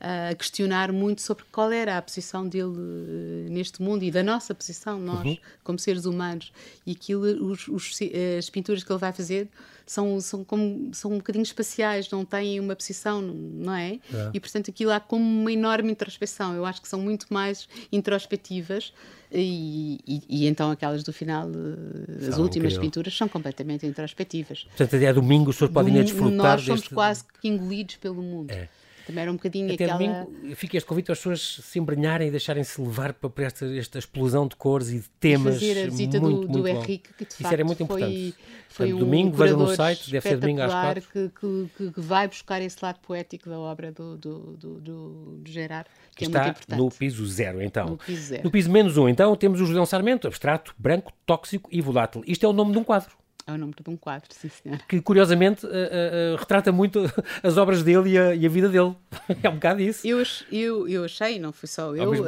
a, 0.00 0.30
a 0.30 0.34
questionar 0.34 0.92
muito 0.92 1.22
sobre 1.22 1.44
qual 1.50 1.70
era 1.72 1.98
a 1.98 2.02
posição 2.02 2.48
dele 2.48 2.64
uh, 2.64 3.50
neste 3.50 3.82
mundo 3.82 4.04
e 4.04 4.10
da 4.10 4.22
nossa 4.22 4.54
posição, 4.54 4.98
nós, 4.98 5.24
uhum. 5.24 5.36
como 5.64 5.78
seres 5.78 6.04
humanos. 6.04 6.52
E 6.86 6.92
aquilo, 6.92 7.22
os, 7.50 7.68
os, 7.68 7.98
as 8.38 8.50
pinturas 8.50 8.82
que 8.82 8.92
ele 8.92 9.00
vai 9.00 9.12
fazer 9.12 9.48
são, 9.86 10.20
são, 10.20 10.44
como, 10.44 10.90
são 10.92 11.12
um 11.12 11.18
bocadinho 11.18 11.44
espaciais, 11.44 12.10
não 12.10 12.24
têm 12.24 12.58
uma 12.58 12.74
posição, 12.74 13.22
não 13.22 13.72
é? 13.72 13.92
é? 13.92 14.30
E, 14.34 14.40
portanto, 14.40 14.70
aquilo 14.70 14.90
há 14.90 14.98
como 14.98 15.24
uma 15.24 15.52
enorme 15.52 15.92
introspeção. 15.92 16.54
Eu 16.54 16.66
acho 16.66 16.82
que 16.82 16.88
são 16.88 17.00
muito 17.00 17.26
mais 17.30 17.68
introspectivas 17.92 18.92
e, 19.30 20.00
e, 20.06 20.22
e, 20.28 20.46
então 20.46 20.70
aquelas 20.70 21.02
do 21.02 21.12
final, 21.12 21.48
eh, 21.48 22.28
as 22.28 22.38
últimas 22.38 22.72
incrível. 22.72 22.80
pinturas, 22.80 23.16
são 23.16 23.28
completamente 23.28 23.86
introspectivas. 23.86 24.64
Portanto, 24.64 24.96
até 24.96 25.12
domingo 25.12 25.50
os 25.50 25.56
senhor 25.56 25.70
podem 25.70 25.94
desfrutar 25.94 26.30
Nós 26.32 26.62
somos 26.62 26.80
deste... 26.80 26.94
quase 26.94 27.24
que 27.40 27.48
engolidos 27.48 27.96
pelo 27.96 28.22
mundo. 28.22 28.50
É. 28.50 28.68
Também 29.06 29.22
era 29.22 29.30
um 29.30 29.36
bocadinho 29.36 29.72
Até 29.72 29.84
aquela... 29.84 29.98
domingo 29.98 30.56
fica 30.56 30.76
este 30.76 30.88
convite 30.88 31.12
às 31.12 31.18
pessoas 31.18 31.60
se 31.62 31.78
embrenharem 31.78 32.26
e 32.26 32.30
deixarem-se 32.30 32.80
levar 32.80 33.12
para 33.12 33.44
esta, 33.44 33.64
esta 33.76 34.00
explosão 34.00 34.48
de 34.48 34.56
cores 34.56 34.88
e 34.88 34.98
de 34.98 35.08
temas. 35.20 35.54
Fazer 35.54 35.84
a 35.84 35.84
visita 35.84 36.20
muito, 36.20 36.48
do, 36.48 36.62
do 36.62 36.68
Henrique, 36.68 37.14
que 37.14 37.24
de 37.24 37.32
Isso 37.32 37.46
era 37.46 37.64
muito 37.64 37.86
foi, 37.86 38.02
importante. 38.02 38.34
Foi 38.68 38.92
um 38.92 38.98
domingo, 38.98 39.36
vejam 39.36 39.58
no 39.58 39.74
site, 39.74 40.10
deve 40.10 40.28
ser 40.28 40.38
domingo 40.38 40.62
às 40.62 40.72
quatro. 40.72 41.08
Que, 41.12 41.30
que, 41.30 41.92
que, 41.92 42.00
vai 42.00 42.26
buscar 42.26 42.60
esse 42.60 42.78
lado 42.82 42.98
poético 42.98 43.48
da 43.48 43.58
obra 43.60 43.92
do, 43.92 44.16
do, 44.16 44.38
do, 44.56 44.80
do, 44.80 45.10
do 45.38 45.50
Gerard, 45.50 45.88
que, 46.16 46.28
que 46.28 46.36
é 46.36 46.48
está 46.48 46.76
no 46.76 46.90
piso 46.90 47.24
zero, 47.26 47.62
então. 47.62 47.90
No 47.90 47.96
piso, 47.96 48.22
zero. 48.22 48.42
no 48.42 48.50
piso 48.50 48.70
menos 48.70 48.96
um, 48.96 49.08
então, 49.08 49.36
temos 49.36 49.60
o 49.60 49.66
Julião 49.66 49.86
Sarmento, 49.86 50.26
abstrato, 50.26 50.74
branco, 50.76 51.12
tóxico 51.24 51.70
e 51.72 51.80
volátil. 51.80 52.24
Isto 52.26 52.44
é 52.44 52.48
o 52.48 52.52
nome 52.52 52.72
de 52.72 52.78
um 52.78 52.84
quadro. 52.84 53.16
É 53.46 53.52
o 53.52 53.58
nome 53.58 53.72
de 53.80 53.88
um 53.88 53.96
quadro, 53.96 54.28
sim 54.34 54.48
senhor. 54.48 54.78
Que 54.88 55.00
curiosamente 55.00 55.64
uh, 55.64 55.68
uh, 55.68 56.36
retrata 56.36 56.72
muito 56.72 57.00
as 57.44 57.56
obras 57.56 57.82
dele 57.84 58.10
e 58.10 58.18
a, 58.18 58.34
e 58.34 58.44
a, 58.44 58.48
vida 58.48 58.68
dele. 58.68 58.96
é 59.40 59.48
um 59.48 59.54
bocado 59.54 59.80
isso. 59.80 60.04
Eu, 60.04 60.20
eu, 60.50 60.88
eu 60.88 61.04
achei, 61.04 61.38
não 61.38 61.52
fui 61.52 61.68
só 61.68 61.94
eu, 61.94 62.10
uh, 62.10 62.24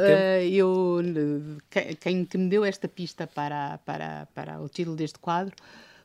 eu 0.48 1.02
quem, 1.98 2.24
quem 2.24 2.40
me 2.40 2.48
deu 2.48 2.64
esta 2.64 2.86
pista 2.86 3.26
para, 3.26 3.78
para, 3.78 4.28
para 4.32 4.60
o 4.60 4.68
título 4.68 4.94
deste 4.94 5.18
quadro 5.18 5.56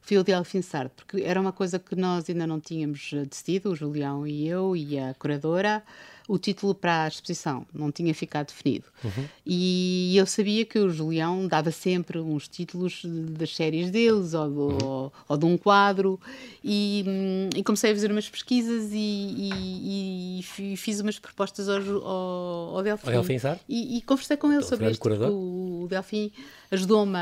foi 0.01 0.17
o 0.17 0.23
Delfim 0.23 0.61
Sardo, 0.61 0.91
porque 0.95 1.21
era 1.21 1.39
uma 1.39 1.53
coisa 1.53 1.79
que 1.79 1.95
nós 1.95 2.29
ainda 2.29 2.45
não 2.45 2.59
tínhamos 2.59 3.11
decidido, 3.29 3.71
o 3.71 3.75
Julião 3.75 4.27
e 4.27 4.47
eu 4.47 4.75
e 4.75 4.99
a 4.99 5.13
curadora 5.13 5.81
o 6.27 6.37
título 6.37 6.73
para 6.73 7.03
a 7.03 7.07
exposição, 7.07 7.65
não 7.73 7.91
tinha 7.91 8.13
ficado 8.13 8.47
definido. 8.47 8.85
Uhum. 9.03 9.25
E 9.45 10.15
eu 10.15 10.25
sabia 10.25 10.65
que 10.65 10.79
o 10.79 10.89
Julião 10.89 11.47
dava 11.47 11.71
sempre 11.71 12.19
uns 12.19 12.47
títulos 12.47 13.01
das 13.03 13.55
séries 13.55 13.91
deles 13.91 14.33
ou, 14.33 14.47
uhum. 14.47 14.77
ou, 14.83 15.13
ou 15.27 15.37
de 15.37 15.45
um 15.45 15.57
quadro, 15.57 16.19
e, 16.63 17.03
hum, 17.07 17.49
e, 17.55 17.63
comecei 17.63 17.91
a 17.91 17.93
fazer 17.93 18.11
umas 18.11 18.29
pesquisas 18.29 18.91
e, 18.91 18.97
e, 18.97 20.39
e 20.39 20.77
fiz 20.77 20.99
umas 20.99 21.19
propostas 21.19 21.67
ao, 21.67 21.81
ao, 22.05 22.77
ao 22.77 22.83
Delfim. 22.83 23.11
Delfim 23.11 23.39
e, 23.67 24.01
conversei 24.01 24.37
com 24.37 24.47
ele 24.47 24.61
Estou 24.61 24.77
sobre 24.77 24.91
isto. 24.91 25.09
O, 25.09 25.72
o 25.83 25.87
Delfim 25.87 26.31
ajudou-me 26.71 27.17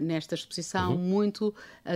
nesta 0.00 0.34
exposição 0.34 0.92
uhum. 0.92 0.98
muito 0.98 1.54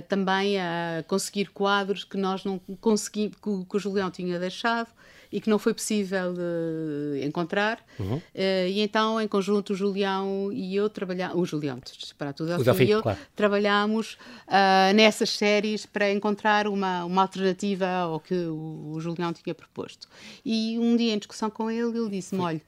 também 0.09 0.59
a 0.59 1.04
conseguir 1.07 1.50
quadros 1.50 2.04
que 2.04 2.16
nós 2.16 2.44
não 2.44 2.59
conseguimos, 2.81 3.37
que, 3.37 3.64
que 3.64 3.76
o 3.76 3.78
Julião 3.78 4.11
tinha 4.11 4.38
deixado 4.38 4.88
e 5.31 5.40
que 5.40 5.50
não 5.50 5.59
foi 5.59 5.74
possível 5.74 6.33
uh, 6.33 7.16
encontrar. 7.24 7.78
Uhum. 7.98 8.16
Uh, 8.16 8.22
e 8.68 8.81
então, 8.81 9.20
em 9.20 9.28
conjunto, 9.28 9.72
o 9.72 9.76
Julião 9.76 10.50
e 10.52 10.74
eu 10.74 10.88
trabalhámos, 10.88 11.37
o 11.37 11.44
Julião, 11.44 11.78
para 12.16 12.33
tudo, 12.33 12.54
o 12.54 12.64
Delfim, 12.64 12.85
e 12.85 12.90
eu 12.90 13.02
claro. 13.02 13.18
trabalhámos 13.37 14.14
uh, 14.46 14.94
nessas 14.94 15.31
séries 15.31 15.85
para 15.85 16.11
encontrar 16.11 16.66
uma, 16.66 17.04
uma 17.04 17.22
alternativa 17.22 17.87
ao 17.87 18.20
que 18.20 18.35
o, 18.35 18.92
o, 18.94 19.00
Julião 19.00 19.33
tinha 19.33 19.54
proposto. 19.54 20.09
E 20.44 20.78
um 20.78 20.96
dia, 20.96 21.14
em 21.14 21.18
discussão 21.18 21.50
com 21.50 21.70
ele, 21.70 21.98
ele 21.98 22.11
disse-me: 22.11 22.40
olha. 22.40 22.62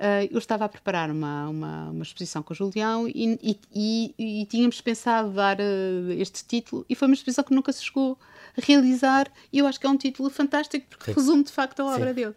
Uh, 0.00 0.24
eu 0.30 0.38
estava 0.38 0.64
a 0.64 0.68
preparar 0.68 1.10
uma, 1.10 1.46
uma, 1.50 1.90
uma 1.90 2.02
exposição 2.02 2.42
com 2.42 2.54
o 2.54 2.56
Julião 2.56 3.06
e, 3.06 3.38
e, 3.42 3.60
e, 3.74 4.14
e 4.42 4.46
tínhamos 4.46 4.80
pensado 4.80 5.30
dar 5.30 5.58
uh, 5.60 6.12
este 6.12 6.42
título 6.42 6.86
e 6.88 6.94
foi 6.94 7.06
uma 7.06 7.12
exposição 7.12 7.44
que 7.44 7.54
nunca 7.54 7.70
se 7.70 7.84
chegou 7.84 8.18
realizar, 8.58 9.28
e 9.52 9.58
eu 9.58 9.66
acho 9.66 9.78
que 9.78 9.86
é 9.86 9.90
um 9.90 9.96
título 9.96 10.30
fantástico 10.30 10.86
porque 10.88 11.12
Sim. 11.12 11.12
resume 11.12 11.44
de 11.44 11.52
facto 11.52 11.80
a 11.80 11.94
obra 11.94 12.08
Sim. 12.08 12.14
dele. 12.14 12.34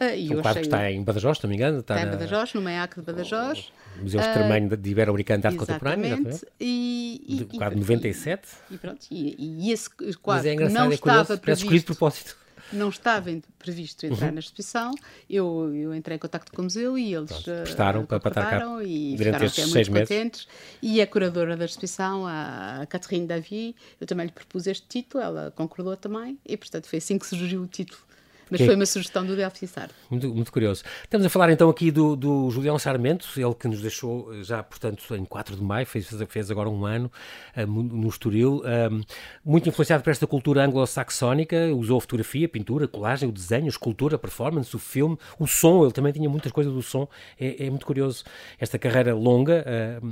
Uh, 0.00 0.14
e 0.16 0.36
um 0.36 0.42
quadro 0.42 0.60
que 0.60 0.66
está 0.66 0.90
em 0.90 1.02
Badajoz, 1.02 1.38
se 1.38 1.44
não 1.44 1.50
me 1.50 1.56
engano. 1.56 1.80
Está, 1.80 1.96
está 1.96 2.06
em 2.06 2.10
Badajoz, 2.10 2.54
no 2.54 2.62
MEAC 2.62 3.00
de 3.00 3.02
Badajoz. 3.02 3.72
O 3.98 4.02
Museu 4.02 4.20
Extremanho 4.20 4.72
uh, 4.72 4.76
de 4.76 4.90
Ibero-Americano 4.90 5.40
de 5.40 5.46
Arte 5.48 5.58
Contemporânea. 5.58 6.06
Exatamente. 6.14 6.46
E, 6.60 7.24
e, 7.26 7.34
de, 7.36 7.44
quadro 7.46 7.78
97. 7.78 8.48
E, 8.70 8.78
pronto, 8.78 9.06
e, 9.10 9.66
e 9.66 9.72
esse 9.72 9.90
quadro 10.22 10.48
Mas 10.54 10.72
é 10.72 10.72
não 10.72 10.90
é 10.90 10.94
estava 10.94 11.36
previsto. 11.36 11.74
de 11.74 11.82
propósito 11.82 12.36
não 12.72 12.88
estava 12.88 13.30
previsto 13.58 14.04
entrar 14.06 14.28
uhum. 14.28 14.34
na 14.34 14.40
exposição. 14.40 14.92
Eu, 15.28 15.74
eu 15.74 15.94
entrei 15.94 16.16
em 16.16 16.18
contato 16.18 16.52
com 16.52 16.62
o 16.62 16.64
museu 16.64 16.98
e 16.98 17.14
eles 17.14 17.30
Pronto, 17.30 17.62
prestaram 17.62 18.02
uh, 18.02 18.06
para, 18.06 18.30
cá 18.30 18.84
e 18.84 19.14
durante 19.16 19.44
estes 19.44 19.70
seis 19.70 19.88
meses. 19.88 20.08
Contentes. 20.08 20.48
E 20.82 21.00
a 21.00 21.06
curadora 21.06 21.56
da 21.56 21.64
exposição, 21.64 22.26
a 22.26 22.86
Catherine 22.88 23.26
Davy, 23.26 23.74
eu 24.00 24.06
também 24.06 24.26
lhe 24.26 24.32
propus 24.32 24.66
este 24.66 24.86
título, 24.86 25.22
ela 25.22 25.52
concordou 25.54 25.96
também 25.96 26.38
e, 26.46 26.56
portanto, 26.56 26.86
foi 26.86 26.98
assim 26.98 27.18
que 27.18 27.26
surgiu 27.26 27.62
o 27.62 27.66
título 27.66 28.07
mas 28.50 28.58
que... 28.58 28.66
foi 28.66 28.74
uma 28.74 28.86
sugestão 28.86 29.24
do 29.24 29.36
Delphi 29.36 29.66
Sardo. 29.66 29.94
Muito, 30.10 30.34
muito 30.34 30.52
curioso. 30.52 30.82
Estamos 31.02 31.26
a 31.26 31.30
falar 31.30 31.50
então 31.50 31.68
aqui 31.68 31.90
do, 31.90 32.16
do 32.16 32.50
Julião 32.50 32.78
Sarmento, 32.78 33.28
ele 33.36 33.54
que 33.54 33.68
nos 33.68 33.80
deixou 33.80 34.42
já, 34.42 34.62
portanto, 34.62 35.14
em 35.14 35.24
4 35.24 35.56
de 35.56 35.62
maio, 35.62 35.86
fez, 35.86 36.08
fez 36.28 36.50
agora 36.50 36.68
um 36.68 36.84
ano 36.84 37.10
uh, 37.56 37.66
no 37.66 38.08
Estoril, 38.08 38.62
um, 38.64 39.00
muito 39.44 39.68
influenciado 39.68 40.02
por 40.02 40.10
esta 40.10 40.26
cultura 40.26 40.64
anglo-saxónica, 40.64 41.56
usou 41.74 42.00
fotografia, 42.00 42.48
pintura, 42.48 42.88
colagem, 42.88 43.28
o 43.28 43.32
desenho, 43.32 43.68
escultura, 43.68 44.18
performance, 44.18 44.74
o 44.74 44.78
filme, 44.78 45.18
o 45.38 45.46
som, 45.46 45.84
ele 45.84 45.92
também 45.92 46.12
tinha 46.12 46.28
muitas 46.28 46.52
coisas 46.52 46.72
do 46.72 46.82
som, 46.82 47.08
é, 47.38 47.66
é 47.66 47.70
muito 47.70 47.86
curioso 47.86 48.24
esta 48.58 48.78
carreira 48.78 49.14
longa 49.14 49.64
uh, 49.66 50.06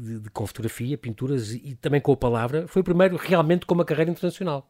de, 0.00 0.20
de, 0.20 0.30
com 0.30 0.46
fotografia, 0.46 0.96
pinturas 0.96 1.52
e 1.52 1.76
também 1.80 2.00
com 2.00 2.12
a 2.12 2.16
palavra, 2.16 2.66
foi 2.68 2.80
o 2.80 2.84
primeiro 2.84 3.16
realmente 3.16 3.66
com 3.66 3.74
uma 3.74 3.84
carreira 3.84 4.10
internacional. 4.10 4.68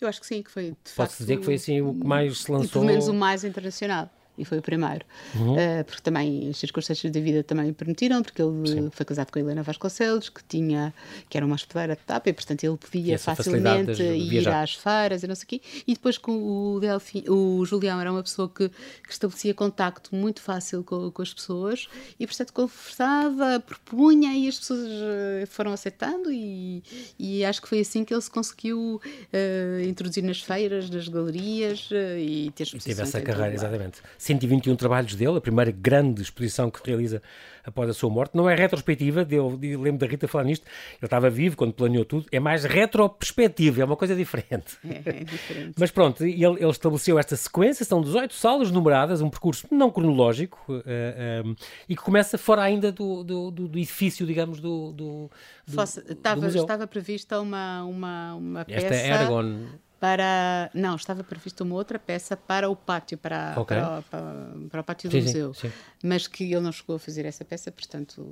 Eu 0.00 0.08
acho 0.08 0.20
que 0.20 0.26
sim, 0.26 0.42
que 0.42 0.50
foi 0.50 0.70
de 0.70 0.92
Posso 0.94 1.18
dizer 1.18 1.38
que 1.38 1.44
foi 1.44 1.54
assim 1.54 1.80
o 1.80 1.94
que 1.94 2.06
mais 2.06 2.38
se 2.38 2.52
lançou. 2.52 2.66
E 2.66 2.68
pelo 2.70 2.84
menos 2.84 3.08
o 3.08 3.14
mais 3.14 3.44
internacional 3.44 4.10
e 4.38 4.44
foi 4.44 4.58
o 4.58 4.62
primeiro. 4.62 5.04
Uhum. 5.34 5.54
Uh, 5.54 5.84
porque 5.84 6.02
também 6.02 6.50
as 6.50 6.58
circunstâncias 6.58 7.12
da 7.12 7.20
vida 7.20 7.42
também 7.42 7.72
permitiram, 7.72 8.22
porque 8.22 8.42
ele 8.42 8.68
Sim. 8.68 8.90
foi 8.90 9.06
casado 9.06 9.30
com 9.30 9.38
a 9.38 9.42
Helena 9.42 9.62
Vasconcelos, 9.62 10.28
que 10.28 10.42
tinha 10.44 10.92
que 11.28 11.36
era 11.36 11.46
uma 11.46 11.54
hospedeira 11.54 11.96
de 11.96 12.02
tapa, 12.02 12.28
e 12.28 12.32
portanto 12.32 12.64
ele 12.64 12.76
podia 12.76 13.18
facilmente 13.18 14.02
ir 14.02 14.48
às 14.48 14.74
feiras 14.74 15.22
e 15.22 15.26
não 15.26 15.34
sei 15.34 15.44
o 15.44 15.48
quê. 15.48 15.60
E 15.86 15.94
depois 15.94 16.18
com 16.18 16.32
o 16.32 16.80
Delfim, 16.80 17.24
o 17.28 17.64
Julião 17.64 18.00
era 18.00 18.12
uma 18.12 18.22
pessoa 18.22 18.48
que, 18.48 18.68
que 18.68 19.12
estabelecia 19.12 19.54
contacto 19.54 20.14
muito 20.14 20.40
fácil 20.40 20.84
com, 20.84 21.10
com, 21.10 21.22
as 21.22 21.32
pessoas 21.32 21.88
e 22.18 22.26
portanto 22.26 22.52
conversava, 22.52 23.60
propunha 23.60 24.34
e 24.34 24.48
as 24.48 24.58
pessoas 24.58 24.86
eh, 24.88 25.46
foram 25.46 25.72
aceitando 25.72 26.30
e, 26.30 26.82
e 27.18 27.44
acho 27.44 27.62
que 27.62 27.68
foi 27.68 27.80
assim 27.80 28.04
que 28.04 28.12
ele 28.12 28.20
se 28.20 28.30
conseguiu 28.30 29.00
uh, 29.00 29.80
introduzir 29.82 30.22
nas 30.22 30.40
feiras, 30.40 30.90
nas 30.90 31.08
galerias 31.08 31.90
uh, 31.90 32.18
e 32.18 32.50
ter 32.54 32.64
exposições. 32.64 32.84
E 32.84 32.88
teve 32.88 33.02
essa 33.02 33.20
carreira, 33.20 33.54
exatamente 33.54 34.00
121 34.26 34.76
trabalhos 34.76 35.14
dele, 35.14 35.38
a 35.38 35.40
primeira 35.40 35.70
grande 35.70 36.22
exposição 36.22 36.70
que 36.70 36.80
realiza 36.84 37.22
após 37.66 37.90
a 37.90 37.92
sua 37.92 38.08
morte. 38.08 38.36
Não 38.36 38.48
é 38.48 38.54
retrospectiva, 38.54 39.26
eu 39.30 39.58
lembro 39.60 39.98
da 39.98 40.06
Rita 40.06 40.28
falar 40.28 40.44
nisto, 40.44 40.64
ele 40.64 41.04
estava 41.04 41.28
vivo 41.28 41.56
quando 41.56 41.72
planeou 41.72 42.04
tudo, 42.04 42.26
é 42.30 42.38
mais 42.38 42.64
retrospectiva, 42.64 43.82
é 43.82 43.84
uma 43.84 43.96
coisa 43.96 44.14
diferente. 44.14 44.76
É, 44.84 45.20
é 45.20 45.24
diferente. 45.24 45.74
Mas 45.78 45.90
pronto, 45.90 46.24
ele, 46.24 46.44
ele, 46.44 46.70
estabeleceu 46.70 47.18
esta 47.18 47.34
sequência, 47.36 47.84
são 47.84 48.00
18 48.00 48.32
salas 48.34 48.70
numeradas, 48.70 49.20
um 49.20 49.28
percurso 49.28 49.66
não 49.70 49.90
cronológico 49.90 50.58
uh, 50.72 50.82
eh, 50.86 51.42
um, 51.44 51.52
eh, 51.52 51.54
e 51.88 51.96
que 51.96 52.02
começa 52.02 52.38
fora 52.38 52.62
ainda 52.62 52.92
do, 52.92 53.24
do, 53.24 53.50
do, 53.50 53.68
do 53.68 53.78
edifício, 53.78 54.26
digamos, 54.26 54.60
do. 54.60 54.92
do, 54.92 55.30
Fosse, 55.66 56.00
estava, 56.08 56.46
estava 56.46 56.86
prevista 56.86 57.40
uma, 57.40 57.82
uma, 57.84 58.34
uma 58.34 58.64
peça. 58.64 58.86
Esta 58.86 59.06
Eragon 59.08 59.66
para. 60.00 60.70
Não, 60.74 60.96
estava 60.96 61.24
prevista 61.24 61.64
uma 61.64 61.74
outra 61.74 61.98
peça 61.98 62.36
para 62.36 62.68
o 62.68 62.76
pátio, 62.76 63.16
para, 63.16 63.54
okay. 63.56 63.76
para, 63.76 64.02
para, 64.02 64.22
para, 64.70 64.80
o 64.80 64.84
pátio 64.84 65.10
sim, 65.10 65.18
do 65.18 65.24
museu. 65.24 65.54
Sim, 65.54 65.68
sim. 65.68 65.74
Mas 66.02 66.26
que 66.26 66.44
ele 66.44 66.60
não 66.60 66.72
chegou 66.72 66.96
a 66.96 66.98
fazer 66.98 67.24
essa 67.24 67.44
peça, 67.44 67.70
portanto, 67.72 68.26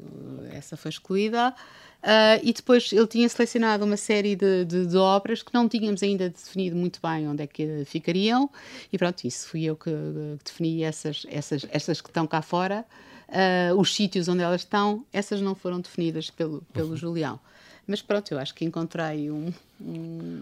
essa 0.53 0.77
foi 0.77 0.91
excluída. 0.91 1.55
Uh, 2.03 2.37
e 2.43 2.53
depois 2.53 2.93
ele 2.93 3.07
tinha 3.07 3.27
selecionado 3.29 3.83
uma 3.85 3.97
série 3.97 4.37
de, 4.37 4.67
de, 4.67 4.87
de, 4.87 4.97
obras 4.97 5.43
que 5.43 5.55
não 5.55 5.67
tínhamos 5.67 6.03
ainda 6.03 6.29
definido 6.29 6.77
muito 6.77 7.01
bem 7.03 7.27
onde 7.27 7.43
é 7.43 7.47
que 7.47 7.85
ficariam. 7.87 8.51
E 8.93 8.99
pronto, 8.99 9.25
isso 9.25 9.49
fui 9.49 9.65
eu 9.65 9.75
que, 9.75 9.91
que 9.91 10.45
defini 10.45 10.83
essas, 10.83 11.27
essas, 11.31 11.67
essas 11.71 12.01
que 12.03 12.11
estão 12.11 12.27
cá 12.27 12.43
fora. 12.43 12.85
Uh, 13.27 13.75
os 13.81 13.95
sítios 13.95 14.29
onde 14.29 14.43
elas 14.43 14.61
estão, 14.61 15.05
essas 15.11 15.41
não 15.41 15.55
foram 15.55 15.81
definidas 15.81 16.29
pelo, 16.29 16.61
pelo 16.75 16.91
uhum. 16.91 16.97
Julião. 16.97 17.41
Mas 17.87 18.01
pronto, 18.01 18.33
eu 18.33 18.39
acho 18.39 18.55
que 18.55 18.65
encontrei 18.65 19.31
um, 19.31 19.53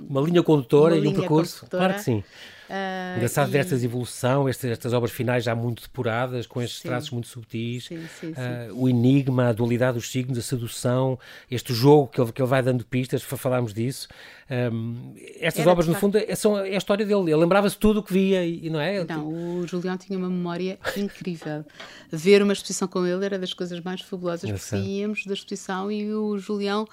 uma 0.09 0.21
linha 0.21 0.43
condutora 0.43 0.95
uma 0.95 1.05
e 1.05 1.09
um 1.09 1.13
percurso. 1.13 1.61
Condutora. 1.61 1.85
Claro 1.85 1.95
que 1.95 2.05
sim. 2.05 2.25
Uh, 2.73 3.17
Engraçado 3.17 3.51
e... 3.51 3.53
destas 3.53 3.85
evolução, 3.85 4.49
estas, 4.49 4.71
estas, 4.71 4.95
obras 4.95 5.13
finais 5.13 5.45
já 5.45 5.55
muito 5.55 5.83
depuradas, 5.83 6.47
com 6.47 6.63
estes 6.63 6.81
sim. 6.81 6.89
traços 6.89 7.11
muito 7.11 7.29
subtis, 7.29 7.85
sim, 7.85 8.03
sim, 8.19 8.31
uh, 8.31 8.75
o 8.75 8.89
enigma, 8.89 9.49
a 9.49 9.53
dualidade 9.53 9.99
dos 9.99 10.11
signos, 10.11 10.39
a 10.39 10.43
sedução, 10.43 11.19
este 11.51 11.75
jogo 11.75 12.07
que 12.07 12.19
ele, 12.19 12.33
que 12.33 12.41
ele 12.41 12.49
vai 12.49 12.63
dando 12.63 12.83
pistas, 12.87 13.23
falámos 13.23 13.75
disso. 13.75 14.09
Um, 14.51 15.15
estas 15.39 15.61
Era 15.61 15.71
obras, 15.71 15.87
no 15.87 15.95
fundo, 15.95 16.17
é, 16.17 16.35
são, 16.35 16.59
é 16.59 16.75
a 16.75 16.79
história 16.79 17.05
dele. 17.05 17.21
Ele 17.21 17.37
lembrava-se 17.37 17.77
tudo 17.77 18.01
o 18.01 18.03
que 18.03 18.13
via, 18.13 18.47
e 18.47 18.71
não 18.71 18.81
é? 18.81 19.05
Não, 19.05 19.29
o 19.29 19.67
Julião 19.67 19.99
tinha 19.99 20.19
uma 20.19 20.31
memória 20.31 20.79
incrível. 20.97 21.65
Ver 22.11 22.43
uma 22.43 22.55
exposição 22.55 22.89
com 22.89 23.07
ele 23.07 23.25
era 23.25 23.39
das 23.39 23.53
coisas 23.53 23.81
mais 23.81 24.01
fabulosas, 24.01 24.49
porque 24.49 24.65
saíamos 24.65 25.27
da 25.27 25.35
exposição 25.35 25.91
e 25.91 26.15
o 26.15 26.39
Julião 26.39 26.87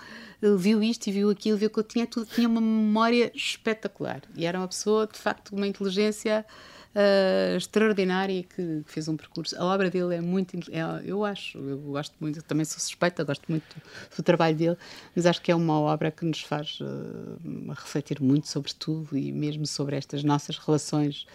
viu 0.58 0.82
isto 0.82 1.08
e 1.08 1.12
viu 1.12 1.30
aquilo, 1.30 1.58
viu 1.58 1.70
que 1.70 1.80
eu 1.80 1.84
tinha 1.84 2.08
tudo, 2.08 2.28
tinha 2.40 2.50
uma 2.50 2.62
memória 2.62 3.32
espetacular. 3.36 4.22
E 4.36 4.46
era 4.46 4.58
uma 4.58 4.68
pessoa, 4.68 5.08
de 5.08 5.20
facto, 5.20 5.56
uma 5.56 5.68
inteligência 5.68 6.46
uh, 6.96 7.58
extraordinária 7.58 8.44
que, 8.44 8.82
fez 8.86 9.08
um 9.08 9.18
percurso. 9.18 9.56
A 9.58 9.66
obra 9.66 9.90
dele 9.90 10.16
é 10.16 10.22
muito. 10.22 10.58
É, 10.72 10.82
eu 11.06 11.26
acho, 11.26 11.58
eu 11.58 11.78
gosto 11.78 12.16
muito, 12.20 12.42
também 12.44 12.66
sou 12.66 12.80
suspeita, 12.80 13.24
gosto 13.24 13.44
muito 13.50 13.66
do, 14.16 14.24
trabalho 14.24 14.56
dele, 14.56 14.78
mas 15.16 15.26
acho 15.26 15.42
que 15.42 15.52
é 15.52 15.56
uma 15.56 15.80
obra 15.80 16.12
que 16.12 16.26
nos 16.26 16.42
faz 16.42 16.80
uh, 16.82 17.70
refletir 17.70 18.22
muito 18.22 18.48
sobre 18.48 18.74
tudo 18.74 19.18
e 19.18 19.32
mesmo 19.32 19.66
sobre 19.66 19.96
estas 19.96 20.24
nossas 20.24 20.58
relações 20.58 21.26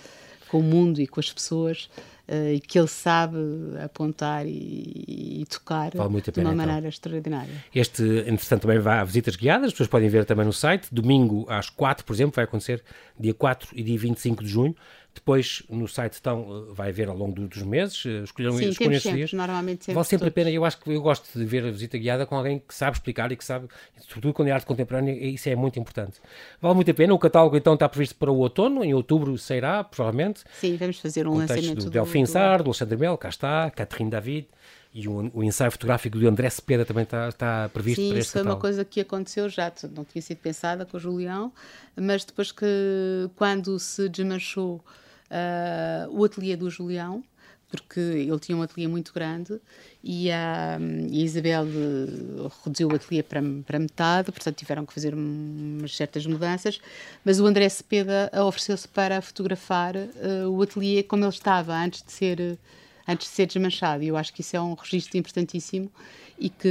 com 0.55 0.61
o 0.61 0.62
mundo 0.62 1.00
e 1.00 1.07
com 1.09 1.18
as 1.18 1.32
pessoas. 1.32 1.90
Uh, 2.26 2.55
e 2.55 2.61
que 2.61 2.78
ele 2.78 2.88
sabe 2.88 3.36
apontar 3.84 4.46
e, 4.46 5.40
e 5.40 5.44
tocar 5.46 5.90
vale 5.94 6.09
de 6.09 6.14
uma 6.14 6.20
pena, 6.22 6.32
então. 6.38 6.55
maneira 6.55 6.78
então. 6.78 6.88
extraordinária. 6.88 7.52
Este, 7.74 8.02
entretanto, 8.02 8.62
também 8.62 8.78
vai 8.78 8.98
a 8.98 9.05
visitas 9.05 9.36
guiadas, 9.36 9.66
as 9.66 9.72
pessoas 9.72 9.90
podem 9.90 10.09
ver 10.09 10.24
também 10.24 10.46
no 10.46 10.52
site. 10.52 10.88
Domingo 10.90 11.44
às 11.50 11.68
4, 11.68 12.02
por 12.02 12.14
exemplo, 12.14 12.32
vai 12.34 12.44
acontecer 12.44 12.82
dia 13.20 13.34
4 13.34 13.68
e 13.74 13.82
dia 13.82 13.98
25 13.98 14.42
de 14.42 14.48
junho. 14.48 14.74
Depois, 15.15 15.62
no 15.71 15.87
site 15.87 16.15
estão, 16.15 16.67
vai 16.75 16.89
haver 16.89 17.09
ao 17.09 17.17
longo 17.17 17.47
dos 17.47 17.62
meses, 17.62 18.05
eh, 18.05 18.25
escolheram 18.25 18.57
Sim, 18.59 18.69
escolher 18.71 18.97
estes 18.97 19.12
dias. 19.12 19.33
Normalmente 19.33 19.85
sempre 19.85 19.95
vale 19.95 20.07
sempre 20.07 20.31
todos. 20.31 20.33
a 20.33 20.35
pena. 20.35 20.51
Eu 20.51 20.65
acho 20.65 20.79
que 20.79 20.91
eu 20.91 21.01
gosto 21.01 21.39
de 21.39 21.45
ver 21.45 21.65
a 21.65 21.71
visita 21.71 21.97
guiada 21.97 22.27
com 22.27 22.37
alguém 22.37 22.59
que 22.59 22.75
sabe 22.75 22.97
explicar 22.97 23.31
e 23.31 23.37
que 23.37 23.45
sabe, 23.45 23.69
sobretudo 24.01 24.35
quando 24.35 24.49
é 24.49 24.51
arte 24.51 24.67
contemporânea, 24.67 25.12
isso 25.12 25.49
é 25.49 25.55
muito 25.55 25.79
importante. 25.79 26.21
Vale 26.61 26.75
muito 26.75 26.91
a 26.91 26.95
pena. 26.95 27.15
O 27.15 27.19
catálogo 27.19 27.57
então 27.57 27.75
está 27.75 27.89
previsto 27.89 28.17
para 28.17 28.31
o 28.31 28.39
outono, 28.39 28.85
em 28.85 28.93
outubro 28.93 29.39
sairá, 29.39 29.85
provavelmente. 29.85 30.43
Sim, 30.59 30.77
vamos 30.77 30.99
fazer 30.99 31.29
um 31.29 31.37
lançamento 31.37 31.85
do 31.85 31.91
Delfim 31.91 32.27
Sar, 32.27 32.62
do 32.62 32.71
Alexandre 32.71 32.97
Mel, 32.97 33.17
cá 33.17 33.29
está, 33.29 33.71
Catherine 33.71 34.11
David. 34.11 34.49
E 34.93 35.09
o, 35.09 35.31
o, 35.35 35.43
ensaio 35.43 35.73
fotográfico 35.73 36.17
do 36.17 36.29
André 36.29 36.49
Cepeda 36.49 36.85
também 36.85 37.03
está, 37.03 37.29
está 37.29 37.69
previsto 37.69 38.01
Sim, 38.01 38.11
para 38.11 38.19
este 38.19 38.29
isso 38.29 38.33
foi 38.33 38.43
uma 38.43 38.57
coisa 38.57 38.85
que 38.85 39.01
aconteceu 39.01 39.49
já, 39.49 39.73
não 39.93 40.05
tinha 40.05 40.23
sido 40.23 40.39
pensada 40.39 40.87
com 40.87 40.97
o 40.97 41.01
Julião, 41.01 41.53
mas 41.97 42.25
depois 42.25 42.53
que, 42.53 43.29
quando 43.35 43.77
se 43.81 44.09
desmanchou 44.09 44.81
uh, 45.31 46.11
o 46.11 46.25
ateliê 46.25 46.57
do 46.57 46.68
Julião, 46.70 47.22
porque 47.70 48.01
ele 48.01 48.39
tinha 48.39 48.57
um 48.57 48.62
ateliê 48.62 48.87
muito 48.87 49.12
grande 49.12 49.61
e 50.03 50.31
a, 50.31 50.79
e 51.11 51.22
a 51.22 51.25
Isabel 51.25 51.66
eh, 51.66 52.49
reduziu 52.64 52.89
o 52.89 52.95
ateliê 52.95 53.20
para, 53.20 53.43
para 53.66 53.79
metade, 53.81 54.31
portanto 54.31 54.57
tiveram 54.57 54.87
que 54.87 54.95
fazer 54.95 55.12
umas 55.12 55.97
certas 55.97 56.25
mudanças, 56.25 56.81
mas 57.25 57.41
o 57.41 57.47
André 57.47 57.68
Cepeda 57.68 58.31
ofereceu-se 58.47 58.87
para 58.87 59.20
fotografar 59.20 59.97
uh, 59.97 60.49
o 60.51 60.62
ateliê 60.62 61.03
como 61.03 61.25
ele 61.25 61.31
estava 61.31 61.75
antes 61.75 62.03
de 62.03 62.12
ser 62.12 62.59
antes 63.07 63.29
de 63.29 63.35
ser 63.35 63.47
desmanchado. 63.47 64.03
E 64.03 64.09
eu 64.09 64.16
acho 64.16 64.33
que 64.33 64.41
isso 64.41 64.57
é 64.57 64.61
um 64.61 64.75
registro 64.75 65.18
importantíssimo 65.18 65.91
e 66.39 66.49
que, 66.49 66.68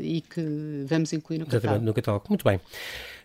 e 0.00 0.20
que 0.20 0.84
vamos 0.86 1.12
incluir 1.12 1.38
no 1.38 1.46
catálogo. 1.46 1.84
no 1.84 1.94
catálogo. 1.94 2.26
Muito 2.28 2.44
bem. 2.44 2.60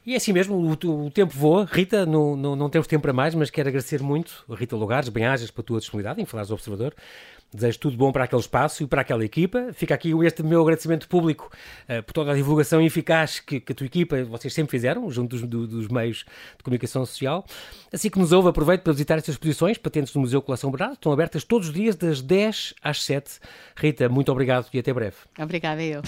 E 0.06 0.14
é 0.14 0.18
assim 0.18 0.32
mesmo, 0.32 0.56
o, 0.56 1.06
o 1.06 1.10
tempo 1.10 1.34
voa. 1.36 1.68
Rita, 1.70 2.06
no, 2.06 2.36
no, 2.36 2.56
não 2.56 2.70
temos 2.70 2.88
tempo 2.88 3.02
para 3.02 3.14
mais, 3.14 3.34
mas 3.34 3.50
quero 3.50 3.70
agradecer 3.70 4.04
muito, 4.04 4.46
Rita 4.50 4.76
Lugares, 4.76 5.10
bem-ajas 5.10 5.50
pela 5.50 5.66
tua 5.66 5.80
disponibilidade 5.80 6.22
em 6.22 6.26
falar 6.26 6.46
do 6.46 6.54
Observador. 6.54 6.94
Desejo 7.52 7.80
tudo 7.80 7.98
bom 7.98 8.12
para 8.12 8.26
aquele 8.26 8.42
espaço 8.42 8.84
e 8.84 8.88
para 8.88 9.02
aquela 9.02 9.24
equipa. 9.24 9.72
Fica 9.74 9.96
aqui 9.96 10.12
este 10.26 10.44
meu 10.44 10.62
agradecimento 10.62 11.08
público 11.08 11.50
uh, 11.90 12.04
por 12.04 12.12
toda 12.12 12.32
a 12.32 12.36
divulgação 12.36 12.82
eficaz 12.82 13.40
que, 13.40 13.60
que, 13.60 13.72
a 13.72 13.76
tua 13.76 13.86
equipa, 13.86 14.24
vocês 14.26 14.54
sempre 14.54 14.72
fizeram, 14.72 15.10
junto 15.10 15.38
dos, 15.38 15.48
do, 15.48 15.66
dos, 15.66 15.88
meios 15.88 16.26
de 16.58 16.64
comunicação 16.64 17.06
social. 17.06 17.46
Assim 17.92 18.10
que 18.10 18.20
nos 18.20 18.32
ouve, 18.32 18.50
aproveito 18.50 18.82
para 18.82 18.92
visitar 18.92 19.18
estas 19.18 19.36
exposições, 19.36 19.78
patentes 19.78 20.12
do 20.14 20.20
Museu 20.20 20.42
Colação 20.42 20.70
Brado. 20.70 20.94
Estão 20.94 21.12
abertas 21.14 21.44
todos 21.44 21.70
os 21.70 21.74
dias, 21.74 21.96
das 21.96 22.22
10 22.22 22.76
às 22.84 23.04
7. 23.04 23.40
Rita, 23.76 24.10
muito 24.10 24.32
obrigado 24.32 24.68
e 24.74 24.80
até 24.80 24.94
breve. 24.94 25.16
Obrigada, 25.40 25.82
eu. 25.82 26.02